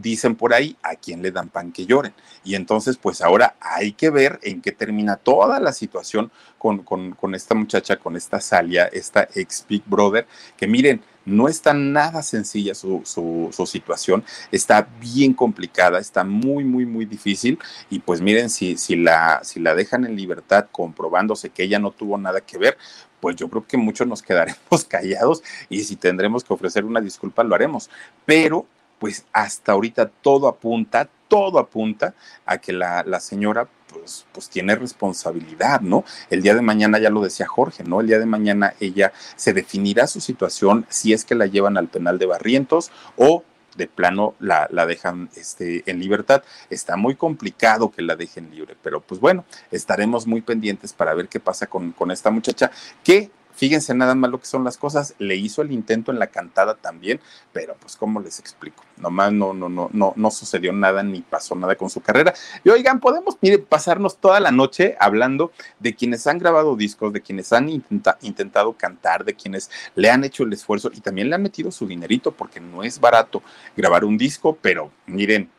dicen 0.00 0.36
por 0.36 0.54
ahí, 0.54 0.76
a 0.82 0.94
quién 0.96 1.22
le 1.22 1.30
dan 1.30 1.48
pan 1.48 1.72
que 1.72 1.86
lloren. 1.86 2.12
Y 2.44 2.54
entonces, 2.54 2.96
pues 2.96 3.20
ahora 3.20 3.56
hay 3.60 3.92
que 3.92 4.10
ver 4.10 4.38
en 4.42 4.60
qué 4.60 4.72
termina 4.72 5.16
toda 5.16 5.60
la 5.60 5.72
situación 5.72 6.30
con, 6.58 6.82
con, 6.82 7.34
esta 7.34 7.54
muchacha, 7.54 7.96
con 7.96 8.16
esta 8.16 8.40
Salia, 8.40 8.86
esta 8.86 9.28
ex 9.34 9.64
Big 9.68 9.82
Brother, 9.86 10.26
que 10.56 10.66
miren, 10.66 11.02
no 11.24 11.46
está 11.46 11.74
nada 11.74 12.22
sencilla 12.22 12.74
su, 12.74 13.02
su, 13.04 13.66
situación, 13.66 14.24
está 14.50 14.88
bien 14.98 15.34
complicada, 15.34 15.98
está 15.98 16.24
muy, 16.24 16.64
muy, 16.64 16.86
muy 16.86 17.04
difícil. 17.04 17.58
Y 17.90 17.98
pues 17.98 18.20
miren, 18.20 18.48
si, 18.48 18.76
si, 18.76 18.96
la, 18.96 19.40
si 19.44 19.60
la 19.60 19.74
dejan 19.74 20.04
en 20.04 20.16
libertad 20.16 20.66
comprobándose 20.72 21.50
que 21.50 21.64
ella 21.64 21.78
no 21.78 21.90
tuvo 21.90 22.16
nada 22.16 22.40
que 22.40 22.56
ver, 22.56 22.78
pues 23.20 23.36
yo 23.36 23.48
creo 23.48 23.66
que 23.66 23.76
muchos 23.76 24.06
nos 24.06 24.22
quedaremos 24.22 24.84
callados 24.88 25.42
y 25.68 25.84
si 25.84 25.96
tendremos 25.96 26.44
que 26.44 26.54
ofrecer 26.54 26.84
una 26.84 27.00
disculpa, 27.00 27.44
lo 27.44 27.54
haremos. 27.54 27.90
Pero 28.24 28.66
pues 28.98 29.24
hasta 29.32 29.72
ahorita 29.72 30.08
todo 30.08 30.48
apunta, 30.48 31.08
todo 31.28 31.58
apunta 31.58 32.14
a 32.46 32.58
que 32.58 32.72
la, 32.72 33.02
la 33.04 33.20
señora 33.20 33.68
pues, 33.88 34.26
pues, 34.32 34.48
tiene 34.48 34.74
responsabilidad, 34.74 35.80
¿no? 35.80 36.04
El 36.30 36.42
día 36.42 36.54
de 36.54 36.62
mañana, 36.62 36.98
ya 36.98 37.10
lo 37.10 37.22
decía 37.22 37.46
Jorge, 37.46 37.84
¿no? 37.84 38.00
El 38.00 38.06
día 38.06 38.18
de 38.18 38.26
mañana 38.26 38.74
ella 38.80 39.12
se 39.36 39.52
definirá 39.52 40.06
su 40.06 40.20
situación 40.20 40.86
si 40.88 41.12
es 41.12 41.24
que 41.24 41.34
la 41.34 41.46
llevan 41.46 41.76
al 41.76 41.88
penal 41.88 42.18
de 42.18 42.26
Barrientos 42.26 42.90
o 43.16 43.44
de 43.76 43.86
plano 43.86 44.34
la, 44.40 44.66
la 44.70 44.86
dejan 44.86 45.30
este, 45.36 45.88
en 45.90 46.00
libertad. 46.00 46.42
Está 46.68 46.96
muy 46.96 47.14
complicado 47.14 47.90
que 47.90 48.02
la 48.02 48.16
dejen 48.16 48.50
libre, 48.50 48.76
pero 48.82 49.00
pues 49.00 49.20
bueno, 49.20 49.44
estaremos 49.70 50.26
muy 50.26 50.42
pendientes 50.42 50.92
para 50.92 51.14
ver 51.14 51.28
qué 51.28 51.40
pasa 51.40 51.66
con, 51.66 51.92
con 51.92 52.10
esta 52.10 52.30
muchacha 52.30 52.70
que 53.02 53.30
Fíjense 53.58 53.92
nada 53.92 54.14
más 54.14 54.30
lo 54.30 54.38
que 54.38 54.46
son 54.46 54.62
las 54.62 54.76
cosas. 54.76 55.16
Le 55.18 55.34
hizo 55.34 55.62
el 55.62 55.72
intento 55.72 56.12
en 56.12 56.20
la 56.20 56.28
cantada 56.28 56.76
también, 56.76 57.18
pero 57.52 57.74
pues 57.80 57.96
cómo 57.96 58.20
les 58.20 58.38
explico. 58.38 58.84
Nomás 58.98 59.32
no, 59.32 59.52
no, 59.52 59.68
no, 59.68 59.90
no, 59.92 60.12
no 60.14 60.30
sucedió 60.30 60.72
nada 60.72 61.02
ni 61.02 61.22
pasó 61.22 61.56
nada 61.56 61.74
con 61.74 61.90
su 61.90 62.00
carrera. 62.00 62.32
Y 62.62 62.68
oigan, 62.68 63.00
podemos 63.00 63.36
mire, 63.40 63.58
pasarnos 63.58 64.18
toda 64.18 64.38
la 64.38 64.52
noche 64.52 64.96
hablando 65.00 65.50
de 65.80 65.96
quienes 65.96 66.24
han 66.28 66.38
grabado 66.38 66.76
discos, 66.76 67.12
de 67.12 67.20
quienes 67.20 67.52
han 67.52 67.68
intentado 67.68 68.74
cantar, 68.74 69.24
de 69.24 69.34
quienes 69.34 69.72
le 69.96 70.08
han 70.08 70.22
hecho 70.22 70.44
el 70.44 70.52
esfuerzo 70.52 70.92
y 70.94 71.00
también 71.00 71.28
le 71.28 71.34
han 71.34 71.42
metido 71.42 71.72
su 71.72 71.84
dinerito 71.88 72.30
porque 72.30 72.60
no 72.60 72.84
es 72.84 73.00
barato 73.00 73.42
grabar 73.76 74.04
un 74.04 74.16
disco, 74.16 74.56
pero 74.62 74.92
miren, 75.06 75.50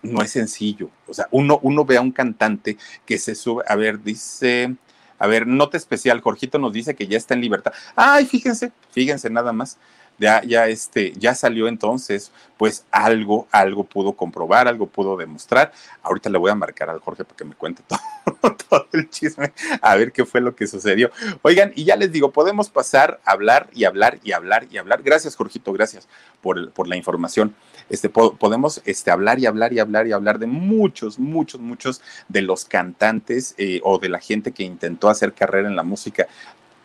no 0.00 0.22
es 0.22 0.30
sencillo. 0.30 0.88
O 1.06 1.12
sea, 1.12 1.28
uno, 1.30 1.58
uno 1.62 1.84
ve 1.84 1.98
a 1.98 2.00
un 2.00 2.12
cantante 2.12 2.78
que 3.04 3.18
se 3.18 3.34
sube, 3.34 3.64
a 3.68 3.76
ver, 3.76 4.02
dice 4.02 4.76
a 5.18 5.26
ver, 5.26 5.46
nota 5.46 5.76
especial, 5.76 6.20
Jorgito 6.20 6.58
nos 6.58 6.72
dice 6.72 6.94
que 6.94 7.06
ya 7.06 7.16
está 7.16 7.34
en 7.34 7.40
libertad. 7.40 7.72
Ay, 7.96 8.26
fíjense, 8.26 8.72
fíjense 8.90 9.30
nada 9.30 9.52
más. 9.52 9.78
Ya, 10.18 10.42
ya, 10.42 10.66
este, 10.66 11.12
ya 11.16 11.34
salió 11.34 11.68
entonces, 11.68 12.32
pues 12.56 12.84
algo, 12.90 13.46
algo 13.52 13.84
pudo 13.84 14.14
comprobar, 14.14 14.66
algo 14.66 14.86
pudo 14.86 15.16
demostrar. 15.16 15.72
Ahorita 16.02 16.28
le 16.28 16.38
voy 16.38 16.50
a 16.50 16.54
marcar 16.54 16.90
al 16.90 17.00
Jorge 17.00 17.24
para 17.24 17.36
que 17.36 17.44
me 17.44 17.54
cuente 17.54 17.82
todo, 18.68 18.88
el 18.92 19.08
chisme, 19.10 19.52
a 19.80 19.96
ver 19.96 20.12
qué 20.12 20.24
fue 20.24 20.40
lo 20.40 20.56
que 20.56 20.66
sucedió. 20.66 21.10
Oigan, 21.42 21.72
y 21.74 21.84
ya 21.84 21.96
les 21.96 22.10
digo, 22.10 22.32
podemos 22.32 22.68
pasar 22.68 23.20
a 23.24 23.32
hablar 23.32 23.68
y 23.72 23.84
hablar 23.84 24.18
y 24.24 24.32
hablar 24.32 24.66
y 24.70 24.78
hablar. 24.78 25.02
Gracias, 25.02 25.36
Jorgito, 25.36 25.72
gracias 25.72 26.08
por, 26.42 26.70
por 26.72 26.88
la 26.88 26.96
información 26.96 27.54
este, 27.90 28.08
podemos 28.08 28.82
este, 28.84 29.10
hablar 29.10 29.38
y 29.38 29.46
hablar 29.46 29.72
y 29.72 29.78
hablar 29.78 30.06
y 30.06 30.12
hablar 30.12 30.38
de 30.38 30.46
muchos, 30.46 31.18
muchos, 31.18 31.60
muchos 31.60 32.02
de 32.28 32.42
los 32.42 32.64
cantantes 32.64 33.54
eh, 33.58 33.80
o 33.82 33.98
de 33.98 34.08
la 34.08 34.18
gente 34.18 34.52
que 34.52 34.62
intentó 34.62 35.08
hacer 35.08 35.32
carrera 35.32 35.68
en 35.68 35.76
la 35.76 35.82
música 35.82 36.26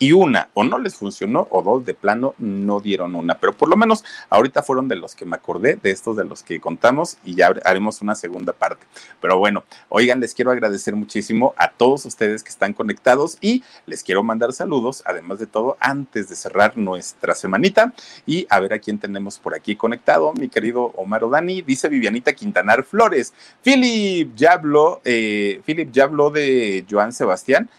y 0.04 0.12
una 0.12 0.50
o 0.54 0.66
no 0.66 0.80
les 0.80 0.96
funcionó 0.96 1.48
o 1.50 1.62
dos 1.62 1.86
de 1.86 1.94
plano 1.94 2.36
no 2.38 2.82
dieron 2.82 3.16
una, 3.16 3.36
pero 3.36 3.54
por 3.54 3.70
lo 3.70 3.78
menos 3.78 4.04
ahorita 4.30 4.62
fueron 4.62 4.90
de 4.90 4.98
los 4.98 5.16
que 5.16 5.24
me 5.24 5.38
acordé, 5.38 5.80
de 5.82 5.92
estos 5.92 6.18
de 6.18 6.26
los 6.26 6.44
que 6.44 6.60
contamos 6.60 7.16
y 7.24 7.36
ya 7.36 7.54
haremos 7.64 8.02
una 8.02 8.14
segunda 8.14 8.52
parte. 8.52 8.86
Pero 9.22 9.38
bueno, 9.38 9.64
oigan, 9.88 10.20
les 10.20 10.34
quiero 10.34 10.52
agradecer 10.52 10.94
muchísimo 10.94 11.54
a 11.56 11.72
todos 11.72 12.06
ustedes 12.06 12.44
que 12.44 12.50
están 12.50 12.74
conectados 12.74 13.38
y 13.40 13.64
les 13.86 14.04
quiero 14.04 14.24
mandar 14.24 14.52
saludos, 14.52 15.04
además 15.06 15.40
de 15.40 15.48
todo, 15.48 15.78
antes 15.80 16.28
de 16.28 16.36
cerrar 16.36 16.78
nuestra 16.78 17.34
semanita 17.34 17.94
y 18.26 18.46
a 18.50 18.60
ver 18.60 18.74
a 18.74 18.80
quién 18.80 19.00
tenemos 19.00 19.40
por 19.40 19.56
aquí 19.56 19.78
conectado, 19.78 20.34
mi 20.34 20.50
querido 20.50 20.92
Omar 20.98 21.30
Dani, 21.30 21.62
dice 21.62 21.88
Vivianita 21.88 22.34
Quintanar 22.34 22.84
Flores, 22.84 23.34
Philip 23.64 24.36
ya 24.36 24.52
habló, 24.52 25.00
eh, 25.06 25.62
Philip 25.66 25.94
ya 25.94 26.04
habló 26.04 26.30
de 26.30 26.86
Joan 26.90 27.14
Sebastián. 27.14 27.70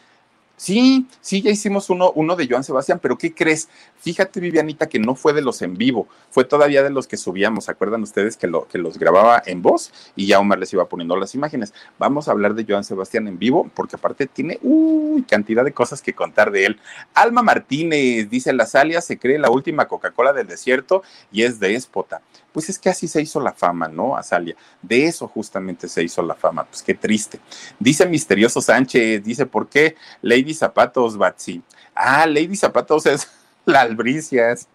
Sí, 0.56 1.06
sí, 1.20 1.42
ya 1.42 1.50
hicimos 1.50 1.90
uno, 1.90 2.12
uno 2.14 2.36
de 2.36 2.46
Joan 2.48 2.62
Sebastián, 2.62 3.00
pero 3.02 3.18
¿qué 3.18 3.34
crees? 3.34 3.68
Fíjate, 3.96 4.38
Vivianita, 4.38 4.88
que 4.88 5.00
no 5.00 5.16
fue 5.16 5.32
de 5.32 5.42
los 5.42 5.60
en 5.62 5.76
vivo, 5.76 6.06
fue 6.30 6.44
todavía 6.44 6.84
de 6.84 6.90
los 6.90 7.08
que 7.08 7.16
subíamos. 7.16 7.64
¿Se 7.64 7.72
acuerdan 7.72 8.02
ustedes 8.02 8.36
que, 8.36 8.46
lo, 8.46 8.68
que 8.68 8.78
los 8.78 8.96
grababa 8.96 9.42
en 9.46 9.62
voz 9.62 9.92
y 10.14 10.26
ya 10.26 10.38
Omar 10.38 10.60
les 10.60 10.72
iba 10.72 10.88
poniendo 10.88 11.16
las 11.16 11.34
imágenes? 11.34 11.74
Vamos 11.98 12.28
a 12.28 12.30
hablar 12.30 12.54
de 12.54 12.64
Joan 12.68 12.84
Sebastián 12.84 13.26
en 13.26 13.38
vivo, 13.38 13.68
porque 13.74 13.96
aparte 13.96 14.26
tiene 14.26 14.60
uy, 14.62 15.24
cantidad 15.24 15.64
de 15.64 15.72
cosas 15.72 16.00
que 16.00 16.14
contar 16.14 16.52
de 16.52 16.66
él. 16.66 16.80
Alma 17.14 17.42
Martínez 17.42 18.30
dice: 18.30 18.52
La 18.52 18.66
Salia 18.66 19.00
se 19.00 19.18
cree 19.18 19.38
la 19.40 19.50
última 19.50 19.88
Coca-Cola 19.88 20.32
del 20.32 20.46
desierto 20.46 21.02
y 21.32 21.42
es 21.42 21.58
déspota. 21.58 22.22
Pues 22.54 22.68
es 22.68 22.78
que 22.78 22.88
así 22.88 23.08
se 23.08 23.20
hizo 23.20 23.40
la 23.40 23.52
fama, 23.52 23.88
¿no, 23.88 24.16
Azalia? 24.16 24.54
De 24.80 25.06
eso 25.06 25.26
justamente 25.26 25.88
se 25.88 26.04
hizo 26.04 26.22
la 26.22 26.36
fama. 26.36 26.62
Pues 26.62 26.84
qué 26.84 26.94
triste. 26.94 27.40
Dice 27.80 28.06
Misterioso 28.06 28.60
Sánchez, 28.60 29.24
dice, 29.24 29.44
¿por 29.44 29.68
qué 29.68 29.96
Lady 30.22 30.54
Zapatos, 30.54 31.18
Batsy? 31.18 31.60
Ah, 31.96 32.28
Lady 32.28 32.54
Zapatos 32.54 33.06
es 33.06 33.28
la 33.64 33.80
albricias. 33.80 34.68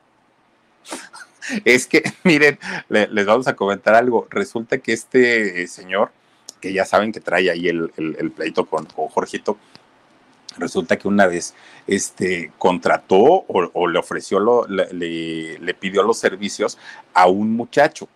Es 1.64 1.88
que, 1.88 2.04
miren, 2.26 2.60
les 2.90 3.26
vamos 3.26 3.48
a 3.48 3.56
comentar 3.56 3.96
algo. 3.96 4.28
Resulta 4.30 4.80
que 4.80 4.92
este 4.92 5.66
señor, 5.68 6.12
que 6.60 6.74
ya 6.74 6.84
saben 6.84 7.14
que 7.14 7.22
trae 7.22 7.50
ahí 7.50 7.70
el, 7.70 8.34
pleito 8.36 8.66
con, 8.66 8.88
con 8.88 9.08
Jorgito, 9.08 9.58
resulta 10.58 10.97
que 10.97 11.08
una 11.08 11.28
vez 11.28 11.54
este, 11.88 12.52
contrató 12.58 13.45
o, 13.47 13.88
le 13.88 14.00
ofreció, 14.00 14.39
lo, 14.39 14.66
le, 14.68 15.74
pidió 15.80 16.04
los 16.04 16.18
servicios 16.18 16.78
a 17.14 17.28
un 17.28 17.54
muchacho. 17.54 18.08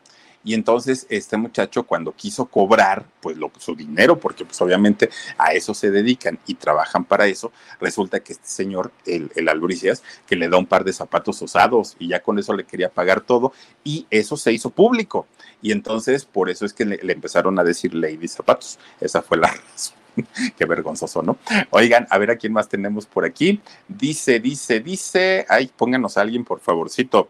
Y 0.46 0.56
entonces 0.56 1.08
este 1.10 1.38
muchacho 1.38 1.84
cuando 1.84 2.12
quiso 2.12 2.48
cobrar 2.48 3.06
pues 3.22 3.38
lo, 3.38 3.50
su 3.60 3.76
dinero, 3.76 4.20
porque 4.20 4.44
pues 4.44 4.60
obviamente 4.62 5.10
a 5.38 5.54
eso 5.54 5.74
se 5.74 5.90
dedican 5.90 6.38
y 6.46 6.56
trabajan 6.56 7.06
para 7.06 7.28
eso, 7.28 7.54
resulta 7.80 8.20
que 8.20 8.34
este 8.34 8.48
señor, 8.50 8.92
el, 9.06 9.32
el 9.36 9.48
albricias, 9.48 10.04
que 10.28 10.36
le 10.36 10.50
da 10.50 10.58
un 10.58 10.66
par 10.66 10.84
de 10.84 10.92
zapatos 10.92 11.42
usados 11.42 11.96
y 11.98 12.10
ya 12.10 12.22
con 12.22 12.40
eso 12.40 12.54
le 12.54 12.66
quería 12.66 12.90
pagar 12.90 13.22
todo 13.22 13.54
y 13.86 14.06
eso 14.10 14.36
se 14.36 14.52
hizo 14.52 14.70
público. 14.70 15.28
Y 15.62 15.72
entonces 15.72 16.26
por 16.26 16.50
eso 16.50 16.66
es 16.66 16.74
que 16.74 16.84
le, 16.84 16.98
le 16.98 17.14
empezaron 17.14 17.58
a 17.58 17.64
decir 17.64 17.94
Lady 17.96 18.28
Zapatos. 18.28 18.80
Esa 19.00 19.22
fue 19.22 19.38
la 19.38 19.48
razón. 19.72 20.03
Qué 20.58 20.66
vergonzoso, 20.66 21.22
¿no? 21.22 21.38
Oigan, 21.72 22.08
a 22.10 22.18
ver 22.18 22.32
a 22.32 22.36
quién 22.36 22.54
más 22.54 22.70
tenemos 22.70 23.06
por 23.06 23.26
aquí. 23.26 23.62
Dice, 23.88 24.40
dice, 24.40 24.80
dice. 24.80 25.46
Ay, 25.50 25.72
pónganos 25.76 26.18
a 26.18 26.22
alguien, 26.22 26.44
por 26.44 26.60
favorcito. 26.60 27.30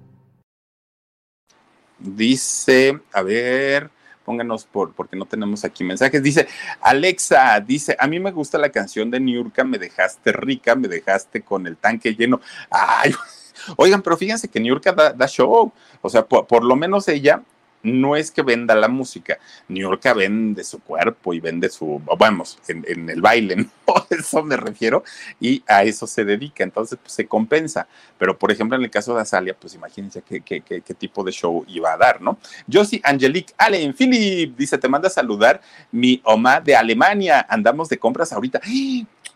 Dice, 2.01 2.99
a 3.13 3.21
ver, 3.21 3.89
pónganos 4.25 4.65
por, 4.65 4.93
porque 4.93 5.15
no 5.15 5.25
tenemos 5.25 5.63
aquí 5.63 5.83
mensajes. 5.83 6.21
Dice, 6.23 6.47
Alexa, 6.81 7.59
dice, 7.59 7.95
a 7.99 8.07
mí 8.07 8.19
me 8.19 8.31
gusta 8.31 8.57
la 8.57 8.69
canción 8.69 9.11
de 9.11 9.19
Niurka, 9.19 9.63
me 9.63 9.77
dejaste 9.77 10.31
rica, 10.31 10.75
me 10.75 10.87
dejaste 10.87 11.41
con 11.41 11.67
el 11.67 11.77
tanque 11.77 12.15
lleno. 12.15 12.41
Ay, 12.69 13.13
oigan, 13.77 14.01
pero 14.01 14.17
fíjense 14.17 14.47
que 14.47 14.59
Niurka 14.59 14.93
da, 14.93 15.27
show. 15.27 15.71
O 16.01 16.09
sea, 16.09 16.25
por, 16.25 16.63
lo 16.63 16.75
menos 16.75 17.07
ella 17.07 17.43
no 17.83 18.15
es 18.15 18.31
que 18.31 18.41
venda 18.41 18.75
la 18.75 18.87
música, 18.87 19.37
Niurka 19.67 20.13
vende 20.13 20.63
su 20.63 20.79
cuerpo 20.79 21.33
y 21.33 21.39
vende 21.39 21.69
su, 21.69 22.01
vamos, 22.17 22.59
en, 22.67 23.09
el 23.09 23.21
baile, 23.21 23.55
¿no? 23.55 23.67
Eso 24.09 24.43
me 24.43 24.57
refiero, 24.57 25.03
y 25.39 25.63
a 25.67 25.83
eso 25.83 26.07
se 26.07 26.25
dedica, 26.25 26.63
entonces 26.63 26.97
pues, 27.01 27.13
se 27.13 27.27
compensa. 27.27 27.87
Pero, 28.17 28.37
por 28.37 28.51
ejemplo, 28.51 28.77
en 28.77 28.83
el 28.83 28.91
caso 28.91 29.15
de 29.15 29.21
Azalia, 29.21 29.55
pues 29.59 29.73
imagínense 29.73 30.21
qué, 30.21 30.41
qué, 30.41 30.61
qué, 30.61 30.81
tipo 30.93 31.23
de 31.23 31.31
show 31.31 31.65
iba 31.67 31.93
a 31.93 31.97
dar, 31.97 32.21
¿no? 32.21 32.37
Josie 32.71 33.01
Angelique 33.03 33.53
Allen 33.57 33.93
Philip 33.93 34.55
dice, 34.55 34.77
te 34.77 34.87
manda 34.87 35.07
a 35.07 35.11
saludar 35.11 35.61
mi 35.91 36.21
Oma 36.23 36.61
de 36.61 36.75
Alemania, 36.75 37.45
andamos 37.49 37.89
de 37.89 37.97
compras 37.97 38.31
ahorita. 38.31 38.61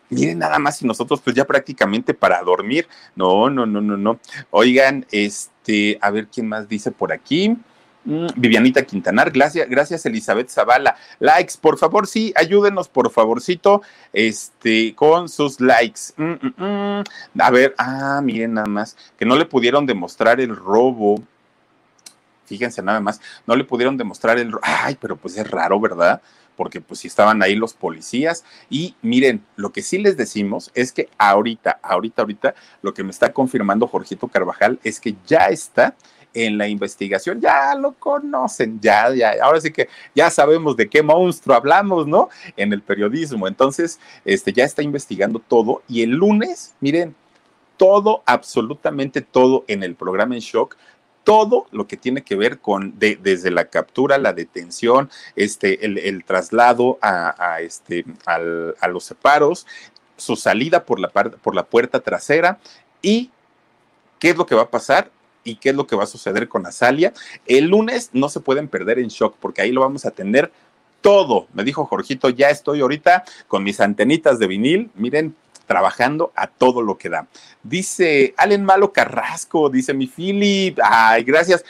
Miren 0.08 0.38
nada 0.38 0.60
más 0.60 0.80
y 0.82 0.86
nosotros 0.86 1.20
pues 1.20 1.34
ya 1.34 1.44
prácticamente 1.44 2.14
para 2.14 2.40
dormir. 2.42 2.86
No, 3.16 3.50
no, 3.50 3.66
no, 3.66 3.80
no, 3.80 3.96
no. 3.96 4.20
Oigan, 4.50 5.04
este, 5.10 5.98
a 6.00 6.10
ver 6.10 6.28
quién 6.28 6.48
más 6.48 6.68
dice 6.68 6.92
por 6.92 7.12
aquí. 7.12 7.56
Mm, 8.06 8.26
Vivianita 8.36 8.84
Quintanar, 8.84 9.32
gracias, 9.32 9.68
gracias 9.68 10.06
Elizabeth 10.06 10.48
Zavala. 10.48 10.96
Likes, 11.18 11.54
por 11.60 11.76
favor, 11.76 12.06
sí, 12.06 12.32
ayúdenos, 12.36 12.88
por 12.88 13.10
favorcito, 13.10 13.82
este, 14.12 14.94
con 14.94 15.28
sus 15.28 15.60
likes. 15.60 16.12
Mm, 16.16 16.34
mm, 16.56 17.04
a 17.40 17.50
ver, 17.50 17.74
ah, 17.78 18.20
miren 18.22 18.54
nada 18.54 18.68
más, 18.68 18.96
que 19.18 19.26
no 19.26 19.34
le 19.36 19.44
pudieron 19.44 19.86
demostrar 19.86 20.40
el 20.40 20.54
robo. 20.54 21.20
Fíjense 22.44 22.80
nada 22.80 23.00
más, 23.00 23.20
no 23.44 23.56
le 23.56 23.64
pudieron 23.64 23.96
demostrar 23.96 24.38
el... 24.38 24.52
Ay, 24.62 24.96
pero 25.00 25.16
pues 25.16 25.36
es 25.36 25.50
raro, 25.50 25.80
¿verdad? 25.80 26.22
porque 26.56 26.80
pues 26.80 27.00
si 27.00 27.08
estaban 27.08 27.42
ahí 27.42 27.54
los 27.54 27.74
policías. 27.74 28.44
Y 28.70 28.96
miren, 29.02 29.44
lo 29.56 29.72
que 29.72 29.82
sí 29.82 29.98
les 29.98 30.16
decimos 30.16 30.70
es 30.74 30.90
que 30.90 31.08
ahorita, 31.18 31.78
ahorita, 31.82 32.22
ahorita, 32.22 32.54
lo 32.82 32.94
que 32.94 33.04
me 33.04 33.10
está 33.10 33.32
confirmando 33.32 33.86
Jorgito 33.86 34.28
Carvajal 34.28 34.80
es 34.82 34.98
que 34.98 35.14
ya 35.26 35.48
está 35.48 35.94
en 36.36 36.58
la 36.58 36.68
investigación, 36.68 37.40
ya 37.40 37.74
lo 37.74 37.92
conocen, 37.94 38.78
ya, 38.80 39.12
ya, 39.14 39.34
ahora 39.42 39.60
sí 39.60 39.70
que 39.70 39.88
ya 40.14 40.28
sabemos 40.28 40.76
de 40.76 40.88
qué 40.88 41.02
monstruo 41.02 41.56
hablamos, 41.56 42.06
¿no? 42.06 42.28
En 42.56 42.74
el 42.74 42.82
periodismo. 42.82 43.48
Entonces, 43.48 43.98
este 44.24 44.52
ya 44.52 44.64
está 44.64 44.82
investigando 44.82 45.38
todo 45.38 45.82
y 45.88 46.02
el 46.02 46.10
lunes, 46.10 46.74
miren, 46.80 47.14
todo, 47.78 48.22
absolutamente 48.26 49.22
todo 49.22 49.64
en 49.66 49.82
el 49.82 49.94
programa 49.94 50.34
en 50.34 50.40
shock 50.40 50.76
todo 51.24 51.66
lo 51.72 51.88
que 51.88 51.96
tiene 51.96 52.22
que 52.22 52.36
ver 52.36 52.60
con 52.60 53.00
de, 53.00 53.18
desde 53.20 53.50
la 53.50 53.64
captura, 53.64 54.16
la 54.16 54.32
detención, 54.32 55.10
este, 55.34 55.84
el, 55.84 56.24
traslado 56.24 57.00
a, 57.02 57.58
este, 57.62 58.04
a 58.26 58.88
los 58.88 59.04
separos, 59.04 59.66
su 60.16 60.36
salida 60.36 60.84
por 60.84 61.00
la, 61.00 61.08
por 61.08 61.56
la 61.56 61.64
puerta 61.64 61.98
trasera 61.98 62.60
y 63.02 63.32
qué 64.20 64.30
es 64.30 64.36
lo 64.36 64.46
que 64.46 64.54
va 64.54 64.62
a 64.62 64.70
pasar 64.70 65.10
y 65.46 65.56
qué 65.56 65.70
es 65.70 65.76
lo 65.76 65.86
que 65.86 65.96
va 65.96 66.04
a 66.04 66.08
suceder 66.08 66.48
con 66.48 66.66
Azalia. 66.66 67.14
El 67.46 67.66
lunes 67.68 68.10
no 68.12 68.28
se 68.28 68.40
pueden 68.40 68.68
perder 68.68 68.98
en 68.98 69.08
shock 69.08 69.36
porque 69.40 69.62
ahí 69.62 69.72
lo 69.72 69.80
vamos 69.80 70.04
a 70.04 70.10
tener 70.10 70.52
todo. 71.00 71.46
Me 71.54 71.64
dijo 71.64 71.86
Jorgito, 71.86 72.28
ya 72.28 72.50
estoy 72.50 72.80
ahorita 72.80 73.24
con 73.48 73.62
mis 73.62 73.80
antenitas 73.80 74.38
de 74.38 74.48
vinil. 74.48 74.90
Miren, 74.94 75.34
trabajando 75.66 76.32
a 76.34 76.46
todo 76.46 76.82
lo 76.82 76.98
que 76.98 77.08
da. 77.08 77.26
Dice 77.62 78.34
Allen 78.36 78.64
Malo 78.64 78.92
Carrasco, 78.92 79.70
dice 79.70 79.94
mi 79.94 80.06
Philip, 80.06 80.78
ay, 80.82 81.22
gracias. 81.24 81.64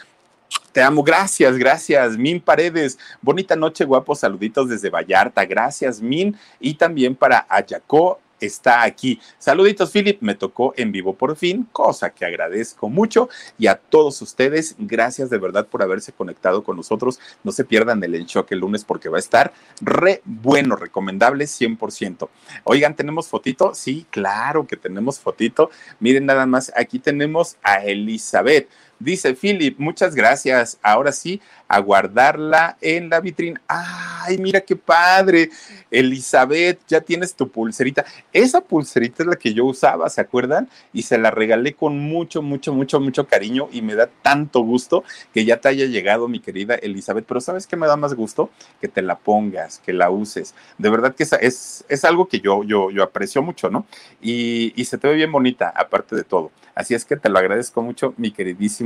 Te 0.73 0.83
amo, 0.83 1.03
gracias, 1.03 1.57
gracias, 1.57 2.17
Min 2.17 2.41
Paredes. 2.41 2.99
Bonita 3.21 3.57
noche, 3.57 3.85
guapos, 3.85 4.21
saluditos 4.21 4.69
desde 4.69 4.91
Vallarta, 4.91 5.45
gracias, 5.45 6.01
Min. 6.01 6.37
Y 6.61 6.75
también 6.75 7.15
para 7.15 7.47
Ayacó 7.49 8.21
está 8.41 8.83
aquí. 8.83 9.21
Saluditos, 9.39 9.91
Philip, 9.91 10.21
me 10.21 10.35
tocó 10.35 10.75
en 10.77 10.93
vivo 10.93 11.15
por 11.15 11.37
fin, 11.37 11.67
cosa 11.73 12.11
que 12.11 12.25
agradezco 12.25 12.89
mucho. 12.89 13.29
Y 13.59 13.67
a 13.67 13.77
todos 13.77 14.21
ustedes, 14.23 14.75
gracias 14.79 15.31
de 15.31 15.39
verdad 15.39 15.67
por 15.67 15.83
haberse 15.83 16.13
conectado 16.13 16.65
con 16.65 16.77
nosotros. 16.77 17.19
No 17.45 17.53
se 17.53 17.65
pierdan 17.65 18.03
el 18.03 18.15
enchoque 18.15 18.55
el 18.55 18.61
lunes 18.61 18.85
porque 18.85 19.09
va 19.09 19.19
a 19.19 19.21
estar 19.21 19.53
re 19.81 20.23
bueno, 20.25 20.77
recomendable 20.77 21.45
100%. 21.45 22.29
Oigan, 22.65 22.95
¿tenemos 22.97 23.29
fotito? 23.29 23.75
Sí, 23.75 24.07
claro 24.11 24.67
que 24.67 24.77
tenemos 24.77 25.19
fotito. 25.19 25.71
Miren 26.01 26.27
nada 26.27 26.47
más, 26.47 26.73
aquí 26.77 26.99
tenemos 26.99 27.57
a 27.63 27.85
Elizabeth. 27.85 28.69
Dice 28.99 29.35
Philip, 29.35 29.79
muchas 29.79 30.15
gracias. 30.15 30.79
Ahora 30.83 31.13
sí, 31.13 31.41
a 31.69 31.81
guardarla 31.81 32.79
en 32.81 33.11
la 33.11 33.21
vitrina. 33.21 33.61
Ay, 33.69 34.39
mira 34.39 34.61
qué 34.61 34.75
padre. 34.75 35.51
Elizabeth, 35.91 36.81
ya 36.89 37.03
tienes 37.03 37.35
tu 37.35 37.51
pulserita. 37.51 38.07
Esa 38.33 38.63
pulserita 38.63 39.23
es 39.23 39.29
la 39.29 39.37
que 39.37 39.53
yo 39.53 39.67
usaba, 39.67 40.09
¿se 40.09 40.23
acuerdan? 40.23 40.71
Y 40.95 41.03
se 41.03 41.19
la 41.19 41.31
regalé 41.31 41.75
con 41.75 41.99
mucho, 41.99 42.41
mucho, 42.41 42.73
mucho, 42.73 42.99
mucho 42.99 43.27
cariño 43.27 43.69
y 43.71 43.83
me 43.83 43.95
da 43.95 44.09
tanto 44.23 44.61
gusto 44.61 45.05
que 45.35 45.45
ya 45.45 45.61
te 45.61 45.69
haya 45.69 45.85
llegado, 45.85 46.27
mi 46.27 46.41
querida 46.41 46.77
Elizabeth. 46.77 47.27
Pero 47.27 47.41
¿sabes 47.43 47.67
qué 47.67 47.77
me 47.77 47.87
da 47.87 47.97
más 47.97 48.15
gusto? 48.15 48.51
Que 48.81 48.89
te 48.89 49.03
la 49.03 49.19
pongas, 49.19 49.79
que 49.85 49.93
la 49.93 50.11
uses. 50.11 50.55
De 50.79 50.89
verdad 50.89 51.15
que 51.15 51.25
es, 51.25 51.85
es, 51.87 52.05
algo 52.05 52.29
que 52.29 52.41
yo, 52.41 52.65
yo, 52.65 52.91
yo 52.91 53.03
aprecio 53.03 53.43
mucho, 53.43 53.69
¿no? 53.69 53.87
Y, 54.23 54.73
y 54.75 54.87
se 54.87 54.97
te 54.97 55.09
ve 55.09 55.15
bien 55.15 55.33
bonita, 55.33 55.69
aparte 55.77 56.17
de 56.17 56.25
todo. 56.25 56.51
Así 56.77 56.95
es 56.95 57.07
que 57.07 57.17
te 57.17 57.31
lo 57.31 57.39
agradezco 57.39 57.81
mucho, 57.81 58.13
mi 58.19 58.33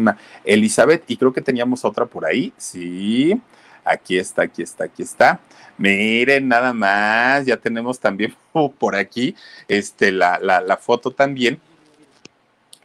queridísima 0.01 0.17
Elizabeth. 0.45 1.05
Y 1.09 1.17
creo 1.17 1.33
que 1.33 1.41
teníamos 1.41 1.85
otra 1.85 2.07
por 2.07 2.25
ahí. 2.25 2.53
Sí, 2.57 3.41
aquí 3.85 4.19
está, 4.19 4.43
aquí 4.43 4.63
está, 4.63 4.85
aquí 4.85 5.03
está. 5.03 5.41
Miren, 5.79 6.49
nada 6.49 6.73
más, 6.73 7.47
ya 7.47 7.57
tenemos 7.57 7.99
también 7.99 8.35
por 8.79 8.97
aquí 8.97 9.35
este, 9.69 10.13
la, 10.13 10.39
la, 10.39 10.61
la 10.61 10.77
foto 10.77 11.11
también. 11.11 11.61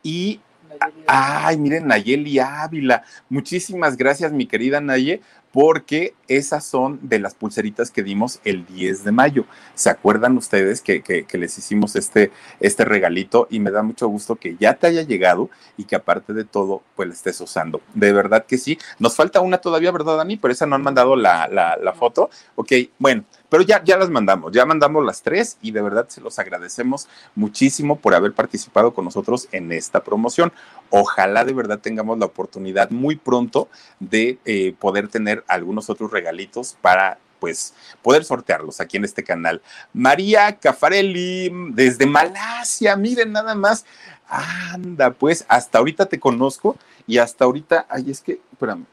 Y 0.04 0.40
Ay, 1.08 1.58
miren, 1.58 1.88
Nayeli 1.88 2.38
Ávila. 2.40 3.04
Muchísimas 3.30 3.96
gracias, 3.96 4.34
mi 4.34 4.46
querida 4.46 4.82
Naye, 4.82 5.22
porque 5.56 6.16
esas 6.28 6.66
son 6.66 7.00
de 7.02 7.18
las 7.18 7.34
pulseritas 7.34 7.90
que 7.90 8.04
dimos 8.04 8.42
el 8.44 8.66
10 8.66 9.06
de 9.06 9.14
mayo. 9.14 9.46
¿Se 9.74 9.90
acuerdan 9.90 10.36
ustedes 10.36 10.82
que, 10.82 11.26
les 11.32 11.58
hicimos 11.58 11.96
este, 11.96 12.34
este 12.60 12.84
regalito? 12.84 13.48
Y 13.50 13.62
me 13.62 13.72
da 13.72 13.82
mucho 13.82 14.10
gusto 14.10 14.36
que 14.36 14.58
ya 14.60 14.74
te 14.74 14.88
haya 14.88 15.04
llegado 15.04 15.50
y 15.78 15.86
que 15.86 15.96
aparte 15.96 16.34
de 16.34 16.44
todo, 16.44 16.84
pues 16.98 17.08
la 17.08 17.14
estés 17.14 17.40
usando. 17.40 17.80
De 17.94 18.12
verdad 18.12 18.46
que 18.46 18.58
sí. 18.58 18.78
Nos 19.00 19.16
falta 19.16 19.40
una 19.40 19.60
todavía, 19.60 19.94
¿verdad, 19.94 20.18
Dani? 20.18 20.36
Pero 20.36 20.52
esa 20.52 20.66
no 20.66 20.76
han 20.76 20.84
mandado 20.84 21.16
la, 21.16 21.48
la, 21.48 21.78
la 21.78 21.94
foto. 21.94 22.30
Ok, 22.56 22.74
bueno, 23.00 23.24
pero 23.56 23.64
ya, 23.66 23.82
ya 23.86 23.96
las 23.96 24.10
mandamos, 24.10 24.52
ya 24.52 24.66
mandamos 24.66 25.06
las 25.06 25.22
tres 25.22 25.58
y 25.62 25.72
de 25.72 25.82
verdad 25.82 26.10
se 26.10 26.20
los 26.20 26.40
agradecemos 26.40 27.08
muchísimo 27.36 27.98
por 27.98 28.14
haber 28.14 28.34
participado 28.34 28.94
con 28.94 29.06
nosotros 29.06 29.48
en 29.54 29.72
esta 29.72 30.04
promoción. 30.04 30.52
Ojalá 30.90 31.46
de 31.46 31.54
verdad 31.54 31.80
tengamos 31.80 32.20
la 32.20 32.26
oportunidad 32.26 32.90
muy 32.90 33.16
pronto 33.16 33.70
de 34.02 34.40
eh, 34.44 34.76
poder 34.78 35.08
tener 35.08 35.46
algunos 35.48 35.90
otros 35.90 36.12
regalitos 36.12 36.76
para 36.82 37.18
pues 37.40 37.74
poder 38.02 38.26
sortearlos 38.26 38.82
aquí 38.82 38.98
en 38.98 39.06
este 39.06 39.24
canal. 39.24 39.62
María 39.94 40.58
Cafarelli 40.58 41.50
desde 41.70 42.06
Malasia, 42.08 42.98
miren 42.98 43.32
nada 43.32 43.56
más. 43.56 43.86
Anda, 44.28 45.12
pues 45.12 45.46
hasta 45.48 45.78
ahorita 45.78 46.08
te 46.08 46.20
conozco 46.20 46.76
y 47.08 47.20
hasta 47.20 47.46
ahorita, 47.46 47.86
ay, 47.88 48.12
es 48.12 48.20
que, 48.20 48.42
espérame, 48.52 48.84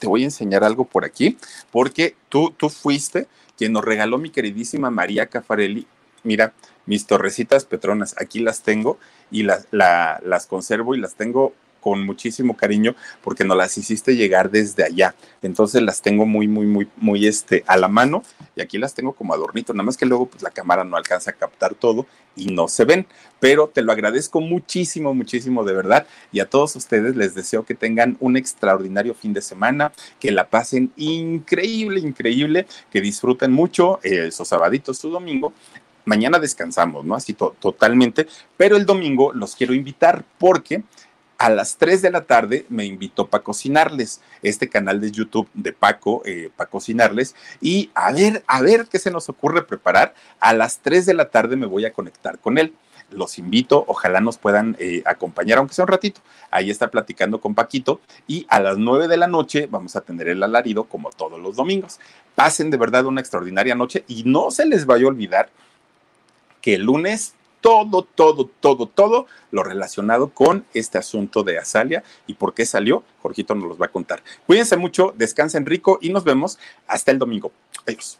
te 0.00 0.08
voy 0.08 0.22
a 0.22 0.24
enseñar 0.24 0.64
algo 0.64 0.84
por 0.84 1.04
aquí, 1.04 1.38
porque 1.70 2.16
tú, 2.28 2.52
tú 2.56 2.70
fuiste 2.70 3.28
quien 3.60 3.74
nos 3.74 3.84
regaló 3.84 4.16
mi 4.16 4.30
queridísima 4.30 4.88
María 4.88 5.26
Cafarelli. 5.26 5.86
Mira, 6.22 6.54
mis 6.86 7.06
torrecitas 7.06 7.66
petronas, 7.66 8.14
aquí 8.18 8.38
las 8.38 8.62
tengo 8.62 8.98
y 9.30 9.42
las, 9.42 9.66
las 9.70 10.46
conservo 10.46 10.94
y 10.94 10.98
las 10.98 11.14
tengo 11.14 11.52
con 11.80 12.04
muchísimo 12.04 12.56
cariño 12.56 12.94
porque 13.22 13.44
nos 13.44 13.56
las 13.56 13.76
hiciste 13.78 14.16
llegar 14.16 14.50
desde 14.50 14.84
allá. 14.84 15.14
Entonces 15.42 15.82
las 15.82 16.02
tengo 16.02 16.26
muy, 16.26 16.48
muy, 16.48 16.66
muy, 16.66 16.88
muy 16.96 17.26
este, 17.26 17.64
a 17.66 17.76
la 17.76 17.88
mano 17.88 18.22
y 18.54 18.60
aquí 18.60 18.78
las 18.78 18.94
tengo 18.94 19.12
como 19.12 19.34
adornito. 19.34 19.72
Nada 19.72 19.84
más 19.84 19.96
que 19.96 20.06
luego 20.06 20.26
pues 20.26 20.42
la 20.42 20.50
cámara 20.50 20.84
no 20.84 20.96
alcanza 20.96 21.30
a 21.30 21.34
captar 21.34 21.74
todo 21.74 22.06
y 22.36 22.46
no 22.46 22.68
se 22.68 22.84
ven. 22.84 23.06
Pero 23.38 23.68
te 23.68 23.82
lo 23.82 23.92
agradezco 23.92 24.40
muchísimo, 24.40 25.14
muchísimo 25.14 25.64
de 25.64 25.72
verdad. 25.72 26.06
Y 26.32 26.40
a 26.40 26.48
todos 26.48 26.76
ustedes 26.76 27.16
les 27.16 27.34
deseo 27.34 27.64
que 27.64 27.74
tengan 27.74 28.16
un 28.20 28.36
extraordinario 28.36 29.14
fin 29.14 29.32
de 29.32 29.42
semana, 29.42 29.92
que 30.18 30.30
la 30.30 30.48
pasen 30.48 30.92
increíble, 30.96 32.00
increíble, 32.00 32.66
que 32.90 33.00
disfruten 33.00 33.52
mucho 33.52 33.98
eh, 34.02 34.26
esos 34.28 34.48
sabaditos, 34.48 34.98
su 34.98 35.10
domingo 35.10 35.52
mañana 36.04 36.38
descansamos, 36.38 37.04
¿no? 37.04 37.14
Así 37.14 37.34
totalmente, 37.34 38.26
pero 38.56 38.76
el 38.76 38.86
domingo 38.86 39.32
los 39.32 39.54
quiero 39.54 39.74
invitar 39.74 40.24
porque 40.38 40.82
a 41.40 41.48
las 41.48 41.78
3 41.78 42.02
de 42.02 42.10
la 42.10 42.26
tarde 42.26 42.66
me 42.68 42.84
invitó 42.84 43.26
para 43.28 43.42
cocinarles, 43.42 44.20
este 44.42 44.68
canal 44.68 45.00
de 45.00 45.10
YouTube 45.10 45.48
de 45.54 45.72
Paco, 45.72 46.20
eh, 46.26 46.50
para 46.54 46.68
cocinarles, 46.68 47.34
y 47.62 47.90
a 47.94 48.12
ver, 48.12 48.44
a 48.46 48.60
ver 48.60 48.88
qué 48.88 48.98
se 48.98 49.10
nos 49.10 49.30
ocurre 49.30 49.62
preparar. 49.62 50.12
A 50.38 50.52
las 50.52 50.80
3 50.80 51.06
de 51.06 51.14
la 51.14 51.30
tarde 51.30 51.56
me 51.56 51.64
voy 51.64 51.86
a 51.86 51.94
conectar 51.94 52.38
con 52.38 52.58
él. 52.58 52.74
Los 53.10 53.38
invito, 53.38 53.86
ojalá 53.88 54.20
nos 54.20 54.36
puedan 54.36 54.76
eh, 54.78 55.02
acompañar, 55.06 55.56
aunque 55.56 55.72
sea 55.72 55.86
un 55.86 55.88
ratito. 55.88 56.20
Ahí 56.50 56.70
está 56.70 56.90
platicando 56.90 57.40
con 57.40 57.54
Paquito. 57.54 58.02
Y 58.26 58.46
a 58.50 58.60
las 58.60 58.76
9 58.76 59.08
de 59.08 59.16
la 59.16 59.26
noche 59.26 59.66
vamos 59.66 59.96
a 59.96 60.02
tener 60.02 60.28
el 60.28 60.42
alarido 60.42 60.84
como 60.84 61.08
todos 61.08 61.40
los 61.40 61.56
domingos. 61.56 62.00
Pasen 62.34 62.70
de 62.70 62.76
verdad 62.76 63.06
una 63.06 63.22
extraordinaria 63.22 63.74
noche 63.74 64.04
y 64.08 64.24
no 64.24 64.50
se 64.50 64.66
les 64.66 64.84
vaya 64.84 65.06
a 65.06 65.08
olvidar 65.08 65.48
que 66.60 66.74
el 66.74 66.82
lunes 66.82 67.32
todo, 67.60 68.02
todo, 68.02 68.46
todo, 68.60 68.86
todo 68.86 69.26
lo 69.50 69.62
relacionado 69.62 70.30
con 70.30 70.64
este 70.74 70.98
asunto 70.98 71.42
de 71.42 71.58
Azalia 71.58 72.04
y 72.26 72.34
por 72.34 72.54
qué 72.54 72.64
salió. 72.64 73.02
Jorgito 73.22 73.54
nos 73.54 73.68
los 73.68 73.80
va 73.80 73.86
a 73.86 73.90
contar. 73.90 74.22
Cuídense 74.46 74.76
mucho, 74.76 75.12
descansen 75.16 75.66
rico 75.66 75.98
y 76.00 76.10
nos 76.10 76.24
vemos 76.24 76.58
hasta 76.86 77.10
el 77.10 77.18
domingo. 77.18 77.52
Adiós. 77.86 78.19